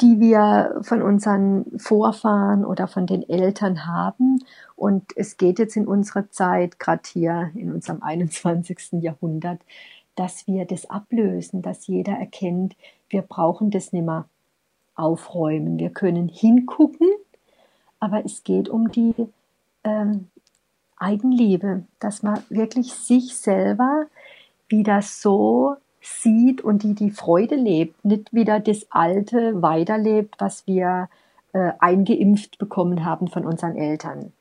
die 0.00 0.20
wir 0.20 0.78
von 0.82 1.02
unseren 1.02 1.64
Vorfahren 1.78 2.64
oder 2.64 2.86
von 2.86 3.06
den 3.06 3.26
Eltern 3.28 3.86
haben. 3.86 4.44
Und 4.74 5.04
es 5.16 5.38
geht 5.38 5.58
jetzt 5.58 5.76
in 5.76 5.86
unserer 5.86 6.30
Zeit, 6.30 6.78
gerade 6.78 7.02
hier 7.06 7.50
in 7.54 7.72
unserem 7.72 8.02
21. 8.02 9.00
Jahrhundert, 9.00 9.60
dass 10.16 10.46
wir 10.46 10.64
das 10.64 10.90
ablösen, 10.90 11.62
dass 11.62 11.86
jeder 11.86 12.12
erkennt, 12.12 12.74
wir 13.08 13.22
brauchen 13.22 13.70
das 13.70 13.92
nicht 13.92 14.04
mehr 14.04 14.26
aufräumen. 14.94 15.78
Wir 15.78 15.90
können 15.90 16.28
hingucken, 16.28 17.08
aber 18.00 18.24
es 18.24 18.42
geht 18.42 18.68
um 18.68 18.90
die 18.90 19.14
ähm, 19.84 20.28
Eigenliebe, 20.96 21.84
dass 22.00 22.22
man 22.22 22.42
wirklich 22.48 22.92
sich 22.92 23.36
selber 23.36 24.06
wieder 24.68 25.02
so 25.02 25.76
sieht 26.00 26.62
und 26.62 26.82
die 26.82 26.94
die 26.94 27.10
Freude 27.10 27.56
lebt, 27.56 28.04
nicht 28.04 28.32
wieder 28.32 28.60
das 28.60 28.86
Alte 28.90 29.60
weiterlebt, 29.60 30.36
was 30.38 30.66
wir 30.66 31.08
äh, 31.52 31.72
eingeimpft 31.78 32.58
bekommen 32.58 33.04
haben 33.04 33.28
von 33.28 33.44
unseren 33.44 33.76
Eltern. 33.76 34.32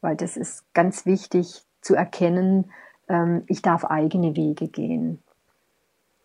Weil 0.00 0.16
das 0.16 0.36
ist 0.36 0.64
ganz 0.72 1.04
wichtig 1.04 1.62
zu 1.80 1.94
erkennen, 1.94 2.70
ähm, 3.08 3.42
ich 3.46 3.62
darf 3.62 3.84
eigene 3.84 4.36
Wege 4.36 4.68
gehen. 4.68 5.18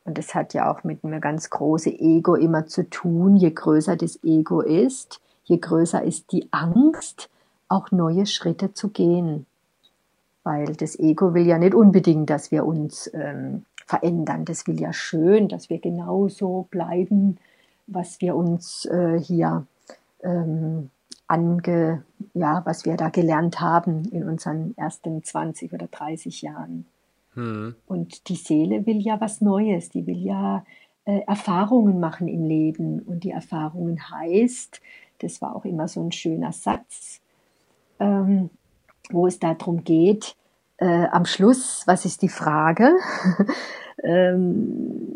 Und 0.06 0.18
das 0.18 0.34
hat 0.34 0.54
ja 0.54 0.72
auch 0.72 0.84
mit 0.84 1.04
einem 1.04 1.22
ganz 1.22 1.50
großen 1.50 1.94
Ego 2.00 2.36
immer 2.36 2.66
zu 2.66 2.90
tun. 2.90 3.36
Je 3.36 3.52
größer 3.52 3.96
das 3.96 4.24
Ego 4.24 4.62
ist, 4.62 5.22
je 5.44 5.58
größer 5.58 6.04
ist 6.04 6.32
die 6.32 6.48
Angst, 6.52 7.30
auch 7.68 7.92
neue 7.92 8.26
Schritte 8.26 8.74
zu 8.74 8.90
gehen. 8.90 9.46
Weil 10.44 10.74
das 10.76 10.98
Ego 10.98 11.34
will 11.34 11.46
ja 11.46 11.60
nicht 11.60 11.76
unbedingt, 11.76 12.30
dass 12.30 12.50
wir 12.50 12.66
uns 12.66 13.10
ähm, 13.14 13.66
verändern. 13.86 14.46
Das 14.46 14.66
will 14.68 14.80
ja 14.80 14.94
schön, 14.94 15.48
dass 15.48 15.70
wir 15.70 15.80
genauso 15.80 16.68
bleiben, 16.72 17.38
was 17.86 18.22
wir 18.22 18.36
uns 18.36 18.86
äh, 18.86 19.20
hier 19.20 19.66
ähm, 20.24 20.90
ange, 21.30 22.04
ja, 22.34 22.62
was 22.66 22.86
wir 22.86 22.98
da 22.98 23.10
gelernt 23.10 23.62
haben 23.62 24.06
in 24.06 24.28
unseren 24.28 24.76
ersten 24.78 25.24
20 25.24 25.72
oder 25.74 25.88
30 25.88 26.42
Jahren. 26.42 26.86
Hm. 27.36 27.76
Und 27.86 28.28
die 28.28 28.36
Seele 28.36 28.86
will 28.86 29.00
ja 29.00 29.22
was 29.22 29.40
Neues, 29.40 29.90
die 29.90 30.08
will 30.08 30.18
ja 30.18 30.66
äh, 31.06 31.22
Erfahrungen 31.28 32.00
machen 32.00 32.28
im 32.28 32.46
Leben. 32.46 33.00
Und 33.02 33.24
die 33.24 33.32
Erfahrungen 33.32 34.10
heißt, 34.10 34.82
das 35.20 35.42
war 35.42 35.56
auch 35.56 35.66
immer 35.66 35.88
so 35.88 36.02
ein 36.02 36.12
schöner 36.12 36.52
Satz, 36.52 37.22
ähm, 38.00 38.50
wo 39.12 39.28
es 39.28 39.40
darum 39.40 39.84
geht, 39.84 40.36
äh, 40.78 41.08
am 41.12 41.26
Schluss, 41.26 41.84
was 41.86 42.06
ist 42.06 42.22
die 42.22 42.30
Frage? 42.30 42.96
ähm, 44.04 45.10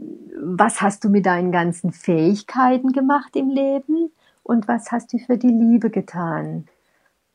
was 0.45 0.81
hast 0.81 1.03
du 1.03 1.09
mit 1.09 1.25
deinen 1.25 1.51
ganzen 1.51 1.91
Fähigkeiten 1.91 2.91
gemacht 2.91 3.35
im 3.35 3.49
Leben? 3.49 4.11
Und 4.43 4.67
was 4.67 4.91
hast 4.91 5.13
du 5.13 5.17
für 5.17 5.37
die 5.37 5.47
Liebe 5.47 5.89
getan? 5.89 6.67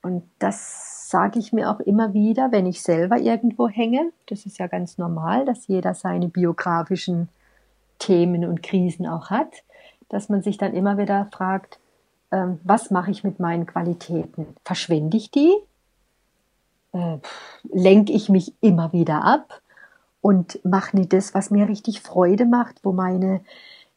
Und 0.03 0.25
das 0.39 1.09
sage 1.11 1.39
ich 1.39 1.53
mir 1.53 1.71
auch 1.71 1.81
immer 1.81 2.15
wieder, 2.15 2.53
wenn 2.53 2.67
ich 2.67 2.83
selber 2.83 3.19
irgendwo 3.19 3.69
hänge. 3.69 4.13
Das 4.27 4.47
ist 4.47 4.59
ja 4.59 4.67
ganz 4.67 4.99
normal, 4.99 5.45
dass 5.45 5.67
jeder 5.67 5.95
seine 5.95 6.29
biografischen 6.29 7.29
Themen 7.99 8.45
und 8.45 8.63
Krisen 8.63 9.07
auch 9.07 9.31
hat, 9.31 9.65
dass 10.09 10.29
man 10.29 10.43
sich 10.43 10.57
dann 10.57 10.75
immer 10.75 10.99
wieder 10.99 11.29
fragt, 11.33 11.81
ähm, 12.31 12.61
was 12.63 12.91
mache 12.91 13.11
ich 13.11 13.25
mit 13.25 13.41
meinen 13.41 13.67
Qualitäten? 13.67 14.47
Verschwende 14.65 15.17
ich 15.17 15.31
die? 15.31 15.53
Äh, 16.93 17.19
lenke 17.71 18.13
ich 18.13 18.29
mich 18.29 18.55
immer 18.61 18.93
wieder 18.93 19.25
ab 19.25 19.61
und 20.21 20.65
mache 20.65 20.97
nicht 20.97 21.13
das, 21.13 21.35
was 21.35 21.51
mir 21.51 21.69
richtig 21.69 22.01
Freude 22.01 22.45
macht, 22.45 22.85
wo 22.85 22.93
meine 22.93 23.41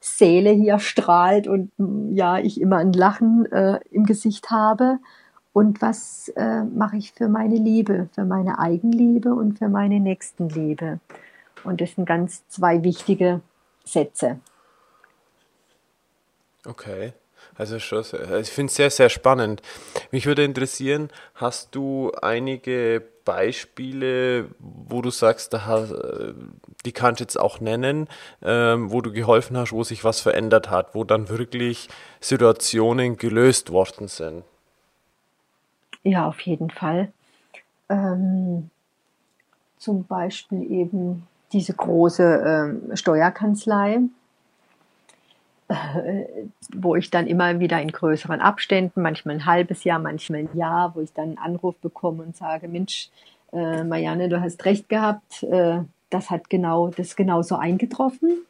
Seele 0.02 0.50
hier 0.50 0.80
strahlt 0.80 1.48
und 1.48 1.72
mm, 1.78 2.14
ja, 2.14 2.40
ich 2.40 2.60
immer 2.60 2.78
ein 2.78 2.92
Lachen 2.92 3.50
äh, 3.52 3.80
im 3.92 4.06
Gesicht 4.06 4.50
habe. 4.50 5.00
Und 5.54 5.82
was 5.82 6.30
äh, 6.36 6.64
mache 6.64 6.98
ich 6.98 7.14
für 7.14 7.28
meine 7.28 7.56
Liebe, 7.56 8.10
für 8.14 8.26
meine 8.26 8.60
Eigenliebe 8.60 9.34
und 9.34 9.60
für 9.60 9.70
meine 9.70 10.00
Nächstenliebe? 10.00 11.00
Und 11.64 11.82
das 11.82 11.92
sind 11.96 12.06
ganz 12.06 12.48
zwei 12.48 12.84
wichtige 12.84 13.42
Sätze. 13.86 14.40
Okay. 16.66 17.14
Also 17.62 17.78
schon, 17.78 18.00
also 18.00 18.38
ich 18.38 18.50
finde 18.50 18.72
es 18.72 18.76
sehr, 18.76 18.90
sehr 18.90 19.10
spannend. 19.10 19.62
Mich 20.10 20.26
würde 20.26 20.44
interessieren, 20.44 21.12
hast 21.36 21.76
du 21.76 22.12
einige 22.20 23.04
Beispiele, 23.24 24.48
wo 24.58 25.04
du 25.04 25.12
sagst, 25.12 25.54
da 25.54 25.68
hast, 25.68 25.94
die 26.86 26.92
kannst 26.92 27.20
du 27.20 27.24
jetzt 27.24 27.40
auch 27.40 27.60
nennen, 27.60 28.08
ähm, 28.42 28.92
wo 28.92 29.02
du 29.02 29.12
geholfen 29.12 29.56
hast, 29.58 29.74
wo 29.74 29.84
sich 29.84 30.04
was 30.04 30.22
verändert 30.22 30.72
hat, 30.72 30.96
wo 30.96 31.04
dann 31.04 31.30
wirklich 31.30 31.88
Situationen 32.20 33.18
gelöst 33.18 33.72
worden 33.72 34.08
sind? 34.08 34.44
Ja, 36.02 36.26
auf 36.26 36.40
jeden 36.40 36.72
Fall. 36.72 37.14
Ähm, 37.90 38.72
zum 39.78 40.06
Beispiel 40.06 40.64
eben 40.72 41.28
diese 41.54 41.74
große 41.74 42.24
ähm, 42.24 42.96
Steuerkanzlei, 42.96 44.00
wo 46.74 46.96
ich 46.96 47.10
dann 47.10 47.28
immer 47.28 47.60
wieder 47.60 47.82
in 47.82 47.92
größeren 47.92 48.42
Abständen, 48.42 49.02
manchmal 49.02 49.36
ein 49.36 49.46
halbes 49.46 49.84
Jahr, 49.84 50.00
manchmal 50.00 50.42
ein 50.42 50.50
Jahr, 50.54 50.96
wo 50.96 51.02
ich 51.02 51.14
dann 51.14 51.30
einen 51.30 51.38
Anruf 51.38 51.76
bekomme 51.78 52.24
und 52.24 52.36
sage, 52.36 52.68
Mensch, 52.68 53.10
äh, 53.54 53.84
Marianne, 53.84 54.30
du 54.30 54.42
hast 54.42 54.66
recht 54.66 54.90
gehabt, 54.90 55.44
äh, 55.44 55.80
das 56.10 56.30
hat 56.30 56.50
genau, 56.50 56.90
das 56.90 57.16
genauso 57.16 57.56
eingetroffen. 57.56 58.46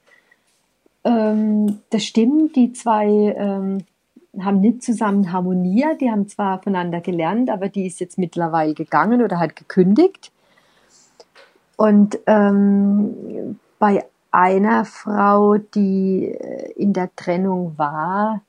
Ähm, 1.04 1.80
das 1.90 2.04
stimmt, 2.04 2.56
die 2.56 2.74
zwei 2.74 3.08
ähm, 3.08 3.84
haben 4.40 4.60
nicht 4.60 4.84
zusammen 4.84 5.32
harmoniert, 5.32 6.02
die 6.02 6.10
haben 6.10 6.28
zwar 6.28 6.62
voneinander 6.62 7.02
gelernt, 7.02 7.50
aber 7.50 7.70
die 7.70 7.86
ist 7.86 8.00
jetzt 8.00 8.18
mittlerweile 8.18 8.74
gegangen 8.74 9.22
oder 9.22 9.40
hat 9.40 9.56
gekündigt. 9.56 10.32
Und 11.76 12.20
ähm, 12.28 13.60
bei 13.80 14.06
einer 14.32 14.86
Frau, 14.86 15.58
die 15.58 16.26
äh, 16.26 16.72
in 16.74 16.94
der 16.94 17.14
Trennung 17.16 17.78
war, 17.78 18.42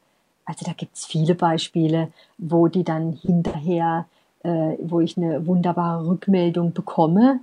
also 0.45 0.65
da 0.65 0.73
gibt 0.73 0.97
es 0.97 1.05
viele 1.05 1.35
Beispiele, 1.35 2.13
wo 2.39 2.69
die 2.69 2.85
dann 2.85 3.13
hinterher, 3.13 4.07
äh, 4.43 4.77
wo 4.83 5.01
ich 5.01 5.17
eine 5.17 5.47
wunderbare 5.47 6.07
Rückmeldung 6.07 6.73
bekomme, 6.73 7.41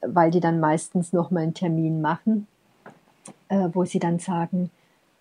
weil 0.00 0.30
die 0.30 0.40
dann 0.40 0.60
meistens 0.60 1.12
noch 1.12 1.30
mal 1.30 1.42
einen 1.42 1.54
Termin 1.54 2.00
machen, 2.00 2.46
äh, 3.48 3.68
wo 3.72 3.84
sie 3.84 3.98
dann 3.98 4.18
sagen, 4.18 4.70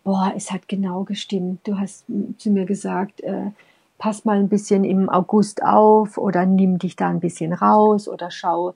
boah, 0.03 0.33
es 0.35 0.51
hat 0.51 0.67
genau 0.67 1.03
gestimmt. 1.03 1.61
Du 1.67 1.79
hast 1.79 2.05
zu 2.37 2.49
mir 2.49 2.65
gesagt, 2.65 3.21
äh, 3.21 3.51
pass 3.97 4.25
mal 4.25 4.37
ein 4.37 4.49
bisschen 4.49 4.83
im 4.83 5.09
August 5.09 5.63
auf 5.63 6.17
oder 6.17 6.45
nimm 6.45 6.77
dich 6.77 6.95
da 6.95 7.09
ein 7.09 7.19
bisschen 7.19 7.53
raus 7.53 8.07
oder 8.07 8.31
schau, 8.31 8.73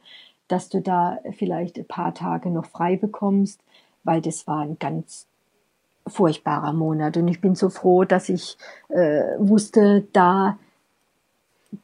dass 0.47 0.69
du 0.69 0.79
da 0.79 1.19
vielleicht 1.37 1.77
ein 1.77 1.85
paar 1.85 2.13
Tage 2.13 2.49
noch 2.49 2.65
frei 2.65 2.95
bekommst 2.95 3.59
weil 4.07 4.21
das 4.21 4.47
war 4.47 4.61
ein 4.61 4.79
ganz 4.79 5.27
furchtbarer 6.07 6.71
Monat. 6.71 7.17
Und 7.17 7.27
ich 7.27 7.41
bin 7.41 7.55
so 7.55 7.69
froh, 7.69 8.05
dass 8.05 8.29
ich 8.29 8.57
äh, 8.87 9.35
wusste, 9.37 10.07
da 10.13 10.57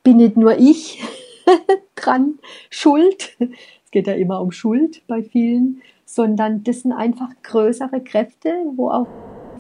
bin 0.02 0.18
nicht 0.18 0.38
nur 0.38 0.58
ich 0.58 1.04
dran 1.96 2.40
schuld. 2.70 3.36
Es 3.40 3.92
geht 3.92 4.08
ja 4.08 4.14
immer 4.14 4.42
um 4.42 4.54
Schuld 4.54 5.06
bei 5.08 5.22
vielen, 5.22 5.82
sondern 6.06 6.64
das 6.64 6.82
sind 6.82 6.94
einfach 6.94 7.30
größere 7.44 8.02
Kräfte, 8.02 8.54
wo 8.76 8.90
auf 8.90 9.10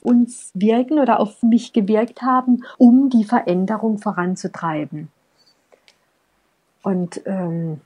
uns 0.01 0.49
wirken 0.53 0.99
oder 0.99 1.20
auf 1.20 1.43
mich 1.43 1.74
gewirkt 1.74 2.22
haben, 2.22 2.64
um 2.78 3.09
die 3.09 3.26
Veränderung 3.26 3.97
voranzutreiben. 3.97 5.09
Und 6.82 7.22
ähm, 7.26 7.82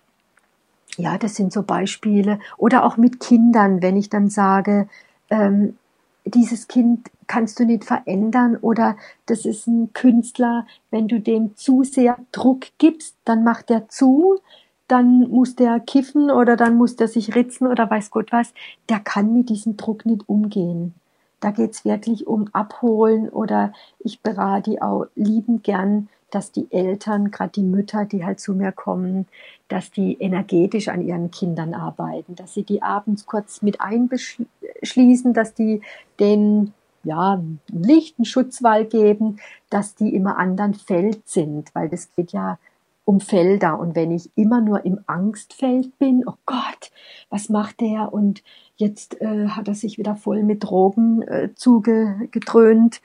ja, 0.97 1.17
das 1.17 1.35
sind 1.35 1.53
so 1.53 1.63
Beispiele. 1.63 2.39
Oder 2.57 2.83
auch 2.83 2.97
mit 2.97 3.19
Kindern, 3.19 3.81
wenn 3.81 3.95
ich 3.95 4.09
dann 4.09 4.29
sage, 4.29 4.89
ähm, 5.29 5.77
dieses 6.25 6.67
Kind 6.67 7.09
kannst 7.27 7.59
du 7.59 7.65
nicht 7.65 7.85
verändern 7.85 8.57
oder 8.57 8.97
das 9.25 9.45
ist 9.45 9.67
ein 9.67 9.93
Künstler, 9.93 10.65
wenn 10.91 11.07
du 11.07 11.19
dem 11.19 11.55
zu 11.55 11.83
sehr 11.83 12.17
Druck 12.31 12.67
gibst, 12.77 13.15
dann 13.25 13.43
macht 13.43 13.69
er 13.69 13.87
zu, 13.89 14.39
dann 14.87 15.29
muss 15.29 15.55
der 15.55 15.79
kiffen 15.79 16.31
oder 16.31 16.55
dann 16.55 16.75
muss 16.75 16.95
der 16.95 17.07
sich 17.07 17.35
ritzen 17.35 17.67
oder 17.67 17.89
weiß 17.89 18.11
Gott 18.11 18.31
was, 18.31 18.53
der 18.89 18.99
kann 18.99 19.33
mit 19.33 19.49
diesem 19.49 19.77
Druck 19.77 20.05
nicht 20.05 20.27
umgehen. 20.27 20.93
Da 21.39 21.51
geht's 21.51 21.85
wirklich 21.85 22.25
um 22.25 22.47
Abholen 22.53 23.29
oder 23.29 23.73
ich 23.99 24.21
berate 24.21 24.71
die 24.71 24.81
auch 24.81 25.05
liebend 25.15 25.63
gern, 25.63 26.09
dass 26.31 26.51
die 26.51 26.67
Eltern, 26.71 27.31
gerade 27.31 27.51
die 27.51 27.63
Mütter, 27.63 28.05
die 28.05 28.25
halt 28.25 28.39
zu 28.39 28.53
mir 28.53 28.71
kommen, 28.71 29.27
dass 29.67 29.91
die 29.91 30.17
energetisch 30.19 30.89
an 30.89 31.01
ihren 31.01 31.31
Kindern 31.31 31.73
arbeiten, 31.73 32.35
dass 32.35 32.53
sie 32.53 32.63
die 32.63 32.81
abends 32.81 33.25
kurz 33.25 33.61
mit 33.61 33.81
einbeschließen, 33.81 35.33
dass 35.33 35.53
die 35.53 35.81
den 36.19 36.73
ja, 37.03 37.41
lichten 37.69 38.25
Schutzwall 38.25 38.85
geben, 38.85 39.39
dass 39.69 39.95
die 39.95 40.13
immer 40.13 40.37
anderen 40.37 40.73
Feld 40.73 41.27
sind, 41.27 41.73
weil 41.73 41.87
das 41.89 42.11
geht 42.15 42.33
ja 42.33 42.59
um 43.05 43.21
Felder. 43.21 43.79
Und 43.79 43.95
wenn 43.95 44.11
ich 44.11 44.29
immer 44.35 44.59
nur 44.59 44.83
im 44.83 44.99
Angstfeld 45.07 45.97
bin, 45.97 46.23
oh 46.27 46.35
Gott, 46.45 46.91
was 47.29 47.47
macht 47.47 47.79
der? 47.79 48.11
Und 48.11 48.43
jetzt 48.75 49.21
äh, 49.21 49.47
hat 49.47 49.69
er 49.69 49.75
sich 49.75 49.97
wieder 49.97 50.17
voll 50.17 50.43
mit 50.43 50.65
Drogen 50.65 51.21
äh, 51.21 51.49
zugedröhnt, 51.55 53.01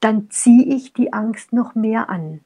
dann 0.00 0.30
ziehe 0.30 0.64
ich 0.64 0.94
die 0.94 1.12
Angst 1.12 1.52
noch 1.52 1.74
mehr 1.74 2.08
an. 2.08 2.40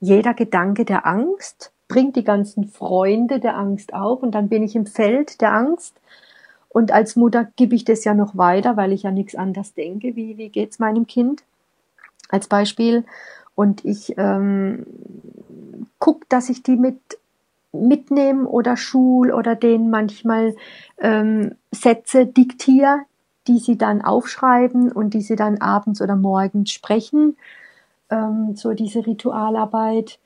Jeder 0.00 0.34
Gedanke 0.34 0.84
der 0.84 1.06
Angst 1.06 1.72
bringt 1.88 2.16
die 2.16 2.24
ganzen 2.24 2.68
Freunde 2.68 3.40
der 3.40 3.56
Angst 3.56 3.94
auf 3.94 4.22
und 4.22 4.32
dann 4.32 4.48
bin 4.48 4.62
ich 4.62 4.76
im 4.76 4.86
Feld 4.86 5.40
der 5.40 5.52
Angst. 5.52 5.94
Und 6.68 6.92
als 6.92 7.16
Mutter 7.16 7.48
gebe 7.56 7.74
ich 7.74 7.84
das 7.84 8.04
ja 8.04 8.14
noch 8.14 8.36
weiter, 8.36 8.76
weil 8.76 8.92
ich 8.92 9.02
ja 9.02 9.10
nichts 9.10 9.34
anders 9.34 9.74
denke. 9.74 10.14
Wie, 10.14 10.36
wie 10.36 10.50
geht's 10.50 10.78
meinem 10.78 11.06
Kind? 11.06 11.42
Als 12.28 12.46
Beispiel. 12.46 13.04
Und 13.54 13.84
ich 13.84 14.14
ähm, 14.18 14.86
gucke, 15.98 16.26
dass 16.28 16.50
ich 16.50 16.62
die 16.62 16.76
mit 16.76 17.00
mitnehme 17.72 18.46
oder 18.48 18.76
schul 18.76 19.32
oder 19.32 19.54
denen 19.54 19.90
manchmal 19.90 20.54
ähm, 20.98 21.54
Sätze 21.70 22.26
diktiere, 22.26 23.00
die 23.46 23.58
sie 23.58 23.76
dann 23.76 24.02
aufschreiben 24.02 24.92
und 24.92 25.14
die 25.14 25.20
sie 25.20 25.36
dann 25.36 25.60
abends 25.60 26.00
oder 26.00 26.16
morgens 26.16 26.70
sprechen. 26.70 27.36
Ähm, 28.10 28.54
so 28.56 28.72
diese 28.72 29.06
Ritualarbeit 29.06 30.18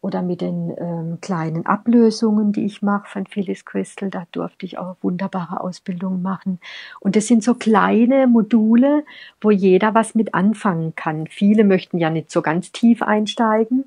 oder 0.00 0.22
mit 0.22 0.40
den 0.40 0.74
ähm, 0.78 1.18
kleinen 1.20 1.66
Ablösungen, 1.66 2.52
die 2.52 2.64
ich 2.64 2.82
mache 2.82 3.08
von 3.08 3.26
Phyllis 3.26 3.64
Crystal. 3.64 4.10
Da 4.10 4.26
durfte 4.30 4.64
ich 4.64 4.78
auch 4.78 4.96
wunderbare 5.02 5.60
Ausbildungen 5.60 6.22
machen. 6.22 6.60
Und 7.00 7.16
das 7.16 7.26
sind 7.26 7.42
so 7.42 7.54
kleine 7.54 8.26
Module, 8.28 9.04
wo 9.40 9.50
jeder 9.50 9.94
was 9.94 10.14
mit 10.14 10.34
anfangen 10.34 10.94
kann. 10.94 11.26
Viele 11.26 11.64
möchten 11.64 11.98
ja 11.98 12.10
nicht 12.10 12.30
so 12.30 12.42
ganz 12.42 12.70
tief 12.70 13.02
einsteigen. 13.02 13.84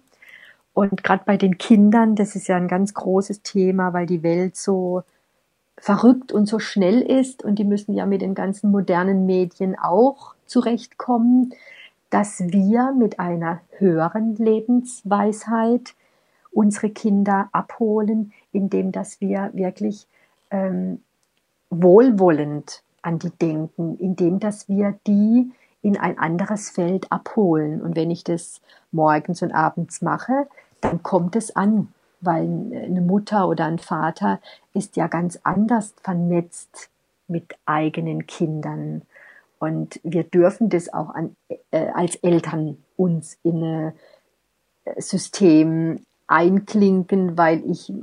Und 0.73 1.03
gerade 1.03 1.23
bei 1.25 1.37
den 1.37 1.57
Kindern, 1.57 2.15
das 2.15 2.35
ist 2.35 2.47
ja 2.47 2.57
ein 2.57 2.67
ganz 2.67 2.93
großes 2.93 3.41
Thema, 3.41 3.93
weil 3.93 4.05
die 4.05 4.23
Welt 4.23 4.55
so 4.55 5.03
verrückt 5.77 6.31
und 6.31 6.45
so 6.45 6.59
schnell 6.59 7.01
ist 7.01 7.43
und 7.43 7.55
die 7.57 7.63
müssen 7.63 7.93
ja 7.93 8.05
mit 8.05 8.21
den 8.21 8.35
ganzen 8.35 8.69
modernen 8.71 9.25
Medien 9.25 9.77
auch 9.77 10.35
zurechtkommen, 10.45 11.53
dass 12.11 12.39
wir 12.39 12.91
mit 12.91 13.19
einer 13.19 13.61
höheren 13.77 14.35
Lebensweisheit 14.35 15.95
unsere 16.51 16.89
Kinder 16.89 17.49
abholen, 17.53 18.33
indem 18.51 18.91
dass 18.91 19.19
wir 19.21 19.49
wirklich 19.53 20.05
ähm, 20.51 21.01
wohlwollend 21.69 22.83
an 23.01 23.17
die 23.17 23.31
denken, 23.31 23.97
indem 23.97 24.39
dass 24.39 24.69
wir 24.69 24.99
die 25.07 25.51
in 25.81 25.97
ein 25.97 26.19
anderes 26.19 26.69
Feld 26.69 27.11
abholen. 27.11 27.81
Und 27.81 27.95
wenn 27.95 28.11
ich 28.11 28.23
das 28.23 28.61
morgens 28.91 29.41
und 29.41 29.53
abends 29.53 30.01
mache, 30.01 30.47
dann 30.81 31.01
kommt 31.01 31.35
es 31.35 31.55
an, 31.55 31.87
weil 32.19 32.43
eine 32.43 33.01
Mutter 33.01 33.47
oder 33.47 33.65
ein 33.65 33.79
Vater 33.79 34.39
ist 34.73 34.95
ja 34.97 35.07
ganz 35.07 35.39
anders 35.43 35.95
vernetzt 36.03 36.89
mit 37.27 37.55
eigenen 37.65 38.27
Kindern. 38.27 39.03
Und 39.61 39.99
wir 40.03 40.23
dürfen 40.23 40.69
das 40.69 40.91
auch 40.91 41.11
an, 41.11 41.35
äh, 41.69 41.89
als 41.93 42.15
Eltern 42.15 42.77
uns 42.97 43.37
in 43.43 43.63
ein 43.63 43.93
System 44.97 46.03
einklinken, 46.25 47.37
weil 47.37 47.63
ich, 47.69 47.93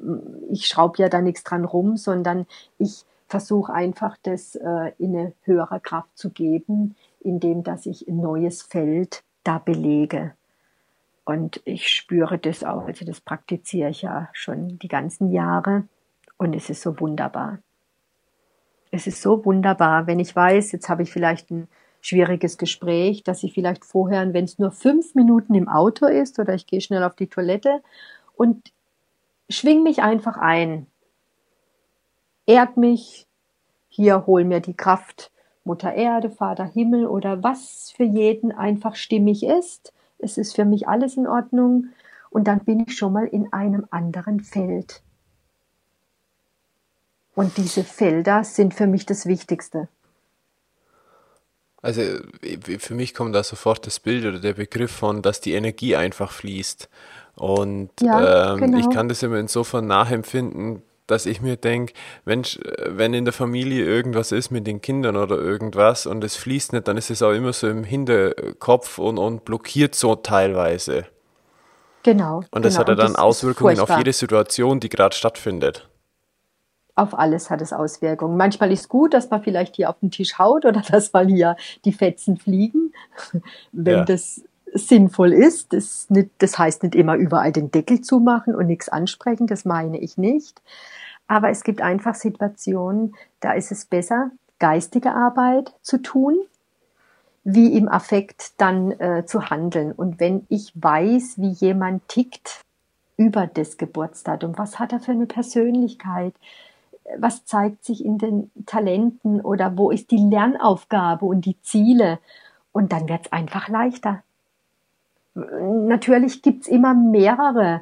ich 0.51 0.69
schraube 0.69 0.99
ja 0.99 1.09
da 1.09 1.21
nichts 1.21 1.43
dran 1.43 1.65
rum, 1.65 1.97
sondern 1.97 2.47
ich 2.79 3.05
versuche 3.27 3.73
einfach, 3.73 4.17
das 4.23 4.55
äh, 4.55 4.93
in 4.99 5.17
eine 5.17 5.33
höhere 5.43 5.81
Kraft 5.81 6.17
zu 6.17 6.31
geben, 6.31 6.95
indem 7.19 7.65
dass 7.65 7.87
ich 7.87 8.07
ein 8.07 8.21
neues 8.21 8.63
Feld 8.63 9.25
da 9.43 9.59
belege. 9.59 10.35
Und 11.25 11.61
ich 11.65 11.89
spüre 11.89 12.39
das 12.39 12.63
auch, 12.63 12.87
also 12.87 13.05
das 13.05 13.21
praktiziere 13.21 13.91
ich 13.91 14.03
ja 14.03 14.29
schon 14.33 14.79
die 14.79 14.89
ganzen 14.89 15.33
Jahre 15.33 15.89
und 16.37 16.55
es 16.55 16.71
ist 16.71 16.83
so 16.83 17.01
wunderbar. 17.01 17.59
Es 18.91 19.07
ist 19.07 19.23
so 19.23 19.45
wunderbar, 19.45 20.07
wenn 20.07 20.19
ich 20.19 20.35
weiß, 20.35 20.73
jetzt 20.73 20.89
habe 20.89 21.03
ich 21.03 21.13
vielleicht 21.13 21.51
ein 21.51 21.69
schwieriges 22.01 22.59
Gespräch, 22.59 23.23
dass 23.23 23.43
ich 23.43 23.53
vielleicht 23.53 23.85
vorher, 23.85 24.33
wenn 24.33 24.45
es 24.45 24.59
nur 24.59 24.71
fünf 24.71 25.15
Minuten 25.15 25.55
im 25.55 25.69
Auto 25.69 26.07
ist 26.07 26.39
oder 26.39 26.55
ich 26.55 26.67
gehe 26.67 26.81
schnell 26.81 27.03
auf 27.03 27.17
die 27.17 27.27
Toilette 27.27 27.83
und 28.37 28.73
schwing 29.51 29.83
mich 29.83 30.03
einfach 30.03 30.37
ein, 30.37 30.87
ehrt 32.47 32.77
mich, 32.77 33.27
hier 33.89 34.27
hol 34.27 34.45
mir 34.45 34.61
die 34.61 34.77
Kraft, 34.77 35.31
Mutter 35.65 35.93
Erde, 35.93 36.31
Vater 36.31 36.65
Himmel 36.65 37.07
oder 37.07 37.43
was 37.43 37.93
für 37.95 38.05
jeden 38.05 38.53
einfach 38.53 38.95
stimmig 38.95 39.45
ist. 39.45 39.93
Es 40.19 40.39
ist 40.39 40.57
für 40.57 40.65
mich 40.65 40.89
alles 40.89 41.17
in 41.17 41.27
Ordnung. 41.27 41.89
Und 42.31 42.49
dann 42.49 42.61
bin 42.61 42.85
ich 42.87 42.97
schon 42.97 43.13
mal 43.13 43.27
in 43.27 43.53
einem 43.53 43.87
anderen 43.91 44.41
Feld. 44.41 45.03
Und 47.39 47.57
diese 47.57 47.85
Felder 47.85 48.43
sind 48.43 48.75
für 48.75 48.89
mich 48.89 49.07
das 49.07 49.25
Wichtigste. 49.25 49.87
Also 51.81 52.03
für 52.81 52.97
mich 52.97 53.15
kommt 53.15 53.33
da 53.33 53.45
sofort 53.45 53.87
das 53.87 54.01
Bild 54.01 54.27
oder 54.27 54.41
der 54.41 54.55
Begriff 54.55 54.91
von, 54.91 55.23
dass 55.23 55.41
die 55.41 55.53
Energie 55.53 55.95
einfach 55.95 56.33
fließt. 56.33 56.89
Und 57.37 57.91
ja, 58.01 58.55
ähm, 58.55 58.59
genau. 58.59 58.79
ich 58.79 58.91
kann 58.91 59.09
das 59.09 59.23
immer 59.23 59.37
insofern 59.37 59.87
nachempfinden, 59.87 60.83
dass 61.07 61.27
ich 61.27 61.41
mir 61.41 61.57
denke, 61.57 61.93
Mensch, 62.25 62.59
wenn 62.89 63.15
in 63.15 63.25
der 63.25 63.33
Familie 63.33 63.85
irgendwas 63.85 64.33
ist 64.33 64.51
mit 64.51 64.67
den 64.67 64.83
Kindern 64.83 65.15
oder 65.15 65.37
irgendwas 65.37 66.07
und 66.07 66.25
es 66.25 66.35
fließt 66.35 66.73
nicht, 66.73 66.89
dann 66.89 66.97
ist 66.97 67.09
es 67.09 67.23
auch 67.23 67.31
immer 67.31 67.53
so 67.53 67.69
im 67.69 67.85
Hinterkopf 67.85 68.99
und, 68.99 69.17
und 69.17 69.45
blockiert 69.45 69.95
so 69.95 70.17
teilweise. 70.17 71.07
Genau. 72.03 72.43
Und 72.51 72.65
das 72.65 72.75
genau. 72.75 72.81
hat 72.81 72.89
ja 72.89 72.95
dann 72.97 73.15
Auswirkungen 73.15 73.79
auf 73.79 73.97
jede 73.97 74.13
Situation, 74.13 74.81
die 74.81 74.89
gerade 74.89 75.15
stattfindet. 75.15 75.89
Auf 76.99 77.17
alles 77.17 77.49
hat 77.49 77.63
es 77.63 77.73
Auswirkungen. 77.73 78.37
Manchmal 78.37 78.73
ist 78.73 78.81
es 78.81 78.89
gut, 78.89 79.15
dass 79.15 79.31
man 79.31 79.41
vielleicht 79.41 79.77
hier 79.77 79.89
auf 79.89 80.01
den 80.01 80.11
Tisch 80.11 80.37
haut 80.37 80.65
oder 80.65 80.83
dass 80.91 81.13
mal 81.13 81.29
hier 81.29 81.57
die 81.85 81.93
Fetzen 81.93 82.37
fliegen, 82.37 82.93
wenn 83.73 83.99
ja. 83.99 84.05
das 84.05 84.43
sinnvoll 84.75 85.33
ist. 85.33 85.73
Das, 85.73 86.11
nicht, 86.11 86.31
das 86.39 86.59
heißt 86.59 86.83
nicht 86.83 86.97
immer 86.97 87.15
überall 87.15 87.53
den 87.53 87.71
Deckel 87.71 88.01
zumachen 88.01 88.53
und 88.53 88.67
nichts 88.67 88.89
ansprechen, 88.89 89.47
das 89.47 89.65
meine 89.65 89.99
ich 89.99 90.19
nicht. 90.19 90.61
Aber 91.29 91.51
es 91.51 91.63
gibt 91.63 91.83
einfach 91.83 92.17
Situationen, 92.17 93.15
da 93.39 93.53
ist 93.53 93.71
es 93.71 93.85
besser, 93.85 94.33
geistige 94.59 95.13
Arbeit 95.13 95.73
zu 95.83 96.03
tun, 96.03 96.37
wie 97.45 97.77
im 97.77 97.89
Affekt 97.89 98.61
dann 98.61 98.91
äh, 98.91 99.25
zu 99.25 99.51
handeln. 99.51 99.93
Und 99.93 100.19
wenn 100.19 100.47
ich 100.49 100.73
weiß, 100.75 101.35
wie 101.37 101.51
jemand 101.51 102.09
tickt 102.09 102.63
über 103.17 103.47
das 103.47 103.77
Geburtsdatum, 103.77 104.59
was 104.59 104.81
hat 104.81 104.93
er 104.93 104.99
für 104.99 105.13
eine 105.13 105.27
Persönlichkeit, 105.27 106.35
was 107.17 107.45
zeigt 107.45 107.85
sich 107.85 108.05
in 108.05 108.19
den 108.19 108.51
Talenten 108.67 109.41
oder 109.41 109.77
wo 109.77 109.91
ist 109.91 110.11
die 110.11 110.19
Lernaufgabe 110.19 111.25
und 111.25 111.45
die 111.47 111.61
Ziele, 111.63 112.19
und 112.73 112.93
dann 112.93 113.09
wird 113.09 113.27
es 113.27 113.33
einfach 113.33 113.69
leichter. 113.69 114.23
Natürlich 115.35 116.43
gibt 116.43 116.63
es 116.63 116.69
immer 116.69 116.95
mehrere 116.95 117.81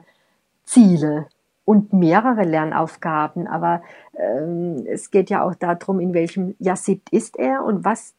Ziele 0.65 1.27
und 1.65 1.93
mehrere 1.93 2.45
Lernaufgaben, 2.45 3.47
aber 3.47 3.83
ähm, 4.15 4.87
es 4.87 5.11
geht 5.11 5.31
ja 5.31 5.43
auch 5.43 5.55
darum, 5.55 6.01
in 6.01 6.15
welchem 6.15 6.55
Jahrsibt 6.59 7.11
ist 7.11 7.39
er 7.39 7.65
und 7.65 7.85
was 7.85 8.15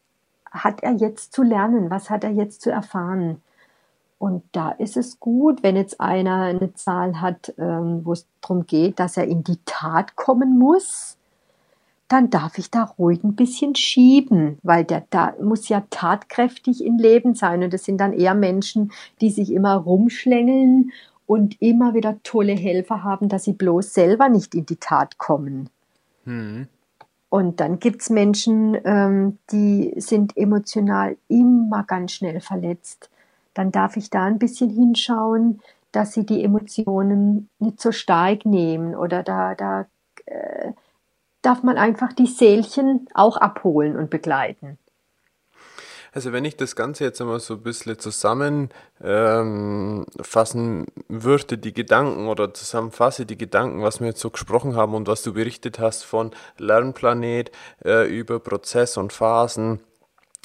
hat 0.50 0.82
er 0.82 0.92
jetzt 0.92 1.32
zu 1.32 1.42
lernen, 1.42 1.90
was 1.90 2.10
hat 2.10 2.24
er 2.24 2.30
jetzt 2.30 2.62
zu 2.62 2.70
erfahren. 2.70 3.42
Und 4.18 4.42
da 4.52 4.70
ist 4.70 4.96
es 4.96 5.20
gut, 5.20 5.62
wenn 5.62 5.76
jetzt 5.76 6.00
einer 6.00 6.42
eine 6.42 6.74
Zahl 6.74 7.20
hat, 7.20 7.54
ähm, 7.56 8.00
wo 8.04 8.12
es 8.12 8.26
darum 8.40 8.66
geht, 8.66 8.98
dass 8.98 9.16
er 9.16 9.28
in 9.28 9.44
die 9.44 9.58
Tat 9.64 10.16
kommen 10.16 10.58
muss, 10.58 11.16
dann 12.08 12.30
darf 12.30 12.58
ich 12.58 12.70
da 12.70 12.84
ruhig 12.84 13.22
ein 13.22 13.36
bisschen 13.36 13.74
schieben, 13.74 14.58
weil 14.62 14.84
der 14.84 15.04
da 15.10 15.34
muss 15.42 15.68
ja 15.68 15.84
tatkräftig 15.90 16.84
im 16.84 16.96
Leben 16.96 17.34
sein. 17.34 17.62
Und 17.62 17.72
das 17.72 17.84
sind 17.84 17.98
dann 17.98 18.12
eher 18.12 18.34
Menschen, 18.34 18.92
die 19.20 19.30
sich 19.30 19.52
immer 19.52 19.74
rumschlängeln 19.74 20.90
und 21.26 21.60
immer 21.60 21.94
wieder 21.94 22.16
tolle 22.22 22.54
Helfer 22.54 23.04
haben, 23.04 23.28
dass 23.28 23.44
sie 23.44 23.52
bloß 23.52 23.92
selber 23.92 24.30
nicht 24.30 24.54
in 24.54 24.64
die 24.64 24.76
Tat 24.76 25.18
kommen. 25.18 25.68
Hm. 26.24 26.66
Und 27.28 27.60
dann 27.60 27.78
gibt's 27.78 28.08
Menschen, 28.08 28.76
ähm, 28.84 29.38
die 29.52 29.92
sind 29.98 30.34
emotional 30.36 31.18
immer 31.28 31.84
ganz 31.84 32.12
schnell 32.12 32.40
verletzt. 32.40 33.10
Dann 33.58 33.72
darf 33.72 33.96
ich 33.96 34.08
da 34.08 34.22
ein 34.22 34.38
bisschen 34.38 34.70
hinschauen, 34.70 35.60
dass 35.90 36.12
sie 36.12 36.24
die 36.24 36.44
Emotionen 36.44 37.50
nicht 37.58 37.80
so 37.80 37.90
stark 37.90 38.46
nehmen 38.46 38.94
oder 38.94 39.24
da, 39.24 39.56
da 39.56 39.86
äh, 40.26 40.70
darf 41.42 41.64
man 41.64 41.76
einfach 41.76 42.12
die 42.12 42.28
Seelchen 42.28 43.08
auch 43.14 43.36
abholen 43.36 43.96
und 43.96 44.10
begleiten. 44.10 44.78
Also 46.12 46.32
wenn 46.32 46.44
ich 46.44 46.56
das 46.56 46.76
Ganze 46.76 47.02
jetzt 47.02 47.20
einmal 47.20 47.40
so 47.40 47.54
ein 47.54 47.62
bisschen 47.64 47.98
zusammenfassen 47.98 48.70
ähm, 49.02 50.86
würde, 51.08 51.58
die 51.58 51.74
Gedanken 51.74 52.28
oder 52.28 52.54
zusammenfasse 52.54 53.26
die 53.26 53.36
Gedanken, 53.36 53.82
was 53.82 53.98
wir 53.98 54.06
jetzt 54.06 54.20
so 54.20 54.30
gesprochen 54.30 54.76
haben 54.76 54.94
und 54.94 55.08
was 55.08 55.24
du 55.24 55.32
berichtet 55.32 55.80
hast 55.80 56.04
von 56.04 56.30
Lernplanet 56.58 57.50
äh, 57.84 58.06
über 58.06 58.38
Prozess 58.38 58.96
und 58.96 59.12
Phasen, 59.12 59.80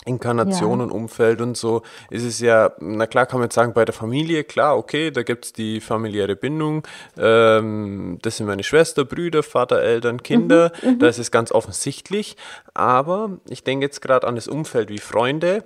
Inkarnation 0.06 0.80
ja. 0.80 0.86
und 0.86 0.92
Umfeld 0.92 1.42
und 1.42 1.58
so, 1.58 1.82
ist 2.10 2.24
es 2.24 2.40
ja, 2.40 2.72
na 2.80 3.08
klar 3.08 3.26
kann 3.26 3.40
man 3.40 3.46
jetzt 3.46 3.56
sagen, 3.56 3.74
bei 3.74 3.86
der 3.86 3.94
Familie, 3.94 4.44
klar, 4.44 4.78
okay, 4.78 5.12
da 5.12 5.24
gibt 5.24 5.46
es 5.46 5.54
die 5.54 5.82
familiäre 5.82 6.36
Bindung, 6.36 6.86
ähm, 7.18 8.20
das 8.22 8.38
sind 8.38 8.48
meine 8.48 8.64
Schwester, 8.64 9.06
Brüder, 9.06 9.44
Vater, 9.44 9.82
Eltern, 9.82 10.22
Kinder, 10.24 10.72
mhm, 10.82 10.92
mhm. 10.92 11.00
da 11.00 11.08
ist 11.08 11.20
es 11.20 11.32
ganz 11.32 11.52
offensichtlich, 11.52 12.38
aber 12.74 13.38
ich 13.48 13.64
denke 13.64 13.86
jetzt 13.86 14.02
gerade 14.02 14.28
an 14.28 14.36
das 14.36 14.48
Umfeld 14.48 14.90
wie 14.90 15.00
Freunde, 15.00 15.64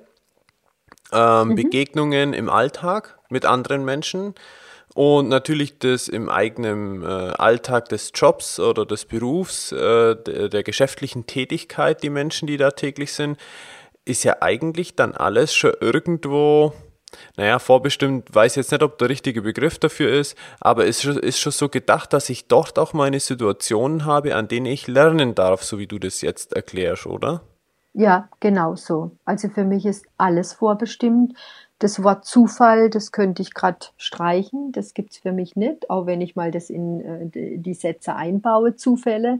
ähm, 1.11 1.49
mhm. 1.49 1.55
Begegnungen 1.55 2.33
im 2.33 2.49
Alltag 2.49 3.17
mit 3.29 3.45
anderen 3.45 3.85
Menschen, 3.85 4.35
und 4.97 5.27
natürlich 5.27 5.77
das 5.77 6.07
im 6.07 6.27
eigenen 6.27 7.03
äh, 7.03 7.05
Alltag 7.05 7.87
des 7.89 8.13
Jobs 8.15 8.59
oder 8.59 8.83
des 8.83 9.05
Berufs, 9.05 9.71
äh, 9.71 10.15
der, 10.15 10.49
der, 10.49 10.63
geschäftlichen 10.63 11.27
Tätigkeit, 11.27 12.01
die 12.01 12.09
Menschen, 12.09 12.47
die 12.47 12.57
da 12.57 12.71
täglich 12.71 13.13
sind, 13.13 13.37
ist 14.07 14.23
ja 14.23 14.37
eigentlich 14.41 14.95
dann 14.95 15.13
alles 15.13 15.53
schon 15.53 15.73
irgendwo, 15.79 16.73
naja, 17.35 17.59
vorbestimmt, 17.59 18.33
weiß 18.33 18.55
jetzt 18.55 18.71
nicht, 18.71 18.83
ob 18.83 18.97
der 18.97 19.09
richtige 19.09 19.41
Begriff 19.41 19.79
dafür 19.79 20.11
ist, 20.11 20.37
aber 20.59 20.87
es 20.87 21.03
ist 21.05 21.39
schon 21.39 21.51
so 21.51 21.69
gedacht, 21.69 22.13
dass 22.13 22.29
ich 22.29 22.47
dort 22.47 22.79
auch 22.79 22.93
meine 22.93 23.19
Situationen 23.19 24.05
habe, 24.05 24.35
an 24.35 24.47
denen 24.47 24.65
ich 24.65 24.87
lernen 24.87 25.35
darf, 25.35 25.63
so 25.63 25.79
wie 25.79 25.87
du 25.87 25.99
das 25.99 26.21
jetzt 26.21 26.53
erklärst, 26.53 27.05
oder? 27.05 27.41
Ja, 27.93 28.29
genau 28.39 28.75
so. 28.75 29.11
Also 29.25 29.49
für 29.49 29.63
mich 29.63 29.85
ist 29.85 30.05
alles 30.17 30.53
vorbestimmt. 30.53 31.33
Das 31.79 32.03
Wort 32.03 32.25
Zufall, 32.25 32.91
das 32.91 33.11
könnte 33.11 33.41
ich 33.41 33.55
gerade 33.55 33.87
streichen. 33.97 34.71
Das 34.71 34.93
gibt 34.93 35.13
es 35.13 35.17
für 35.17 35.31
mich 35.31 35.55
nicht, 35.55 35.89
auch 35.89 36.05
wenn 36.05 36.21
ich 36.21 36.35
mal 36.35 36.51
das 36.51 36.69
in 36.69 37.01
äh, 37.01 37.57
die 37.57 37.73
Sätze 37.73 38.15
einbaue, 38.15 38.75
Zufälle. 38.75 39.39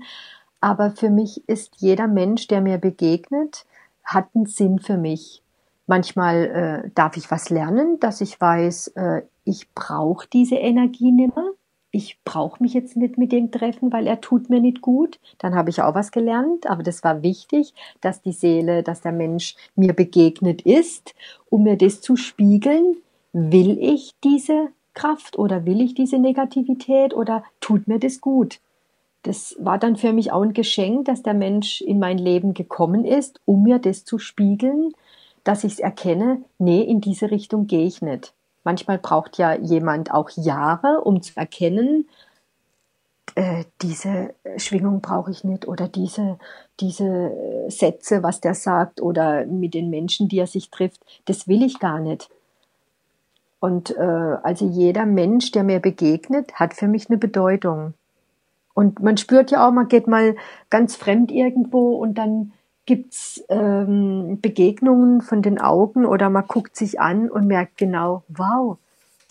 Aber 0.60 0.90
für 0.92 1.12
mich 1.12 1.48
ist 1.48 1.76
jeder 1.78 2.08
Mensch, 2.08 2.48
der 2.48 2.62
mir 2.62 2.80
begegnet, 2.80 3.66
hat 4.08 4.30
einen 4.34 4.46
Sinn 4.46 4.80
für 4.80 4.98
mich. 4.98 5.44
Manchmal 5.86 6.84
äh, 6.86 6.90
darf 6.96 7.18
ich 7.18 7.30
was 7.30 7.50
lernen, 7.50 8.00
dass 8.00 8.22
ich 8.22 8.40
weiß, 8.40 8.88
äh, 8.96 9.22
ich 9.44 9.74
brauche 9.74 10.28
diese 10.28 10.56
Energie 10.56 11.12
nimmer. 11.12 11.52
Ich 11.92 12.20
brauche 12.26 12.62
mich 12.62 12.74
jetzt 12.74 12.98
nicht 12.98 13.18
mit 13.18 13.32
dem 13.32 13.52
treffen, 13.52 13.94
weil 13.94 14.08
er 14.08 14.20
tut 14.20 14.50
mir 14.50 14.60
nicht 14.60 14.82
gut. 14.82 15.20
Dann 15.38 15.56
habe 15.56 15.70
ich 15.70 15.82
auch 15.82 15.96
was 15.96 16.12
gelernt, 16.12 16.68
aber 16.68 16.84
das 16.84 17.04
war 17.04 17.24
wichtig, 17.24 17.74
dass 18.02 18.22
die 18.22 18.34
Seele, 18.34 18.84
dass 18.84 19.02
der 19.02 19.14
Mensch 19.14 19.56
mir 19.76 19.94
begegnet 19.94 20.62
ist, 20.64 21.16
um 21.50 21.64
mir 21.64 21.78
das 21.78 22.02
zu 22.02 22.18
spiegeln. 22.18 22.98
Will 23.32 23.78
ich 23.80 24.14
diese 24.24 24.70
Kraft 24.94 25.40
oder 25.40 25.66
will 25.66 25.80
ich 25.80 25.94
diese 25.94 26.20
Negativität 26.20 27.14
oder 27.14 27.44
tut 27.62 27.88
mir 27.88 28.00
das 28.00 28.20
gut? 28.20 28.60
Das 29.24 29.56
war 29.60 29.78
dann 29.78 29.96
für 29.96 30.14
mich 30.14 30.32
auch 30.32 30.42
ein 30.42 30.54
Geschenk, 30.54 31.06
dass 31.06 31.24
der 31.24 31.34
Mensch 31.34 31.82
in 31.82 32.00
mein 32.00 32.18
Leben 32.18 32.54
gekommen 32.54 33.06
ist, 33.06 33.42
um 33.46 33.64
mir 33.64 33.80
das 33.80 34.06
zu 34.06 34.20
spiegeln, 34.20 34.94
dass 35.44 35.64
ich 35.64 35.74
es 35.74 35.80
erkenne, 35.80 36.42
nee, 36.60 36.82
in 36.82 37.02
diese 37.02 37.32
Richtung 37.32 37.68
gehe 37.68 37.86
ich 37.86 38.02
nicht. 38.02 38.34
Manchmal 38.64 38.98
braucht 38.98 39.38
ja 39.38 39.54
jemand 39.56 40.12
auch 40.12 40.30
Jahre, 40.32 41.02
um 41.02 41.22
zu 41.22 41.38
erkennen, 41.38 42.08
äh, 43.36 43.66
diese 43.82 44.34
Schwingung 44.58 45.02
brauche 45.02 45.32
ich 45.32 45.44
nicht 45.44 45.68
oder 45.68 45.88
diese, 45.88 46.40
diese 46.80 47.68
Sätze, 47.70 48.24
was 48.24 48.42
der 48.42 48.56
sagt 48.56 49.02
oder 49.02 49.46
mit 49.46 49.74
den 49.74 49.90
Menschen, 49.90 50.28
die 50.28 50.40
er 50.40 50.48
sich 50.48 50.72
trifft, 50.72 51.02
das 51.26 51.48
will 51.48 51.64
ich 51.64 51.80
gar 51.80 52.00
nicht. 52.00 52.30
Und 53.60 53.96
äh, 53.96 54.02
also 54.02 54.68
jeder 54.68 55.06
Mensch, 55.06 55.52
der 55.52 55.64
mir 55.64 55.80
begegnet, 55.80 56.54
hat 56.56 56.74
für 56.74 56.88
mich 56.88 57.10
eine 57.10 57.18
Bedeutung. 57.18 57.94
Und 58.78 59.02
man 59.02 59.18
spürt 59.18 59.50
ja 59.50 59.68
auch, 59.68 59.72
man 59.72 59.88
geht 59.88 60.06
mal 60.06 60.36
ganz 60.70 60.96
fremd 60.96 61.32
irgendwo 61.32 61.96
und 61.96 62.20
dann 62.20 62.54
gibt's 62.86 63.44
ähm, 63.50 64.38
Begegnungen 64.40 65.22
von 65.22 65.42
den 65.42 65.60
Augen 65.60 66.06
oder 66.06 66.30
man 66.30 66.46
guckt 66.46 66.76
sich 66.76 67.00
an 67.00 67.28
und 67.28 67.48
merkt 67.48 67.80
genau, 67.80 68.22
wow, 68.28 68.78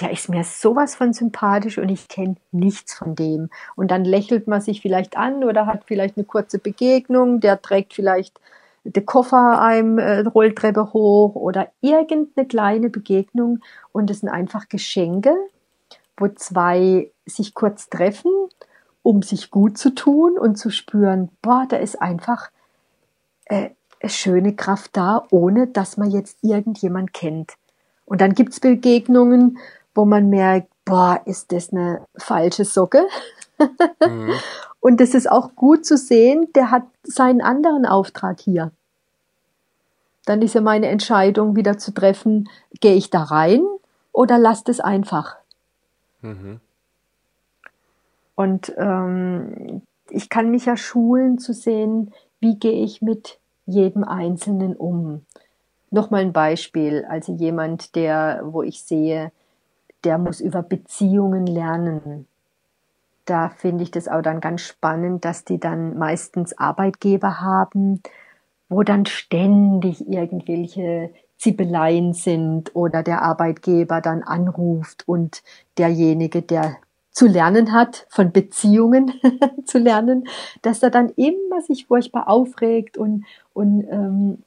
der 0.01 0.11
ist 0.11 0.28
mir 0.28 0.42
sowas 0.42 0.97
von 0.97 1.12
sympathisch 1.12 1.78
und 1.78 1.90
ich 1.90 2.09
kenne 2.09 2.34
nichts 2.51 2.94
von 2.94 3.14
dem. 3.14 3.49
Und 3.76 3.92
dann 3.92 4.05
lächelt 4.05 4.49
man 4.49 4.61
sich 4.61 4.82
vielleicht 4.82 5.16
an 5.16 5.44
oder 5.44 5.66
hat 5.66 5.84
vielleicht 5.86 6.16
eine 6.16 6.26
kurze 6.26 6.59
Begegnung, 6.59 7.38
der 7.38 7.62
trägt 7.62 7.94
vielleicht 7.94 8.40
den 8.82 9.07
Koffer 9.07 9.62
einem 9.62 10.01
äh, 10.01 10.22
Rolltreppe 10.22 10.92
hoch 10.92 11.36
oder 11.36 11.68
irgendeine 11.82 12.49
kleine 12.49 12.90
Begegnung 12.90 13.61
und 13.92 14.11
es 14.11 14.22
sind 14.22 14.28
einfach 14.28 14.68
Geschenke, 14.68 15.36
wo 16.16 16.26
zwei 16.26 17.12
sich 17.26 17.55
kurz 17.55 17.88
treffen, 17.88 18.32
um 19.07 19.22
sich 19.22 19.52
gut 19.52 19.78
zu 19.78 19.94
tun 19.94 20.36
und 20.36 20.57
zu 20.57 20.68
spüren, 20.68 21.28
boah, 21.40 21.64
da 21.68 21.76
ist 21.76 22.02
einfach 22.02 22.50
äh, 23.44 23.70
schöne 24.04 24.57
Kraft 24.57 24.96
da, 24.96 25.24
ohne 25.30 25.68
dass 25.68 25.96
man 25.96 26.11
jetzt 26.11 26.38
irgendjemand 26.42 27.12
kennt. 27.12 27.52
Und 28.04 28.20
dann 28.20 28.34
gibt's 28.34 28.59
Begegnungen, 28.59 29.59
wo 29.94 30.04
man 30.07 30.28
merkt, 30.28 30.72
boah, 30.84 31.20
ist 31.24 31.52
das 31.52 31.72
eine 31.72 32.04
falsche 32.16 32.64
Socke? 32.64 33.07
mhm. 34.04 34.32
Und 34.80 35.00
das 35.00 35.14
ist 35.14 35.30
auch 35.30 35.54
gut 35.54 35.86
zu 35.86 35.96
sehen, 35.96 36.48
der 36.57 36.72
hat 36.72 36.82
seinen 37.04 37.42
anderen 37.42 37.86
Auftrag 37.86 38.40
hier. 38.40 38.72
Dann 40.24 40.42
ist 40.42 40.54
ja 40.54 40.61
meine 40.61 40.88
Entscheidung 40.88 41.54
wieder 41.54 41.78
zu 41.78 41.94
treffen, 41.94 42.48
gehe 42.80 42.94
ich 42.94 43.11
da 43.11 43.22
rein 43.22 43.62
oder 44.11 44.36
lass 44.36 44.64
es 44.66 44.80
einfach. 44.80 45.36
Mhm. 46.22 46.61
Und 48.37 48.72
ähm, 48.76 49.82
ich 50.11 50.28
kann 50.28 50.51
mich 50.51 50.66
ja 50.66 50.76
schulen 50.76 51.39
zu 51.39 51.53
sehen, 51.53 52.12
wie 52.39 52.59
gehe 52.59 52.84
ich 52.84 53.03
mit 53.03 53.41
jedem 53.64 54.05
Einzelnen 54.05 54.76
um. 54.76 55.26
Nochmal 55.91 56.20
ein 56.20 56.32
Beispiel, 56.32 57.05
also 57.09 57.32
jemand, 57.32 57.97
der, 57.97 58.43
wo 58.45 58.62
ich 58.62 58.82
sehe, 58.82 59.32
der 60.05 60.18
muss 60.18 60.41
über 60.41 60.62
Beziehungen 60.62 61.47
lernen. 61.47 62.28
Da 63.24 63.49
finde 63.49 63.82
ich 63.82 63.91
das 63.91 64.07
auch 64.07 64.22
dann 64.22 64.41
ganz 64.41 64.61
spannend, 64.61 65.24
dass 65.24 65.45
die 65.45 65.59
dann 65.59 65.99
meistens 65.99 66.57
Arbeitgeber 66.57 67.41
haben, 67.41 68.03
wo 68.68 68.82
dann 68.82 69.07
ständig 69.07 70.07
irgendwelche 70.09 71.11
Zippeleien 71.39 72.12
sind 72.12 72.74
oder 72.74 73.03
der 73.03 73.22
Arbeitgeber 73.22 74.01
dann 74.01 74.22
anruft 74.22 75.09
und 75.09 75.43
derjenige, 75.76 76.43
der 76.43 76.76
zu 77.16 77.26
lernen 77.26 77.72
hat, 77.72 78.06
von 78.10 78.30
Beziehungen 78.30 79.10
zu 79.64 79.78
lernen, 79.78 80.28
dass 80.60 80.82
er 80.82 80.90
dann 80.90 81.08
immer 81.16 81.62
sich 81.62 81.86
furchtbar 81.86 82.28
aufregt 82.28 82.98
und, 82.98 83.24
und 83.54 83.86
ähm, 83.90 84.42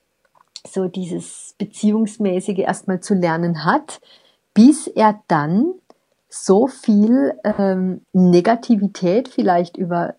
so 0.67 0.88
dieses 0.88 1.55
Beziehungsmäßige 1.57 2.59
erstmal 2.59 2.99
zu 2.99 3.15
lernen 3.15 3.65
hat, 3.65 4.01
bis 4.53 4.86
er 4.86 5.20
dann 5.28 5.74
so 6.30 6.67
viel 6.67 7.34
ähm, 7.43 8.05
Negativität 8.13 9.30
vielleicht 9.30 9.76
über 9.76 10.13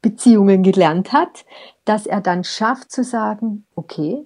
Beziehungen 0.00 0.62
gelernt 0.62 1.12
hat, 1.12 1.44
dass 1.86 2.06
er 2.06 2.20
dann 2.20 2.44
schafft 2.44 2.92
zu 2.92 3.02
sagen, 3.02 3.66
okay, 3.74 4.24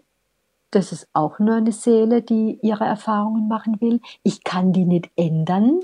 das 0.70 0.92
ist 0.92 1.08
auch 1.14 1.38
nur 1.38 1.54
eine 1.54 1.72
Seele, 1.72 2.20
die 2.20 2.58
ihre 2.60 2.84
Erfahrungen 2.84 3.48
machen 3.48 3.80
will. 3.80 4.02
Ich 4.22 4.44
kann 4.44 4.74
die 4.74 4.84
nicht 4.84 5.08
ändern. 5.16 5.80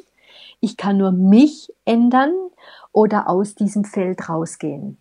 Ich 0.60 0.76
kann 0.76 0.96
nur 0.96 1.12
mich 1.12 1.72
ändern 1.84 2.32
oder 2.92 3.28
aus 3.28 3.54
diesem 3.54 3.84
Feld 3.84 4.28
rausgehen. 4.28 4.98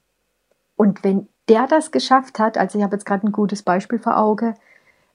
Und 0.76 1.04
wenn 1.04 1.28
der 1.48 1.68
das 1.68 1.92
geschafft 1.92 2.40
hat, 2.40 2.58
also 2.58 2.78
ich 2.78 2.84
habe 2.84 2.96
jetzt 2.96 3.06
gerade 3.06 3.26
ein 3.26 3.32
gutes 3.32 3.64
Beispiel 3.64 4.00
vor 4.00 4.18
Auge, 4.18 4.56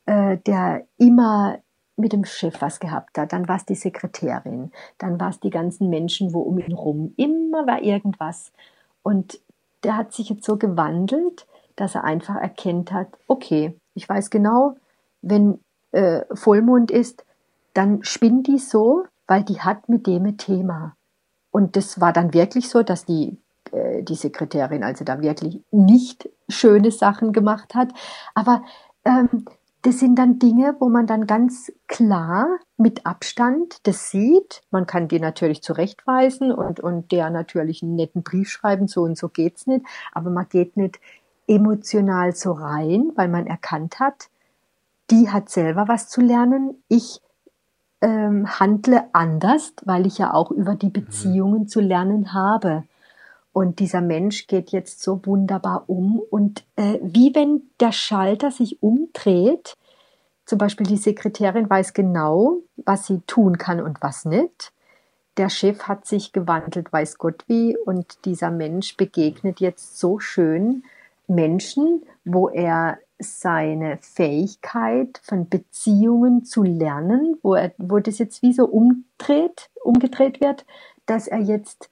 äh, 0.06 0.38
der 0.38 0.86
immer 0.96 1.58
mit 1.96 2.12
dem 2.12 2.24
Chef 2.24 2.60
was 2.60 2.80
gehabt 2.80 3.18
hat, 3.18 3.32
dann 3.32 3.46
war 3.48 3.56
es 3.56 3.66
die 3.66 3.74
Sekretärin, 3.74 4.72
dann 4.98 5.20
war 5.20 5.30
es 5.30 5.40
die 5.40 5.50
ganzen 5.50 5.90
Menschen, 5.90 6.32
wo 6.32 6.40
um 6.40 6.58
ihn 6.58 6.72
rum, 6.72 7.12
immer 7.16 7.66
war 7.66 7.82
irgendwas. 7.82 8.52
Und 9.02 9.40
der 9.84 9.96
hat 9.96 10.12
sich 10.12 10.30
jetzt 10.30 10.44
so 10.44 10.56
gewandelt, 10.56 11.46
dass 11.76 11.94
er 11.94 12.04
einfach 12.04 12.36
erkennt 12.36 12.92
hat, 12.92 13.08
okay, 13.26 13.76
ich 13.94 14.08
weiß 14.08 14.30
genau, 14.30 14.76
wenn 15.22 15.60
äh, 15.92 16.22
Vollmond 16.34 16.90
ist, 16.90 17.24
dann 17.74 18.02
spinnt 18.02 18.46
die 18.46 18.58
so, 18.58 19.04
weil 19.30 19.44
die 19.44 19.60
hat 19.60 19.88
mit 19.88 20.08
dem 20.08 20.26
ein 20.26 20.38
Thema. 20.38 20.96
Und 21.52 21.76
das 21.76 22.00
war 22.00 22.12
dann 22.12 22.34
wirklich 22.34 22.68
so, 22.68 22.82
dass 22.82 23.04
die, 23.04 23.38
äh, 23.70 24.02
die 24.02 24.16
Sekretärin 24.16 24.82
also 24.82 25.04
da 25.04 25.20
wirklich 25.20 25.62
nicht 25.70 26.28
schöne 26.48 26.90
Sachen 26.90 27.32
gemacht 27.32 27.76
hat. 27.76 27.92
Aber 28.34 28.64
ähm, 29.04 29.44
das 29.82 30.00
sind 30.00 30.18
dann 30.18 30.40
Dinge, 30.40 30.74
wo 30.80 30.88
man 30.88 31.06
dann 31.06 31.28
ganz 31.28 31.72
klar 31.86 32.58
mit 32.76 33.06
Abstand 33.06 33.86
das 33.86 34.10
sieht. 34.10 34.62
Man 34.72 34.88
kann 34.88 35.06
die 35.06 35.20
natürlich 35.20 35.62
zurechtweisen 35.62 36.50
und, 36.50 36.80
und 36.80 37.12
der 37.12 37.30
natürlich 37.30 37.84
einen 37.84 37.94
netten 37.94 38.24
Brief 38.24 38.50
schreiben, 38.50 38.88
so 38.88 39.02
und 39.02 39.16
so 39.16 39.28
geht's 39.28 39.68
nicht. 39.68 39.86
Aber 40.10 40.30
man 40.30 40.48
geht 40.48 40.76
nicht 40.76 40.98
emotional 41.46 42.34
so 42.34 42.50
rein, 42.50 43.12
weil 43.14 43.28
man 43.28 43.46
erkannt 43.46 44.00
hat, 44.00 44.28
die 45.12 45.30
hat 45.30 45.50
selber 45.50 45.86
was 45.86 46.08
zu 46.08 46.20
lernen. 46.20 46.82
Ich 46.88 47.20
ähm, 48.00 48.58
handle 48.58 49.04
anders, 49.12 49.72
weil 49.84 50.06
ich 50.06 50.18
ja 50.18 50.32
auch 50.32 50.50
über 50.50 50.74
die 50.74 50.86
mhm. 50.86 50.92
Beziehungen 50.92 51.68
zu 51.68 51.80
lernen 51.80 52.32
habe. 52.32 52.84
Und 53.52 53.80
dieser 53.80 54.00
Mensch 54.00 54.46
geht 54.46 54.70
jetzt 54.70 55.02
so 55.02 55.24
wunderbar 55.26 55.84
um 55.88 56.20
und 56.30 56.64
äh, 56.76 56.98
wie 57.02 57.34
wenn 57.34 57.62
der 57.80 57.90
Schalter 57.90 58.52
sich 58.52 58.80
umdreht, 58.82 59.76
zum 60.46 60.58
Beispiel 60.58 60.86
die 60.86 60.96
Sekretärin 60.96 61.68
weiß 61.68 61.92
genau, 61.94 62.58
was 62.84 63.06
sie 63.06 63.20
tun 63.26 63.58
kann 63.58 63.80
und 63.80 64.02
was 64.02 64.24
nicht. 64.24 64.72
Der 65.36 65.48
Chef 65.48 65.84
hat 65.84 66.06
sich 66.06 66.32
gewandelt, 66.32 66.92
weiß 66.92 67.18
Gott 67.18 67.44
wie, 67.46 67.76
und 67.76 68.24
dieser 68.24 68.50
Mensch 68.50 68.96
begegnet 68.96 69.60
jetzt 69.60 69.98
so 69.98 70.18
schön 70.18 70.84
Menschen, 71.28 72.02
wo 72.24 72.48
er 72.48 72.98
seine 73.20 73.98
Fähigkeit 73.98 75.20
von 75.22 75.48
Beziehungen 75.48 76.44
zu 76.44 76.62
lernen, 76.62 77.36
wo, 77.42 77.54
er, 77.54 77.72
wo 77.78 77.98
das 77.98 78.18
jetzt 78.18 78.42
wie 78.42 78.52
so 78.52 78.64
umdreht, 78.64 79.70
umgedreht 79.82 80.40
wird, 80.40 80.64
dass 81.06 81.28
er 81.28 81.40
jetzt 81.40 81.90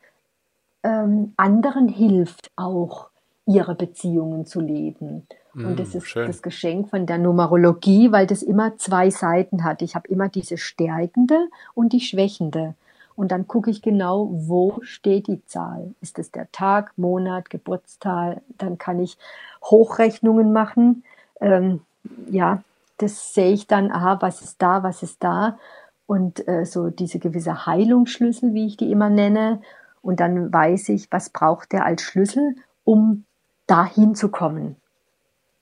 ähm, 0.82 1.34
anderen 1.36 1.88
hilft, 1.88 2.50
auch 2.56 3.08
ihre 3.46 3.74
Beziehungen 3.74 4.46
zu 4.46 4.60
leben. 4.60 5.26
Und 5.54 5.80
das 5.80 5.94
mm, 5.94 5.96
ist 5.96 6.06
Schön. 6.06 6.26
das 6.26 6.42
Geschenk 6.42 6.90
von 6.90 7.06
der 7.06 7.18
Numerologie, 7.18 8.12
weil 8.12 8.26
das 8.26 8.42
immer 8.42 8.76
zwei 8.76 9.10
Seiten 9.10 9.64
hat. 9.64 9.82
Ich 9.82 9.94
habe 9.94 10.08
immer 10.08 10.28
diese 10.28 10.56
stärkende 10.56 11.48
und 11.74 11.92
die 11.92 12.00
schwächende. 12.00 12.74
Und 13.16 13.32
dann 13.32 13.48
gucke 13.48 13.70
ich 13.70 13.82
genau, 13.82 14.28
wo 14.30 14.78
steht 14.82 15.26
die 15.26 15.44
Zahl. 15.46 15.94
Ist 16.00 16.20
es 16.20 16.30
der 16.30 16.52
Tag, 16.52 16.92
Monat, 16.96 17.50
Geburtstag? 17.50 18.42
Dann 18.58 18.78
kann 18.78 19.00
ich 19.00 19.18
Hochrechnungen 19.64 20.52
machen 20.52 21.02
ähm, 21.40 21.80
ja, 22.28 22.62
das 22.98 23.34
sehe 23.34 23.52
ich 23.52 23.66
dann, 23.66 23.90
aha, 23.92 24.18
was 24.20 24.42
ist 24.42 24.60
da, 24.60 24.82
was 24.82 25.02
ist 25.02 25.22
da. 25.22 25.58
Und 26.06 26.46
äh, 26.48 26.64
so 26.64 26.90
diese 26.90 27.18
gewisse 27.18 27.66
Heilungsschlüssel, 27.66 28.54
wie 28.54 28.66
ich 28.66 28.76
die 28.76 28.90
immer 28.90 29.10
nenne. 29.10 29.60
Und 30.02 30.20
dann 30.20 30.52
weiß 30.52 30.88
ich, 30.90 31.10
was 31.12 31.30
braucht 31.30 31.72
der 31.72 31.84
als 31.84 32.02
Schlüssel, 32.02 32.56
um 32.84 33.24
dahin 33.66 34.14
zu 34.14 34.30
kommen. 34.30 34.76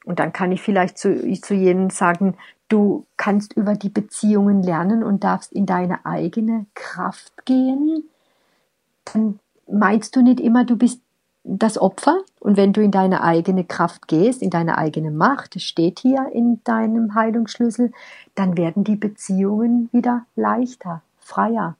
Und 0.05 0.21
dann 0.21 0.33
kann 0.33 0.53
ich 0.53 0.63
vielleicht 0.63 0.99
zu, 0.99 1.33
zu 1.41 1.55
jenen 1.55 1.91
sagen, 1.91 2.37
du 2.69 3.07
kannst 3.17 3.55
über 3.55 3.75
die 3.75 3.89
Beziehungen 3.89 4.63
lernen 4.63 5.03
und 5.03 5.25
darfst 5.25 5.53
in 5.53 5.67
deine 5.67 6.07
eigene 6.07 6.67
Kraft 6.75 7.45
gehen. 7.45 8.05
Dann 9.05 9.41
meinst 9.67 10.15
du 10.15 10.23
nicht 10.23 10.41
immer, 10.41 10.65
du 10.65 10.77
bist 10.77 11.01
das 11.47 11.79
Opfer. 11.79 12.23
Und 12.41 12.57
wenn 12.57 12.73
du 12.73 12.83
in 12.83 12.91
deine 12.91 13.23
eigene 13.23 13.65
Kraft 13.65 14.09
gehst, 14.09 14.43
in 14.43 14.51
deine 14.51 14.77
eigene 14.77 15.11
Macht, 15.11 15.55
das 15.55 15.63
steht 15.63 16.01
hier 16.01 16.29
in 16.33 16.63
deinem 16.65 17.15
Heilungsschlüssel, 17.15 17.93
dann 18.35 18.57
werden 18.57 18.85
die 18.85 18.97
Beziehungen 18.97 19.89
wieder 19.93 20.27
leichter, 20.35 21.03
freier. 21.19 21.77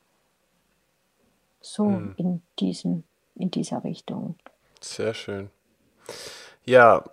So 1.61 1.85
mhm. 1.85 2.15
in 2.17 2.43
diesem, 2.61 3.03
in 3.35 3.51
dieser 3.51 3.83
Richtung. 3.83 4.37
Sehr 4.81 5.15
schön. 5.15 5.51
Ja, 6.65 7.05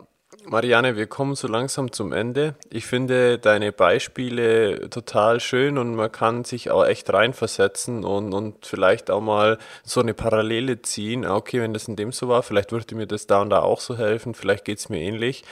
Marianne, 0.45 0.97
wir 0.97 1.07
kommen 1.07 1.35
so 1.35 1.47
langsam 1.47 1.91
zum 1.91 2.11
Ende. 2.11 2.55
Ich 2.69 2.85
finde 2.85 3.39
deine 3.39 3.71
Beispiele 3.71 4.89
total 4.89 5.39
schön 5.39 5.77
und 5.77 5.95
man 5.95 6.11
kann 6.11 6.43
sich 6.43 6.69
auch 6.69 6.85
echt 6.85 7.11
reinversetzen 7.11 8.03
und, 8.03 8.33
und 8.33 8.65
vielleicht 8.65 9.09
auch 9.09 9.21
mal 9.21 9.57
so 9.83 10.01
eine 10.01 10.13
Parallele 10.13 10.81
ziehen. 10.81 11.25
Ah, 11.25 11.35
okay, 11.35 11.61
wenn 11.61 11.73
das 11.73 11.87
in 11.87 11.95
dem 11.95 12.11
so 12.11 12.27
war, 12.27 12.43
vielleicht 12.43 12.71
würde 12.71 12.95
mir 12.95 13.07
das 13.07 13.25
da 13.25 13.41
und 13.41 13.51
da 13.51 13.61
auch 13.61 13.79
so 13.79 13.97
helfen, 13.97 14.33
vielleicht 14.33 14.65
geht 14.65 14.79
es 14.79 14.89
mir 14.89 14.99
ähnlich. 14.99 15.43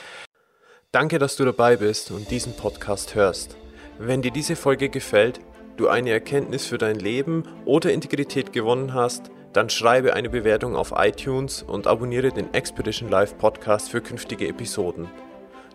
Danke, 0.91 1.19
dass 1.19 1.37
du 1.37 1.45
dabei 1.45 1.77
bist 1.77 2.11
und 2.11 2.29
diesen 2.29 2.53
Podcast 2.55 3.15
hörst. 3.15 3.55
Wenn 3.97 4.21
dir 4.21 4.31
diese 4.31 4.57
Folge 4.57 4.89
gefällt, 4.89 5.39
du 5.77 5.87
eine 5.87 6.09
Erkenntnis 6.09 6.65
für 6.65 6.77
dein 6.77 6.97
Leben 6.97 7.43
oder 7.65 7.93
Integrität 7.93 8.51
gewonnen 8.51 8.93
hast, 8.93 9.31
dann 9.53 9.69
schreibe 9.69 10.13
eine 10.13 10.29
Bewertung 10.29 10.75
auf 10.75 10.93
iTunes 10.95 11.63
und 11.63 11.87
abonniere 11.87 12.31
den 12.31 12.53
Expedition 12.53 13.09
Live 13.09 13.37
Podcast 13.37 13.89
für 13.89 14.01
künftige 14.01 14.47
Episoden. 14.47 15.09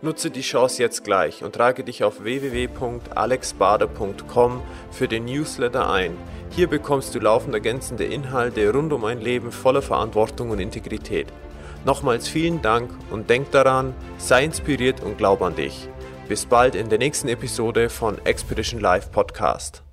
Nutze 0.03 0.31
die 0.31 0.43
Chance 0.43 0.83
jetzt 0.83 1.05
gleich 1.05 1.43
und 1.43 1.55
trage 1.55 1.83
dich 1.83 2.05
auf 2.05 2.22
www.alexbader.com 2.22 4.62
für 4.91 5.09
den 5.09 5.24
Newsletter 5.24 5.91
ein. 5.91 6.18
Hier 6.51 6.68
bekommst 6.68 7.14
du 7.14 7.18
laufend 7.18 7.55
ergänzende 7.55 8.05
Inhalte 8.05 8.70
rund 8.70 8.93
um 8.93 9.07
ein 9.07 9.20
Leben 9.20 9.53
voller 9.53 9.81
Verantwortung 9.83 10.51
und 10.51 10.59
Integrität. 10.59 11.29
Nochmals 11.87 12.29
vielen 12.29 12.61
Dank 12.62 12.91
und 13.11 13.31
denk 13.31 13.51
daran, 13.53 13.95
sei 14.18 14.45
inspiriert 14.45 15.03
und 15.03 15.16
glaub 15.18 15.41
an 15.41 15.55
dich. 15.57 15.89
Bis 16.29 16.45
bald 16.45 16.74
in 16.74 16.89
der 16.89 16.99
nächsten 16.99 17.29
Episode 17.29 17.89
von 17.89 18.18
Expedition 18.24 18.81
Live 18.81 19.12
Podcast. 19.12 19.86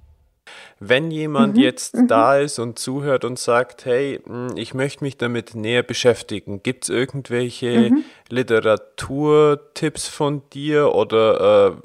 Wenn 0.80 1.12
jemand 1.12 1.56
mhm, 1.56 1.62
jetzt 1.62 1.96
mhm. 1.96 2.08
da 2.08 2.38
ist 2.38 2.60
und 2.60 2.80
zuhört 2.80 3.26
und 3.26 3.40
sagt, 3.40 3.86
hey, 3.86 4.20
hm, 4.26 4.52
ich 4.56 4.74
möchte 4.74 5.04
mich 5.04 5.18
damit 5.18 5.56
näher 5.56 5.84
beschäftigen, 5.84 6.64
gibt 6.64 6.86
es 6.86 6.90
irgendwelche 6.90 7.92
mhm. 7.92 8.04
Literaturtipps 8.30 10.08
von 10.08 10.42
dir 10.54 10.94
oder 10.94 11.76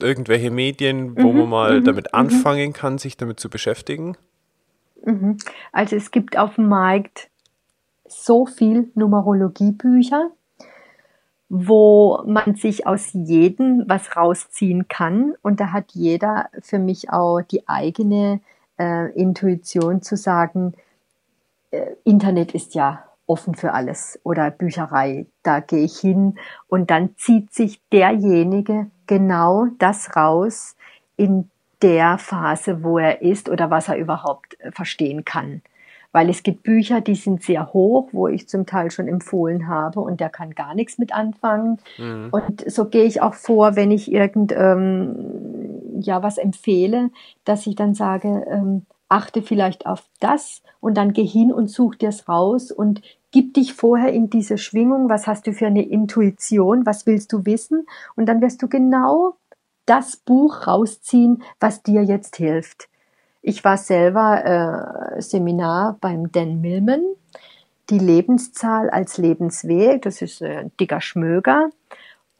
äh, 0.00 0.04
irgendwelche 0.04 0.50
Medien, 0.50 1.16
wo 1.16 1.32
man 1.32 1.44
mhm, 1.44 1.50
mal 1.50 1.80
mhm, 1.80 1.84
damit 1.84 2.06
mhm. 2.12 2.18
anfangen 2.18 2.72
kann, 2.72 2.98
sich 2.98 3.16
damit 3.16 3.40
zu 3.40 3.50
beschäftigen? 3.50 4.16
Also 5.72 5.96
es 5.96 6.10
gibt 6.10 6.36
auf 6.36 6.56
dem 6.56 6.68
Markt 6.68 7.28
so 8.06 8.46
viel 8.46 8.90
Numerologiebücher 8.94 10.30
wo 11.48 12.22
man 12.26 12.54
sich 12.54 12.86
aus 12.86 13.10
jedem 13.12 13.84
was 13.86 14.16
rausziehen 14.16 14.88
kann. 14.88 15.34
Und 15.42 15.60
da 15.60 15.72
hat 15.72 15.92
jeder 15.92 16.50
für 16.60 16.78
mich 16.78 17.10
auch 17.10 17.40
die 17.40 17.66
eigene 17.68 18.40
äh, 18.78 19.10
Intuition 19.12 20.02
zu 20.02 20.16
sagen, 20.16 20.74
äh, 21.70 21.92
Internet 22.04 22.54
ist 22.54 22.74
ja 22.74 23.04
offen 23.26 23.54
für 23.54 23.72
alles 23.72 24.18
oder 24.22 24.50
Bücherei, 24.50 25.26
da 25.42 25.60
gehe 25.60 25.84
ich 25.84 25.98
hin 25.98 26.38
und 26.66 26.90
dann 26.90 27.14
zieht 27.16 27.52
sich 27.52 27.80
derjenige 27.92 28.86
genau 29.06 29.66
das 29.78 30.16
raus 30.16 30.76
in 31.16 31.50
der 31.82 32.16
Phase, 32.16 32.82
wo 32.82 32.98
er 32.98 33.20
ist 33.20 33.50
oder 33.50 33.70
was 33.70 33.88
er 33.88 33.98
überhaupt 33.98 34.58
äh, 34.60 34.72
verstehen 34.72 35.24
kann 35.24 35.62
weil 36.12 36.30
es 36.30 36.42
gibt 36.42 36.62
Bücher, 36.62 37.00
die 37.00 37.14
sind 37.14 37.42
sehr 37.42 37.72
hoch, 37.72 38.08
wo 38.12 38.28
ich 38.28 38.48
zum 38.48 38.66
Teil 38.66 38.90
schon 38.90 39.08
empfohlen 39.08 39.68
habe 39.68 40.00
und 40.00 40.20
der 40.20 40.30
kann 40.30 40.54
gar 40.54 40.74
nichts 40.74 40.98
mit 40.98 41.12
anfangen. 41.12 41.78
Mhm. 41.98 42.28
Und 42.30 42.70
so 42.70 42.86
gehe 42.86 43.04
ich 43.04 43.20
auch 43.20 43.34
vor, 43.34 43.76
wenn 43.76 43.90
ich 43.90 44.10
irgend 44.10 44.52
ähm, 44.52 46.00
ja 46.00 46.22
was 46.22 46.38
empfehle, 46.38 47.10
dass 47.44 47.66
ich 47.66 47.76
dann 47.76 47.94
sage, 47.94 48.46
ähm, 48.50 48.86
achte 49.08 49.42
vielleicht 49.42 49.86
auf 49.86 50.04
das 50.20 50.62
und 50.80 50.96
dann 50.96 51.12
geh 51.12 51.24
hin 51.24 51.52
und 51.52 51.68
such 51.68 51.96
dir's 51.96 52.28
raus 52.28 52.70
und 52.70 53.02
gib 53.30 53.54
dich 53.54 53.74
vorher 53.74 54.12
in 54.12 54.30
diese 54.30 54.58
Schwingung. 54.58 55.08
Was 55.08 55.26
hast 55.26 55.46
du 55.46 55.52
für 55.52 55.66
eine 55.66 55.86
Intuition? 55.86 56.86
Was 56.86 57.06
willst 57.06 57.32
du 57.32 57.44
wissen? 57.44 57.86
Und 58.16 58.26
dann 58.26 58.40
wirst 58.40 58.62
du 58.62 58.68
genau 58.68 59.36
das 59.86 60.16
Buch 60.16 60.66
rausziehen, 60.66 61.42
was 61.60 61.82
dir 61.82 62.02
jetzt 62.02 62.36
hilft. 62.36 62.87
Ich 63.42 63.64
war 63.64 63.76
selber 63.76 65.16
äh, 65.16 65.22
Seminar 65.22 65.96
beim 66.00 66.30
Dan 66.32 66.60
Millman, 66.60 67.02
die 67.90 67.98
Lebenszahl 67.98 68.90
als 68.90 69.16
Lebensweg, 69.18 70.02
das 70.02 70.22
ist 70.22 70.42
äh, 70.42 70.58
ein 70.58 70.72
dicker 70.78 71.00
Schmöger. 71.00 71.70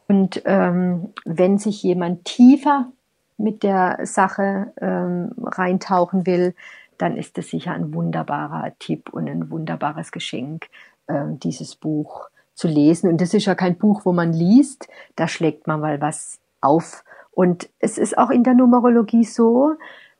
Und 0.07 0.41
ähm, 0.45 1.13
wenn 1.25 1.57
sich 1.57 1.83
jemand 1.83 2.25
tiefer 2.25 2.91
mit 3.37 3.63
der 3.63 3.99
Sache 4.03 4.73
ähm, 4.81 5.31
reintauchen 5.41 6.25
will, 6.25 6.55
dann 6.97 7.15
ist 7.15 7.37
es 7.37 7.49
sicher 7.49 7.71
ein 7.71 7.93
wunderbarer 7.93 8.73
Tipp 8.79 9.13
und 9.13 9.29
ein 9.29 9.49
wunderbares 9.49 10.11
Geschenk, 10.11 10.67
äh, 11.07 11.25
dieses 11.29 11.75
Buch 11.75 12.29
zu 12.53 12.67
lesen. 12.67 13.09
Und 13.09 13.21
das 13.21 13.33
ist 13.33 13.45
ja 13.45 13.55
kein 13.55 13.77
Buch, 13.77 14.01
wo 14.03 14.11
man 14.11 14.33
liest, 14.33 14.87
da 15.15 15.27
schlägt 15.27 15.65
man 15.65 15.79
mal 15.79 16.01
was 16.01 16.39
auf. 16.59 17.05
Und 17.31 17.69
es 17.79 17.97
ist 17.97 18.17
auch 18.17 18.29
in 18.29 18.43
der 18.43 18.53
Numerologie 18.53 19.23
so, 19.23 19.75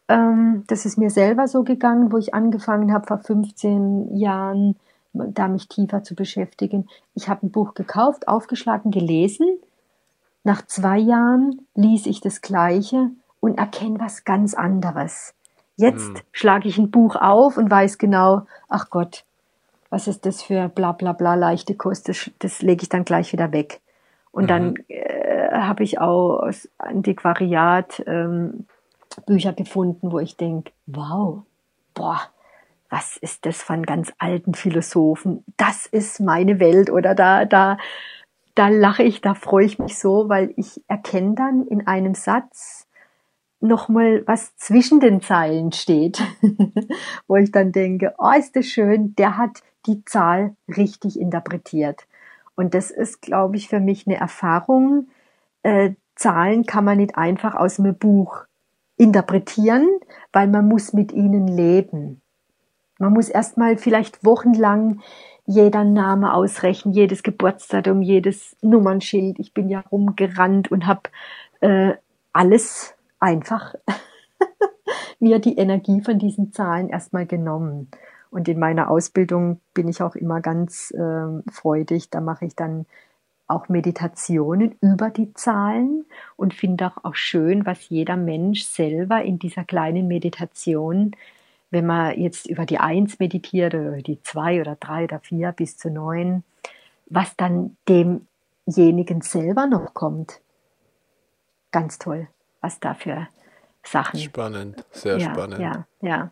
ähm, 0.09 0.63
das 0.67 0.85
ist 0.85 0.97
mir 0.97 1.09
selber 1.09 1.47
so 1.47 1.63
gegangen, 1.63 2.11
wo 2.11 2.17
ich 2.17 2.33
angefangen 2.33 2.91
habe 2.91 3.07
vor 3.07 3.19
15 3.19 4.17
Jahren, 4.17 4.75
da 5.13 5.47
mich 5.47 5.67
tiefer 5.67 6.03
zu 6.03 6.15
beschäftigen. 6.15 6.87
Ich 7.13 7.29
habe 7.29 7.45
ein 7.45 7.51
Buch 7.51 7.73
gekauft, 7.73 8.27
aufgeschlagen, 8.27 8.91
gelesen. 8.91 9.47
Nach 10.43 10.65
zwei 10.65 10.97
Jahren 10.97 11.65
ließ 11.75 12.07
ich 12.07 12.21
das 12.21 12.41
Gleiche 12.41 13.11
und 13.39 13.57
erkenne 13.57 13.99
was 13.99 14.25
ganz 14.25 14.53
anderes. 14.53 15.33
Jetzt 15.77 16.09
hm. 16.09 16.15
schlage 16.31 16.67
ich 16.67 16.77
ein 16.77 16.91
Buch 16.91 17.15
auf 17.15 17.57
und 17.57 17.71
weiß 17.71 17.97
genau, 17.97 18.41
ach 18.67 18.89
Gott, 18.89 19.23
was 19.89 20.07
ist 20.07 20.25
das 20.25 20.41
für 20.41 20.69
bla 20.69 20.91
bla 20.91 21.13
bla 21.13 21.35
leichte 21.35 21.75
Kost, 21.75 22.09
das, 22.09 22.29
das 22.39 22.61
lege 22.61 22.83
ich 22.83 22.89
dann 22.89 23.05
gleich 23.05 23.31
wieder 23.31 23.51
weg. 23.51 23.81
Und 24.31 24.43
mhm. 24.43 24.47
dann 24.47 24.75
äh, 24.87 25.51
habe 25.51 25.83
ich 25.83 25.99
auch 25.99 26.39
aus 26.39 26.69
Antiquariat 26.77 28.03
ähm, 28.05 28.65
Bücher 29.25 29.53
gefunden, 29.53 30.11
wo 30.11 30.19
ich 30.19 30.37
denke, 30.37 30.71
wow, 30.85 31.43
boah, 31.93 32.21
was 32.89 33.17
ist 33.17 33.45
das 33.45 33.61
von 33.61 33.83
ganz 33.83 34.11
alten 34.17 34.53
Philosophen? 34.53 35.43
Das 35.57 35.85
ist 35.85 36.19
meine 36.19 36.59
Welt 36.59 36.89
oder 36.89 37.13
da, 37.15 37.45
da, 37.45 37.77
da 38.55 38.67
lache 38.67 39.03
ich, 39.03 39.21
da 39.21 39.35
freue 39.35 39.65
ich 39.65 39.79
mich 39.79 39.97
so, 39.97 40.29
weil 40.29 40.53
ich 40.57 40.81
erkenne 40.87 41.35
dann 41.35 41.67
in 41.67 41.85
einem 41.87 42.15
Satz 42.15 42.87
nochmal, 43.59 44.23
was 44.25 44.55
zwischen 44.57 44.99
den 44.99 45.21
Zeilen 45.21 45.71
steht, 45.71 46.21
wo 47.27 47.35
ich 47.35 47.51
dann 47.51 47.71
denke, 47.71 48.15
oh, 48.17 48.31
ist 48.37 48.55
das 48.55 48.65
schön, 48.65 49.15
der 49.15 49.37
hat 49.37 49.61
die 49.85 50.03
Zahl 50.05 50.55
richtig 50.67 51.19
interpretiert. 51.19 52.07
Und 52.55 52.73
das 52.73 52.91
ist, 52.91 53.21
glaube 53.21 53.57
ich, 53.57 53.69
für 53.69 53.79
mich 53.79 54.07
eine 54.07 54.17
Erfahrung. 54.17 55.07
Äh, 55.63 55.91
Zahlen 56.15 56.65
kann 56.65 56.83
man 56.83 56.97
nicht 56.97 57.17
einfach 57.17 57.55
aus 57.55 57.79
einem 57.79 57.95
Buch 57.95 58.45
interpretieren, 58.99 59.87
weil 60.33 60.47
man 60.47 60.67
muss 60.67 60.93
mit 60.93 61.11
ihnen 61.13 61.47
leben. 61.47 62.21
Man 62.99 63.13
muss 63.13 63.29
erstmal 63.29 63.77
vielleicht 63.77 64.25
wochenlang 64.25 64.99
jeder 65.45 65.85
Name 65.85 66.33
ausrechnen, 66.33 66.93
jedes 66.93 67.23
Geburtsdatum, 67.23 68.01
jedes 68.01 68.57
Nummernschild. 68.61 69.39
Ich 69.39 69.53
bin 69.53 69.69
ja 69.69 69.79
rumgerannt 69.91 70.69
und 70.69 70.85
habe 70.85 71.03
äh, 71.61 71.93
alles 72.33 72.93
einfach 73.19 73.73
mir 75.19 75.39
die 75.39 75.57
Energie 75.57 76.01
von 76.01 76.19
diesen 76.19 76.51
Zahlen 76.51 76.89
erstmal 76.89 77.25
genommen. 77.25 77.89
Und 78.31 78.47
in 78.49 78.59
meiner 78.59 78.91
Ausbildung 78.91 79.61
bin 79.73 79.87
ich 79.87 80.03
auch 80.03 80.15
immer 80.15 80.41
ganz 80.41 80.91
äh, 80.91 81.51
freudig. 81.51 82.09
Da 82.09 82.19
mache 82.19 82.45
ich 82.45 82.55
dann 82.55 82.85
auch 83.49 83.67
Meditationen 83.67 84.75
über 84.79 85.09
die 85.09 85.33
Zahlen 85.33 86.05
und 86.35 86.53
finde 86.53 86.87
auch, 86.87 87.03
auch 87.03 87.15
schön, 87.15 87.65
was 87.65 87.89
jeder 87.89 88.15
Mensch 88.15 88.63
selber 88.63 89.23
in 89.23 89.39
dieser 89.39 89.63
kleinen 89.63 90.07
Meditation, 90.07 91.15
wenn 91.71 91.85
man 91.85 92.19
jetzt 92.19 92.47
über 92.47 92.65
die 92.65 92.77
Eins 92.77 93.17
meditiert 93.19 93.73
oder 93.73 93.97
die 93.97 94.21
zwei 94.21 94.61
oder 94.61 94.75
drei 94.75 95.05
oder 95.05 95.19
vier 95.19 95.51
bis 95.51 95.77
zu 95.77 95.89
neun, 95.89 96.43
was 97.07 97.35
dann 97.37 97.75
demjenigen 97.87 99.21
selber 99.21 99.65
noch 99.65 99.93
kommt. 99.93 100.41
Ganz 101.71 101.97
toll, 101.97 102.27
was 102.61 102.79
da 102.79 102.93
für 102.93 103.27
Sachen. 103.83 104.19
Spannend, 104.19 104.85
sehr 104.91 105.17
ja, 105.17 105.31
spannend. 105.31 105.59
Ja, 105.59 105.85
ja. 106.01 106.31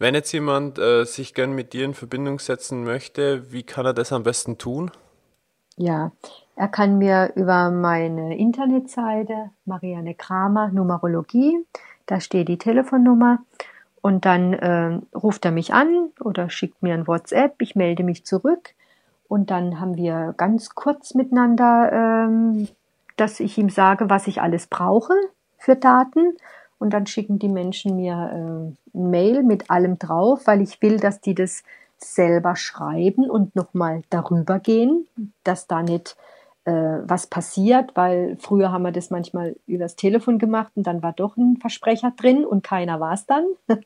Wenn 0.00 0.14
jetzt 0.14 0.32
jemand 0.32 0.78
äh, 0.78 1.04
sich 1.04 1.32
gern 1.32 1.52
mit 1.52 1.72
dir 1.72 1.84
in 1.84 1.94
Verbindung 1.94 2.40
setzen 2.40 2.82
möchte, 2.82 3.52
wie 3.52 3.62
kann 3.62 3.86
er 3.86 3.94
das 3.94 4.12
am 4.12 4.24
besten 4.24 4.58
tun? 4.58 4.90
Ja, 5.76 6.12
er 6.56 6.68
kann 6.68 6.98
mir 6.98 7.32
über 7.34 7.70
meine 7.70 8.36
Internetseite 8.36 9.50
Marianne 9.64 10.14
Kramer 10.14 10.68
Numerologie, 10.68 11.58
da 12.06 12.20
steht 12.20 12.48
die 12.48 12.58
Telefonnummer. 12.58 13.38
Und 14.00 14.26
dann 14.26 14.52
äh, 14.52 15.00
ruft 15.16 15.46
er 15.46 15.50
mich 15.50 15.72
an 15.72 16.10
oder 16.20 16.50
schickt 16.50 16.82
mir 16.82 16.92
ein 16.92 17.06
WhatsApp, 17.06 17.54
ich 17.62 17.74
melde 17.74 18.04
mich 18.04 18.26
zurück. 18.26 18.74
Und 19.28 19.50
dann 19.50 19.80
haben 19.80 19.96
wir 19.96 20.34
ganz 20.36 20.74
kurz 20.74 21.14
miteinander, 21.14 21.90
ähm, 21.90 22.68
dass 23.16 23.40
ich 23.40 23.56
ihm 23.56 23.70
sage, 23.70 24.10
was 24.10 24.26
ich 24.26 24.42
alles 24.42 24.66
brauche 24.66 25.14
für 25.56 25.74
Daten. 25.74 26.36
Und 26.78 26.90
dann 26.90 27.06
schicken 27.06 27.38
die 27.38 27.48
Menschen 27.48 27.96
mir 27.96 28.12
äh, 28.12 28.96
ein 28.98 29.10
Mail 29.10 29.42
mit 29.42 29.70
allem 29.70 29.98
drauf, 29.98 30.46
weil 30.46 30.60
ich 30.60 30.82
will, 30.82 30.98
dass 30.98 31.22
die 31.22 31.34
das 31.34 31.62
selber 32.04 32.56
schreiben 32.56 33.30
und 33.30 33.56
nochmal 33.56 34.02
darüber 34.10 34.58
gehen, 34.58 35.06
dass 35.42 35.66
da 35.66 35.82
nicht 35.82 36.16
äh, 36.64 36.72
was 36.72 37.26
passiert, 37.26 37.94
weil 37.94 38.36
früher 38.40 38.72
haben 38.72 38.82
wir 38.82 38.92
das 38.92 39.10
manchmal 39.10 39.56
übers 39.66 39.96
Telefon 39.96 40.38
gemacht 40.38 40.72
und 40.74 40.86
dann 40.86 41.02
war 41.02 41.12
doch 41.12 41.36
ein 41.36 41.58
Versprecher 41.58 42.12
drin 42.16 42.44
und 42.44 42.64
keiner 42.64 43.00
war 43.00 43.12
es 43.12 43.26
dann. 43.26 43.44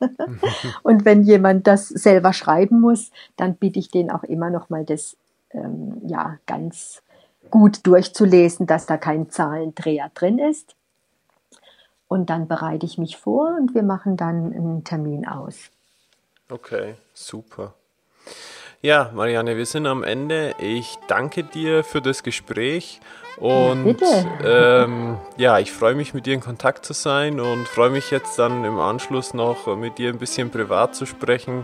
und 0.83 1.03
wenn 1.03 1.23
jemand 1.23 1.67
das 1.67 1.89
selber 1.89 2.31
schreiben 2.31 2.79
muss, 2.79 3.11
dann 3.35 3.55
bitte 3.55 3.79
ich 3.79 3.91
den 3.91 4.09
auch 4.09 4.23
immer 4.23 4.49
nochmal 4.49 4.85
das 4.85 5.17
ähm, 5.51 6.01
ja 6.07 6.37
ganz 6.45 7.01
gut 7.49 7.85
durchzulesen, 7.85 8.65
dass 8.65 8.85
da 8.85 8.97
kein 8.97 9.29
Zahlendreher 9.29 10.11
drin 10.13 10.39
ist. 10.39 10.75
Und 12.07 12.29
dann 12.29 12.47
bereite 12.47 12.85
ich 12.85 12.97
mich 12.97 13.17
vor 13.17 13.55
und 13.59 13.75
wir 13.75 13.83
machen 13.83 14.17
dann 14.17 14.53
einen 14.53 14.83
Termin 14.83 15.27
aus. 15.27 15.69
Okay, 16.49 16.95
super. 17.13 17.75
Ja, 18.81 19.11
Marianne, 19.13 19.57
wir 19.57 19.65
sind 19.65 19.85
am 19.87 20.03
Ende. 20.03 20.55
Ich 20.59 20.97
danke 21.07 21.43
dir 21.43 21.83
für 21.83 22.01
das 22.01 22.23
Gespräch 22.23 23.01
und 23.39 23.97
ja, 24.01 24.83
ähm, 24.83 25.17
ja, 25.37 25.59
ich 25.59 25.71
freue 25.71 25.95
mich, 25.95 26.13
mit 26.13 26.25
dir 26.25 26.33
in 26.33 26.41
Kontakt 26.41 26.85
zu 26.85 26.93
sein 26.93 27.39
und 27.39 27.67
freue 27.67 27.89
mich 27.89 28.11
jetzt 28.11 28.37
dann 28.39 28.65
im 28.65 28.79
Anschluss 28.79 29.33
noch 29.33 29.75
mit 29.77 29.97
dir 29.97 30.09
ein 30.09 30.17
bisschen 30.17 30.49
privat 30.49 30.95
zu 30.95 31.05
sprechen. 31.05 31.63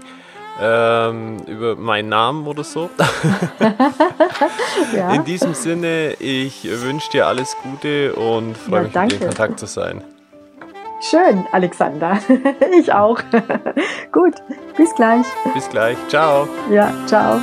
Ähm, 0.62 1.40
über 1.48 1.76
meinen 1.76 2.08
Namen 2.08 2.48
oder 2.48 2.64
so. 2.64 2.90
ja. 4.96 5.14
In 5.14 5.26
diesem 5.26 5.54
Sinne, 5.54 6.14
ich 6.14 6.64
wünsche 6.64 7.12
dir 7.12 7.28
alles 7.28 7.58
Gute 7.62 8.14
und 8.14 8.58
freue 8.58 8.78
ja, 8.78 8.84
mich, 8.84 8.94
danke. 8.94 9.14
mit 9.16 9.22
dir 9.22 9.26
in 9.26 9.32
Kontakt 9.32 9.60
zu 9.60 9.66
sein. 9.66 10.02
Schön, 11.02 11.46
Alexander. 11.52 12.20
Ich 12.80 12.92
auch. 12.92 13.20
Gut, 14.12 14.36
bis 14.78 14.94
gleich. 14.96 15.26
Bis 15.54 15.70
gleich. 15.70 15.98
Ciao. 16.08 16.48
Ja, 16.70 16.92
ciao. 17.06 17.40